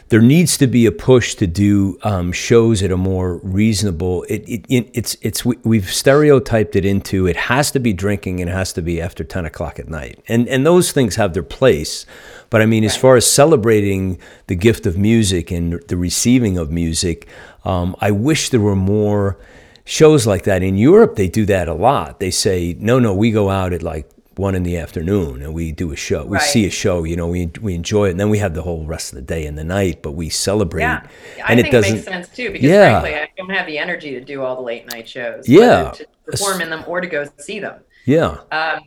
there 0.09 0.21
needs 0.21 0.57
to 0.57 0.67
be 0.67 0.85
a 0.85 0.91
push 0.91 1.33
to 1.35 1.47
do 1.47 1.97
um, 2.03 2.31
shows 2.31 2.83
at 2.83 2.91
a 2.91 2.97
more 2.97 3.37
reasonable. 3.37 4.23
It, 4.23 4.47
it, 4.47 4.65
it 4.69 4.89
it's 4.93 5.17
it's 5.21 5.43
we, 5.43 5.57
we've 5.63 5.91
stereotyped 5.91 6.75
it 6.75 6.85
into 6.85 7.25
it 7.27 7.35
has 7.35 7.71
to 7.71 7.79
be 7.79 7.91
drinking 7.91 8.39
and 8.39 8.49
it 8.49 8.53
has 8.53 8.71
to 8.73 8.81
be 8.81 9.01
after 9.01 9.23
ten 9.23 9.45
o'clock 9.45 9.79
at 9.79 9.87
night, 9.87 10.19
and 10.27 10.47
and 10.47 10.65
those 10.65 10.91
things 10.91 11.15
have 11.15 11.33
their 11.33 11.43
place. 11.43 12.05
But 12.51 12.61
I 12.61 12.67
mean, 12.67 12.83
as 12.83 12.95
far 12.95 13.15
as 13.15 13.29
celebrating 13.29 14.19
the 14.47 14.55
gift 14.55 14.85
of 14.85 14.97
music 14.97 15.51
and 15.51 15.81
the 15.87 15.97
receiving 15.97 16.57
of 16.57 16.71
music, 16.71 17.27
um, 17.63 17.95
I 17.99 18.11
wish 18.11 18.49
there 18.49 18.59
were 18.59 18.75
more 18.75 19.37
shows 19.85 20.27
like 20.27 20.43
that. 20.43 20.61
In 20.61 20.77
Europe, 20.77 21.15
they 21.15 21.27
do 21.27 21.45
that 21.45 21.67
a 21.67 21.73
lot. 21.73 22.19
They 22.19 22.31
say, 22.31 22.75
no, 22.79 22.99
no, 22.99 23.13
we 23.13 23.31
go 23.31 23.49
out 23.49 23.73
at 23.73 23.81
like 23.81 24.09
one 24.37 24.55
in 24.55 24.63
the 24.63 24.77
afternoon 24.77 25.41
and 25.41 25.53
we 25.53 25.71
do 25.71 25.91
a 25.91 25.95
show. 25.95 26.25
We 26.25 26.37
Right. 26.37 26.41
see 26.43 26.65
a 26.65 26.69
show, 26.69 27.03
you 27.03 27.15
know, 27.15 27.27
we, 27.27 27.47
we 27.61 27.73
enjoy 27.75 28.07
it. 28.07 28.11
And 28.11 28.19
then 28.19 28.29
we 28.29 28.37
have 28.39 28.53
the 28.53 28.61
whole 28.61 28.85
rest 28.85 29.11
of 29.11 29.15
the 29.15 29.21
day 29.21 29.45
and 29.45 29.57
the 29.57 29.63
night, 29.63 30.01
but 30.01 30.11
we 30.11 30.29
celebrate. 30.29 30.81
Yeah, 30.81 31.03
I 31.45 31.53
and 31.53 31.61
think 31.61 31.67
it 31.67 31.71
doesn't, 31.71 31.91
it 31.91 31.95
makes 31.95 32.05
sense 32.07 32.29
too 32.29 32.51
because 32.51 32.69
Yeah. 32.69 32.99
frankly, 33.01 33.19
I 33.19 33.29
don't 33.37 33.49
have 33.49 33.65
the 33.67 33.77
energy 33.77 34.11
to 34.11 34.21
do 34.21 34.41
all 34.43 34.55
the 34.55 34.61
late 34.61 34.89
night 34.91 35.07
shows. 35.07 35.47
Yeah. 35.47 35.91
to 35.91 36.05
perform 36.25 36.61
in 36.61 36.69
them 36.69 36.83
or 36.87 37.01
to 37.01 37.07
go 37.07 37.25
see 37.37 37.59
them. 37.59 37.81
yeah. 38.05 38.37
Um, 38.51 38.79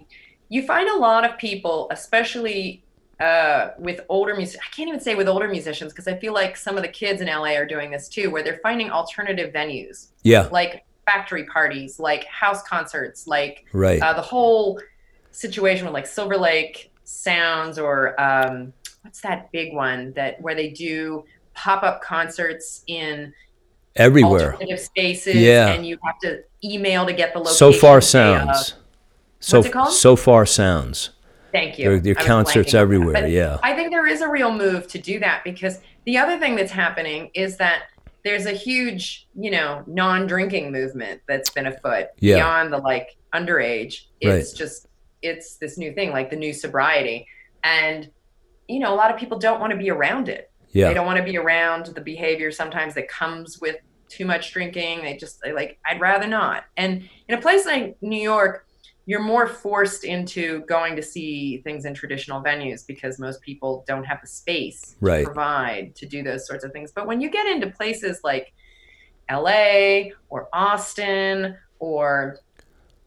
you 0.50 0.66
find 0.66 0.88
a 0.88 0.96
lot 0.96 1.24
of 1.30 1.36
people, 1.38 1.88
especially 1.90 2.82
uh, 3.20 3.70
with 3.78 4.00
older 4.08 4.34
music. 4.36 4.60
I 4.64 4.74
can't 4.74 4.88
even 4.88 5.00
say 5.00 5.14
with 5.16 5.28
older 5.28 5.48
musicians 5.48 5.92
because 5.92 6.06
I 6.06 6.16
feel 6.16 6.32
like 6.32 6.56
some 6.56 6.76
of 6.76 6.82
the 6.82 6.88
kids 6.88 7.20
in 7.20 7.26
LA 7.26 7.56
are 7.56 7.66
doing 7.66 7.90
this 7.90 8.08
too, 8.08 8.30
where 8.30 8.42
they're 8.44 8.60
finding 8.62 8.90
alternative 8.90 9.52
venues 9.52 10.08
Yeah. 10.22 10.48
like 10.52 10.84
factory 11.04 11.44
parties, 11.44 11.98
like 11.98 12.24
house 12.26 12.62
concerts, 12.62 13.26
like 13.26 13.64
Right. 13.72 14.00
uh, 14.00 14.12
the 14.12 14.22
whole 14.22 14.80
situation 15.38 15.84
with 15.84 15.94
like 15.94 16.06
Silver 16.06 16.36
Lake 16.36 16.90
Sounds 17.04 17.78
or 17.78 18.20
um, 18.20 18.72
what's 19.02 19.20
that 19.22 19.50
big 19.52 19.72
one 19.72 20.12
that 20.14 20.40
where 20.40 20.54
they 20.54 20.68
do 20.70 21.24
pop 21.54 21.82
up 21.82 22.02
concerts 22.02 22.82
in 22.86 23.32
Everywhere. 23.96 24.52
alternative 24.52 24.80
spaces, 24.80 25.36
Yeah. 25.36 25.68
and 25.68 25.86
you 25.86 25.98
have 26.04 26.18
to 26.20 26.42
email 26.62 27.06
to 27.06 27.12
get 27.12 27.32
the 27.32 27.38
location. 27.38 27.56
So 27.56 27.72
far 27.72 28.00
the 28.00 28.00
day 28.00 28.36
of. 28.36 28.44
sounds. 28.54 28.74
So, 29.40 29.58
What's 29.58 29.68
it 29.68 29.72
called? 29.72 29.92
Sofar 29.92 30.46
Sounds. 30.46 31.10
Thank 31.52 31.78
you. 31.78 31.98
There, 32.00 32.12
are 32.12 32.14
concerts 32.14 32.74
everywhere. 32.74 33.26
Yeah. 33.26 33.58
I 33.62 33.74
think 33.74 33.90
there 33.90 34.06
is 34.06 34.20
a 34.20 34.28
real 34.28 34.52
move 34.52 34.86
to 34.88 34.98
do 34.98 35.18
that 35.20 35.42
because 35.44 35.80
the 36.04 36.18
other 36.18 36.38
thing 36.38 36.56
that's 36.56 36.72
happening 36.72 37.30
is 37.34 37.56
that 37.56 37.84
there's 38.24 38.46
a 38.46 38.52
huge, 38.52 39.26
you 39.34 39.50
know, 39.50 39.82
non-drinking 39.86 40.70
movement 40.72 41.22
that's 41.26 41.50
been 41.50 41.66
afoot 41.66 42.08
Yeah. 42.18 42.36
beyond 42.36 42.72
the 42.72 42.78
like 42.78 43.16
underage. 43.32 44.02
It's 44.20 44.52
just 44.52 44.87
it's 45.22 45.56
this 45.56 45.78
new 45.78 45.92
thing, 45.92 46.10
like 46.10 46.30
the 46.30 46.36
new 46.36 46.52
sobriety. 46.52 47.26
And 47.64 48.10
you 48.68 48.80
know, 48.80 48.92
a 48.92 48.96
lot 48.96 49.10
of 49.12 49.18
people 49.18 49.38
don't 49.38 49.60
want 49.60 49.70
to 49.72 49.78
be 49.78 49.90
around 49.90 50.28
it. 50.28 50.50
They 50.88 50.94
don't 50.94 51.06
want 51.06 51.16
to 51.18 51.24
be 51.24 51.38
around 51.38 51.86
the 51.86 52.00
behavior 52.02 52.50
sometimes 52.52 52.94
that 52.94 53.08
comes 53.08 53.58
with 53.60 53.76
too 54.10 54.26
much 54.26 54.52
drinking. 54.52 55.02
They 55.02 55.16
just 55.16 55.40
they 55.42 55.52
like, 55.52 55.78
I'd 55.86 56.00
rather 56.00 56.26
not. 56.26 56.64
And 56.76 57.08
in 57.28 57.38
a 57.38 57.40
place 57.40 57.64
like 57.64 57.96
New 58.02 58.20
York, 58.20 58.66
you're 59.06 59.22
more 59.22 59.46
forced 59.46 60.04
into 60.04 60.60
going 60.66 60.94
to 60.96 61.02
see 61.02 61.62
things 61.64 61.86
in 61.86 61.94
traditional 61.94 62.42
venues 62.42 62.86
because 62.86 63.18
most 63.18 63.40
people 63.40 63.82
don't 63.88 64.04
have 64.04 64.20
the 64.20 64.26
space 64.26 64.96
Right. 65.00 65.20
to 65.20 65.24
provide 65.24 65.94
to 65.94 66.04
do 66.06 66.22
those 66.22 66.46
sorts 66.46 66.62
of 66.62 66.72
things. 66.72 66.92
But 66.94 67.06
when 67.06 67.22
you 67.22 67.30
get 67.30 67.46
into 67.46 67.70
places 67.70 68.20
like 68.22 68.52
LA 69.30 70.10
or 70.28 70.48
Austin 70.52 71.56
or 71.78 72.38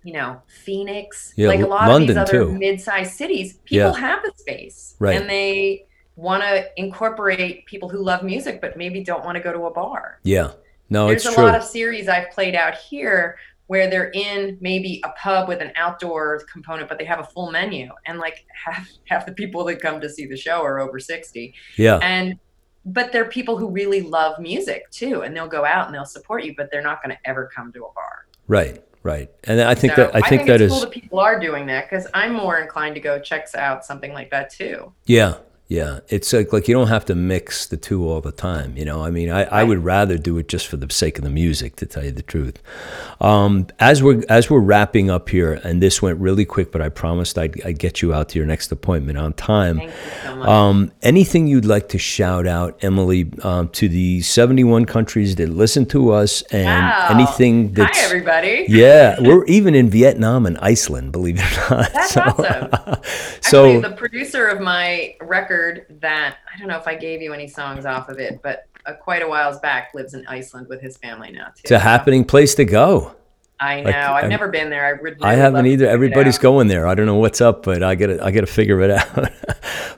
you 0.04 0.14
know 0.14 0.42
Phoenix, 0.48 1.34
Yeah, 1.36 1.48
like 1.50 1.60
a 1.62 1.68
lot 1.68 1.88
London, 1.90 2.18
of 2.18 2.28
these 2.28 2.34
other 2.36 2.46
too. 2.46 2.58
mid-sized 2.58 3.14
cities, 3.14 3.60
people 3.66 3.92
Yeah. 3.92 3.98
have 4.00 4.24
the 4.24 4.32
space 4.36 4.96
Right. 5.00 5.20
and 5.20 5.30
they 5.30 5.86
want 6.16 6.44
to 6.44 6.68
incorporate 6.76 7.66
people 7.66 7.88
who 7.90 8.04
love 8.04 8.24
music 8.24 8.62
but 8.62 8.78
maybe 8.78 9.04
don't 9.04 9.24
want 9.24 9.36
to 9.38 9.44
go 9.44 9.52
to 9.54 9.66
a 9.66 9.72
bar. 9.72 10.20
Yeah. 10.24 10.52
No, 10.90 11.08
There's 11.08 11.26
it's 11.26 11.32
a 11.34 11.36
true. 11.36 11.46
lot 11.46 11.56
of 11.56 11.64
series 11.64 12.10
I've 12.10 12.30
played 12.32 12.56
out 12.56 12.76
here 12.76 13.38
where 13.68 13.90
they're 13.90 14.12
in 14.12 14.58
maybe 14.60 15.02
a 15.06 15.10
pub 15.12 15.48
with 15.48 15.62
an 15.62 15.72
outdoor 15.78 16.42
component, 16.52 16.90
but 16.90 16.98
they 16.98 17.06
have 17.06 17.20
a 17.22 17.24
full 17.24 17.50
menu, 17.52 17.90
and 18.06 18.20
like 18.20 18.46
half 18.66 18.90
half 19.08 19.26
the 19.26 19.32
people 19.32 19.64
that 19.64 19.82
come 19.82 20.02
to 20.02 20.10
see 20.10 20.26
the 20.26 20.36
show 20.36 20.62
are 20.62 20.80
over 20.82 21.00
sixty, 21.00 21.54
yeah. 21.78 21.98
and 22.02 22.38
but 22.84 23.14
they're 23.14 23.24
people 23.26 23.56
who 23.58 23.70
really 23.70 24.02
love 24.02 24.38
music 24.40 24.90
too, 24.92 25.22
and 25.22 25.34
they'll 25.36 25.48
go 25.48 25.64
out 25.64 25.86
and 25.86 25.96
they'll 25.96 26.04
support 26.04 26.44
you, 26.44 26.54
but 26.58 26.70
they're 26.72 26.82
not 26.82 27.02
going 27.02 27.16
to 27.16 27.30
ever 27.30 27.50
come 27.56 27.72
to 27.72 27.80
a 27.86 27.94
bar. 27.94 28.26
Right. 28.48 28.84
Right. 29.04 29.32
And 29.46 29.62
I 29.62 29.74
think 29.74 29.96
So 29.96 30.04
that 30.04 30.16
I 30.16 30.22
think 30.22 30.46
that 30.46 30.62
it's 30.62 30.72
is 30.74 30.80
cool 30.80 30.82
that 30.82 30.92
people 30.92 31.20
are 31.20 31.40
doing 31.40 31.66
that 31.68 31.90
because 31.90 32.08
I'm 32.14 32.34
more 32.34 32.60
inclined 32.60 32.96
to 32.96 33.02
go 33.02 33.20
check 33.20 33.48
out 33.56 33.84
something 33.84 34.14
like 34.14 34.30
that 34.30 34.52
too. 34.52 34.94
Yeah, 35.06 35.38
yeah. 35.72 36.02
It's 36.10 36.34
like 36.34 36.52
like 36.52 36.68
you 36.68 36.74
don't 36.76 36.90
have 36.90 37.06
to 37.06 37.16
mix 37.16 37.66
the 37.66 37.78
two 37.78 38.06
all 38.10 38.20
the 38.20 38.34
time. 38.34 38.76
You 38.76 38.84
know, 38.84 39.02
I 39.06 39.10
mean, 39.10 39.30
I, 39.32 39.44
I 39.44 39.64
would 39.64 39.86
rather 39.86 40.18
do 40.18 40.38
it 40.38 40.50
just 40.50 40.68
for 40.68 40.76
the 40.76 40.92
sake 40.92 41.18
of 41.18 41.24
the 41.24 41.30
music, 41.30 41.78
to 41.78 41.86
tell 41.86 42.04
you 42.04 42.12
the 42.12 42.22
truth. 42.22 42.62
Um, 43.22 43.68
as 43.80 44.04
we're 44.04 44.22
as 44.28 44.50
we're 44.50 44.60
wrapping 44.60 45.10
up 45.10 45.30
here, 45.30 45.54
and 45.64 45.82
this 45.82 46.02
went 46.02 46.20
really 46.20 46.44
quick, 46.44 46.74
but 46.74 46.82
I 46.82 46.90
promised 46.90 47.38
I'd, 47.38 47.64
I'd 47.66 47.80
get 47.80 48.02
you 48.02 48.14
out 48.14 48.28
to 48.30 48.38
your 48.38 48.46
next 48.46 48.70
appointment 48.74 49.18
on 49.18 49.32
time. 49.32 49.78
Thank 49.78 49.92
you 49.92 49.98
so 50.24 50.36
much. 50.36 50.48
Um, 50.50 50.92
anything 51.04 51.48
you'd 51.48 51.64
like 51.64 51.88
to 51.90 51.98
shout 51.98 52.46
out, 52.48 52.78
Emily, 52.84 53.32
um, 53.42 53.70
to 53.70 53.88
the 53.88 54.20
71 54.24 54.84
countries 54.88 55.36
that 55.38 55.48
listen 55.48 55.86
to 55.86 56.12
us, 56.12 56.42
and 56.52 56.66
Wow. 56.66 57.08
anything 57.12 57.72
that's 57.72 57.98
Hi 57.98 58.06
everybody. 58.06 58.66
yeah, 58.70 59.16
we're 59.22 59.46
even 59.46 59.74
in 59.76 59.90
Vietnam 59.90 60.46
and 60.46 60.58
Iceland, 60.58 61.14
believe 61.14 61.38
it 61.40 61.58
or 61.58 61.76
not. 61.78 61.94
That's 61.94 62.12
So- 62.12 62.22
awesome. 62.22 63.04
so 63.42 63.66
Actually, 63.66 63.90
the 63.90 63.96
producer 63.96 64.48
of 64.48 64.60
my 64.60 65.16
record 65.22 65.61
that 66.02 66.38
I 66.54 66.58
don't 66.60 66.68
know 66.68 66.78
if 66.78 66.88
I 66.88 66.96
gave 66.96 67.22
you 67.22 67.34
any 67.34 67.48
songs 67.48 67.86
off 67.86 68.10
of 68.10 68.20
it, 68.20 68.42
but 68.42 68.68
uh, 68.86 68.94
quite 68.94 69.22
a 69.22 69.28
whiles 69.28 69.60
back 69.60 69.94
lives 69.94 70.14
in 70.14 70.26
Iceland 70.28 70.68
with 70.68 70.82
his 70.82 70.98
family 70.98 71.32
now 71.32 71.46
too. 71.46 71.62
it's 71.64 71.72
a 71.72 71.80
happening 71.80 72.24
place 72.26 72.56
to 72.56 72.66
go. 72.66 73.16
I 73.60 73.82
know. 73.82 73.92
like, 73.92 73.96
I've 73.96 74.16
I'm- 74.24 74.30
never 74.30 74.48
been 74.48 74.72
there. 74.72 74.86
I 74.88 75.00
would. 75.00 75.18
I 75.22 75.36
haven't 75.36 75.68
either. 75.68 75.88
Everybody's 75.88 76.40
going 76.40 76.68
there. 76.68 76.88
I 76.88 76.96
don't 76.96 77.06
know 77.06 77.18
what's 77.18 77.42
up, 77.42 77.62
but 77.62 77.84
I 77.84 77.94
gotta 77.94 78.24
I 78.26 78.32
gotta 78.32 78.48
figure 78.48 78.82
it 78.82 78.92
out. 78.92 79.32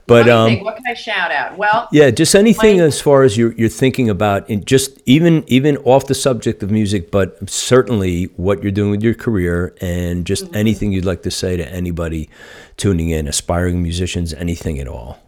But 0.06 0.26
you 0.26 0.34
um. 0.34 0.60
What 0.66 0.76
can 0.76 0.84
I 0.86 0.96
shout 0.96 1.32
out? 1.32 1.58
Well, 1.58 1.88
yeah, 1.94 2.10
just 2.12 2.36
anything 2.36 2.80
My- 2.80 2.84
as 2.84 3.00
far 3.00 3.24
as 3.24 3.38
you're 3.38 3.54
you're 3.54 3.70
thinking 3.70 4.10
about, 4.10 4.50
in 4.50 4.66
just 4.66 5.00
even 5.06 5.46
even 5.48 5.78
off 5.78 6.08
the 6.08 6.14
subject 6.14 6.62
of 6.62 6.70
music, 6.72 7.10
but 7.10 7.50
certainly 7.50 8.26
what 8.36 8.62
you're 8.62 8.74
doing 8.74 8.92
with 8.92 9.02
your 9.02 9.14
career, 9.14 9.74
and 9.80 10.26
just 10.26 10.44
Mm-hmm. 10.44 10.56
anything 10.58 10.92
you'd 10.92 11.06
like 11.06 11.22
to 11.24 11.32
say 11.32 11.56
to 11.56 11.66
anybody 11.72 12.30
tuning 12.76 13.12
in, 13.12 13.30
aspiring 13.30 13.82
musicians, 13.82 14.34
anything 14.34 14.78
at 14.78 14.90
all. 14.90 15.23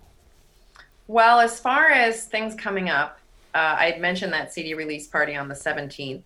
Well, 1.07 1.39
as 1.39 1.59
far 1.59 1.89
as 1.89 2.25
things 2.25 2.55
coming 2.55 2.89
up, 2.89 3.19
uh, 3.53 3.75
I 3.77 3.91
had 3.91 4.01
mentioned 4.01 4.33
that 4.33 4.53
CD 4.53 4.73
release 4.73 5.07
party 5.07 5.35
on 5.35 5.47
the 5.47 5.55
17th, 5.55 6.23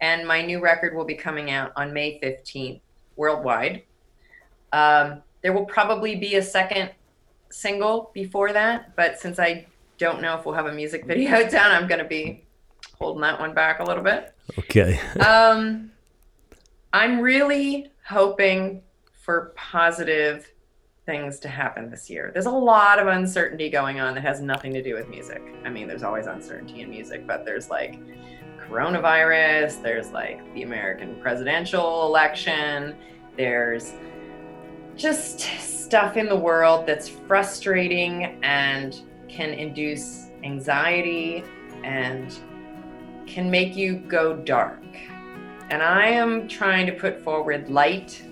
and 0.00 0.26
my 0.26 0.40
new 0.40 0.60
record 0.60 0.94
will 0.94 1.04
be 1.04 1.14
coming 1.14 1.50
out 1.50 1.72
on 1.76 1.92
May 1.92 2.20
15th 2.20 2.80
worldwide. 3.16 3.82
Um, 4.72 5.22
there 5.42 5.52
will 5.52 5.66
probably 5.66 6.16
be 6.16 6.36
a 6.36 6.42
second 6.42 6.90
single 7.50 8.10
before 8.14 8.52
that, 8.52 8.96
but 8.96 9.18
since 9.18 9.38
I 9.38 9.66
don't 9.98 10.22
know 10.22 10.38
if 10.38 10.46
we'll 10.46 10.54
have 10.54 10.66
a 10.66 10.72
music 10.72 11.04
video 11.06 11.48
done, 11.48 11.70
I'm 11.70 11.86
going 11.86 12.00
to 12.00 12.08
be 12.08 12.44
holding 12.98 13.22
that 13.22 13.38
one 13.38 13.54
back 13.54 13.80
a 13.80 13.84
little 13.84 14.02
bit. 14.02 14.34
Okay. 14.58 15.00
Um, 15.20 15.90
I'm 16.92 17.20
really 17.20 17.90
hoping 18.06 18.82
for 19.12 19.52
positive 19.56 20.48
things 21.06 21.38
to 21.40 21.48
happen 21.48 21.90
this 21.90 22.08
year. 22.08 22.30
There's 22.32 22.46
a 22.46 22.50
lot 22.50 22.98
of 22.98 23.08
uncertainty 23.08 23.68
going 23.68 24.00
on 24.00 24.14
that 24.14 24.22
has 24.22 24.40
nothing 24.40 24.72
to 24.72 24.82
do 24.82 24.94
with 24.94 25.08
music. 25.08 25.42
I 25.64 25.68
mean, 25.68 25.86
there's 25.86 26.02
always 26.02 26.26
uncertainty 26.26 26.80
in 26.80 26.90
music, 26.90 27.26
but 27.26 27.44
there's 27.44 27.68
like 27.68 27.98
coronavirus, 28.68 29.82
there's 29.82 30.10
like 30.10 30.40
the 30.54 30.62
American 30.62 31.20
presidential 31.20 32.06
election, 32.06 32.96
there's 33.36 33.92
just 34.96 35.40
stuff 35.40 36.16
in 36.16 36.28
the 36.28 36.36
world 36.36 36.86
that's 36.86 37.08
frustrating 37.08 38.38
and 38.42 39.02
can 39.28 39.50
induce 39.50 40.30
anxiety 40.42 41.44
and 41.82 42.38
can 43.26 43.50
make 43.50 43.76
you 43.76 43.96
go 43.96 44.36
dark. 44.36 44.82
And 45.70 45.82
I 45.82 46.06
am 46.06 46.48
trying 46.48 46.86
to 46.86 46.92
put 46.92 47.20
forward 47.20 47.68
light 47.68 48.22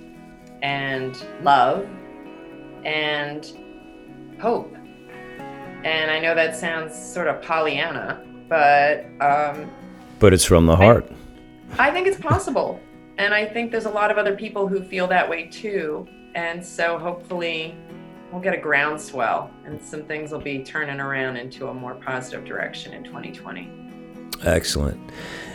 and 0.62 1.16
love 1.42 1.86
and 2.84 3.46
hope. 4.40 4.74
And 5.84 6.10
I 6.10 6.20
know 6.20 6.34
that 6.34 6.56
sounds 6.56 6.94
sort 6.94 7.28
of 7.28 7.42
Pollyanna, 7.42 8.24
but 8.48 9.06
um, 9.20 9.70
But 10.18 10.32
it's 10.32 10.44
from 10.44 10.66
the 10.66 10.76
heart. 10.76 11.10
I 11.78 11.90
think 11.90 12.06
it's 12.06 12.20
possible. 12.20 12.80
And 13.18 13.34
I 13.34 13.46
think 13.46 13.70
there's 13.70 13.84
a 13.84 13.90
lot 13.90 14.10
of 14.10 14.18
other 14.18 14.36
people 14.36 14.68
who 14.68 14.82
feel 14.82 15.06
that 15.08 15.28
way 15.28 15.48
too. 15.48 16.06
And 16.34 16.64
so 16.64 16.98
hopefully 16.98 17.76
we'll 18.30 18.40
get 18.40 18.54
a 18.54 18.58
groundswell 18.58 19.50
and 19.66 19.80
some 19.82 20.02
things 20.04 20.32
will 20.32 20.40
be 20.40 20.64
turning 20.64 21.00
around 21.00 21.36
into 21.36 21.68
a 21.68 21.74
more 21.74 21.94
positive 21.96 22.44
direction 22.44 22.94
in 22.94 23.04
2020. 23.04 23.70
Excellent. 24.44 24.98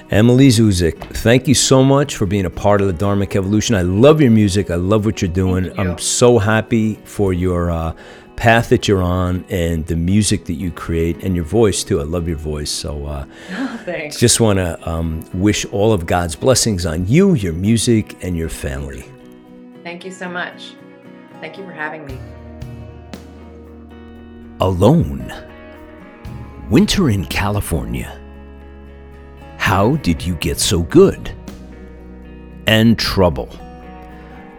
Emily 0.10 0.48
Zuzik, 0.48 0.98
thank 1.18 1.50
you 1.50 1.54
so 1.54 1.84
much 1.84 2.16
for 2.16 2.26
being 2.26 2.46
a 2.46 2.50
part 2.50 2.80
of 2.80 2.88
the 2.88 2.94
Dharmic 2.94 3.36
Evolution. 3.36 3.76
I 3.76 3.82
love 3.82 4.22
your 4.22 4.32
music. 4.32 4.72
I 4.72 4.76
love 4.76 5.06
what 5.06 5.22
you're 5.22 5.30
doing. 5.30 5.66
You. 5.66 5.74
I'm 5.78 5.98
so 5.98 6.40
happy 6.40 6.96
for 7.04 7.34
your 7.34 7.70
uh, 7.70 7.94
path 8.38 8.70
that 8.70 8.88
you're 8.88 9.02
on 9.02 9.44
and 9.50 9.86
the 9.88 9.98
music 9.98 10.46
that 10.46 10.54
you 10.54 10.72
create 10.72 11.22
and 11.26 11.36
your 11.36 11.44
voice 11.44 11.84
too. 11.84 12.00
I 12.00 12.04
love 12.04 12.26
your 12.26 12.38
voice. 12.38 12.72
So 12.72 13.06
uh, 13.06 13.26
Thanks. 13.84 14.18
just 14.18 14.40
want 14.40 14.60
to 14.60 14.90
um, 14.90 15.26
wish 15.34 15.66
all 15.66 15.92
of 15.92 16.06
God's 16.06 16.38
blessings 16.38 16.86
on 16.86 17.06
you, 17.06 17.34
your 17.34 17.54
music, 17.54 18.24
and 18.24 18.38
your 18.38 18.50
family. 18.50 19.12
Thank 19.84 20.06
you 20.06 20.12
so 20.12 20.30
much. 20.30 20.76
Thank 21.42 21.58
you 21.58 21.66
for 21.66 21.74
having 21.74 22.06
me. 22.06 22.18
Alone. 24.62 25.34
Winter 26.70 27.10
in 27.10 27.26
California. 27.26 28.18
How 29.68 29.98
did 29.98 30.26
you 30.26 30.36
get 30.36 30.62
so 30.62 30.84
good? 30.84 31.30
And 32.68 32.98
trouble. 32.98 33.50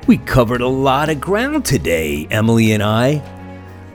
We 0.06 0.18
covered 0.18 0.60
a 0.60 0.68
lot 0.68 1.08
of 1.08 1.18
ground 1.18 1.64
today, 1.64 2.28
Emily 2.30 2.72
and 2.72 2.82
I, 2.82 3.22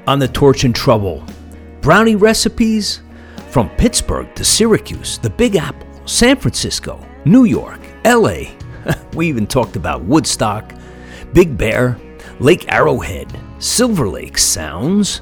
on 0.08 0.18
the 0.18 0.28
Torch 0.28 0.64
and 0.64 0.76
Trouble. 0.76 1.24
Brownie 1.82 2.16
recipes 2.16 3.04
from 3.50 3.70
Pittsburgh 3.78 4.34
to 4.34 4.44
Syracuse, 4.44 5.20
the 5.20 5.30
Big 5.30 5.56
Apple, 5.56 5.88
San 6.08 6.36
Francisco, 6.36 7.00
New 7.26 7.44
York, 7.44 7.80
LA. 8.04 8.46
we 9.14 9.28
even 9.28 9.46
talked 9.46 9.76
about 9.76 10.04
Woodstock, 10.06 10.74
Big 11.32 11.56
Bear, 11.56 11.96
Lake 12.40 12.66
Arrowhead, 12.74 13.32
Silver 13.60 14.10
Lake 14.10 14.40
Sounds, 14.40 15.22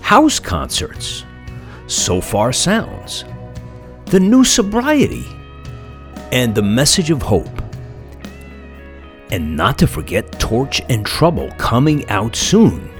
house 0.00 0.40
concerts, 0.40 1.24
Sofar 1.86 2.52
Sounds, 2.52 3.24
the 4.06 4.20
new 4.20 4.44
sobriety, 4.44 5.26
and 6.32 6.54
the 6.54 6.62
message 6.62 7.10
of 7.10 7.22
hope. 7.22 7.48
And 9.30 9.56
not 9.56 9.78
to 9.78 9.86
forget 9.86 10.38
Torch 10.38 10.80
and 10.88 11.04
Trouble 11.04 11.50
coming 11.58 12.08
out 12.08 12.36
soon. 12.36 12.90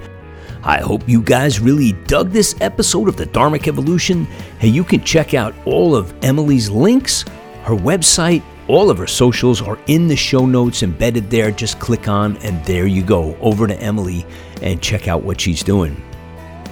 I 0.63 0.79
hope 0.79 1.07
you 1.07 1.21
guys 1.21 1.59
really 1.59 1.91
dug 2.07 2.31
this 2.31 2.55
episode 2.59 3.07
of 3.07 3.17
the 3.17 3.27
Dharmic 3.27 3.67
Evolution. 3.67 4.25
Hey, 4.59 4.69
you 4.69 4.83
can 4.83 5.03
check 5.03 5.33
out 5.33 5.53
all 5.65 5.95
of 5.95 6.13
Emily's 6.23 6.69
links, 6.69 7.23
her 7.63 7.75
website, 7.75 8.43
all 8.67 8.89
of 8.89 8.97
her 8.97 9.07
socials 9.07 9.61
are 9.61 9.77
in 9.85 10.07
the 10.07 10.15
show 10.15 10.45
notes 10.45 10.81
embedded 10.81 11.29
there. 11.29 11.51
Just 11.51 11.79
click 11.79 12.07
on, 12.07 12.37
and 12.37 12.63
there 12.65 12.87
you 12.87 13.03
go, 13.03 13.37
over 13.39 13.67
to 13.67 13.79
Emily 13.79 14.25
and 14.61 14.81
check 14.81 15.07
out 15.07 15.23
what 15.23 15.39
she's 15.39 15.61
doing. 15.61 16.01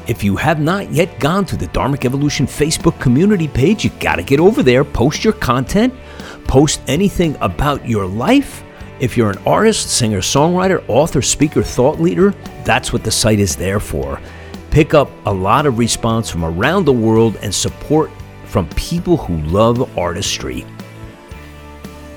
If 0.05 0.21
you 0.21 0.35
have 0.35 0.59
not 0.59 0.91
yet 0.91 1.17
gone 1.21 1.45
to 1.45 1.55
the 1.55 1.67
Dharmic 1.67 2.03
Evolution 2.03 2.45
Facebook 2.45 2.99
community 2.99 3.47
page, 3.47 3.85
you 3.85 3.89
got 4.01 4.17
to 4.17 4.23
get 4.23 4.41
over 4.41 4.61
there, 4.61 4.83
post 4.83 5.23
your 5.23 5.31
content, 5.31 5.93
post 6.45 6.81
anything 6.87 7.37
about 7.39 7.87
your 7.87 8.05
life. 8.05 8.63
If 8.99 9.15
you're 9.15 9.29
an 9.29 9.37
artist, 9.45 9.89
singer, 9.91 10.19
songwriter, 10.19 10.83
author, 10.89 11.21
speaker, 11.21 11.63
thought 11.63 12.01
leader, 12.01 12.31
that's 12.65 12.91
what 12.91 13.05
the 13.05 13.11
site 13.11 13.39
is 13.39 13.55
there 13.55 13.79
for. 13.79 14.19
Pick 14.71 14.93
up 14.93 15.09
a 15.25 15.33
lot 15.33 15.65
of 15.65 15.79
response 15.79 16.29
from 16.29 16.43
around 16.43 16.83
the 16.83 16.91
world 16.91 17.37
and 17.37 17.55
support 17.55 18.11
from 18.43 18.67
people 18.71 19.15
who 19.15 19.37
love 19.43 19.97
artistry. 19.97 20.65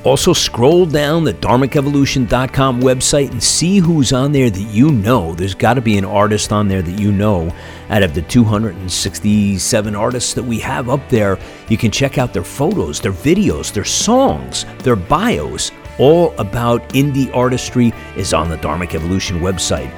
Also, 0.07 0.33
scroll 0.33 0.87
down 0.87 1.25
the 1.25 1.35
dharmicevolution.com 1.35 2.81
website 2.81 3.33
and 3.33 3.43
see 3.43 3.79
who's 3.79 4.13
on 4.13 4.31
there 4.31 4.49
that 4.49 4.61
you 4.61 4.93
know. 4.93 5.35
There's 5.35 5.57
got 5.57 5.75
to 5.75 5.81
be 5.81 5.99
an 5.99 6.05
artist 6.05 6.53
on 6.53 6.69
there 6.69 6.81
that 6.81 7.01
you 7.01 7.11
know. 7.11 7.53
Out 7.91 8.05
of 8.05 8.15
the 8.15 8.23
267 8.23 9.97
artists 9.97 10.33
that 10.35 10.45
we 10.45 10.61
have 10.61 10.89
up 10.89 11.09
there, 11.09 11.41
you 11.69 11.77
can 11.77 11.91
check 11.91 12.19
out 12.19 12.33
their 12.33 12.45
photos, 12.45 13.01
their 13.01 13.11
videos, 13.11 13.73
their 13.73 13.83
songs, 13.83 14.65
their 14.85 14.95
bios. 14.95 15.73
All 15.99 16.35
about 16.39 16.87
indie 16.91 17.35
artistry 17.35 17.93
is 18.17 18.35
on 18.35 18.51
the 18.51 18.59
Dharmic 18.59 18.95
Evolution 18.95 19.41
website. 19.41 19.91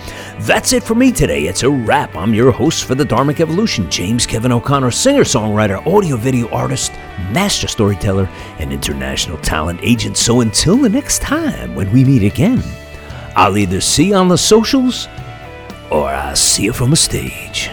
That's 0.46 0.72
it 0.72 0.84
for 0.84 0.94
me 0.94 1.10
today. 1.10 1.46
It's 1.46 1.64
a 1.64 1.70
wrap. 1.70 2.14
I'm 2.14 2.32
your 2.32 2.52
host 2.52 2.84
for 2.84 2.94
the 2.94 3.04
Dharmic 3.04 3.40
Evolution, 3.40 3.90
James 3.90 4.24
Kevin 4.24 4.52
O'Connor, 4.52 4.92
singer 4.92 5.24
songwriter, 5.24 5.84
audio 5.86 6.16
video 6.16 6.48
artist, 6.50 6.92
master 7.32 7.66
storyteller, 7.66 8.28
and 8.58 8.72
international 8.72 9.38
talent 9.38 9.80
agent. 9.82 10.16
So 10.16 10.40
until 10.40 10.76
the 10.76 10.88
next 10.88 11.20
time 11.20 11.74
when 11.74 11.90
we 11.92 12.04
meet 12.04 12.22
again, 12.22 12.62
I'll 13.34 13.58
either 13.58 13.80
see 13.80 14.08
you 14.08 14.14
on 14.14 14.28
the 14.28 14.38
socials 14.38 15.08
or 15.90 16.08
I'll 16.08 16.36
see 16.36 16.64
you 16.64 16.72
from 16.72 16.92
a 16.92 16.96
stage. 16.96 17.70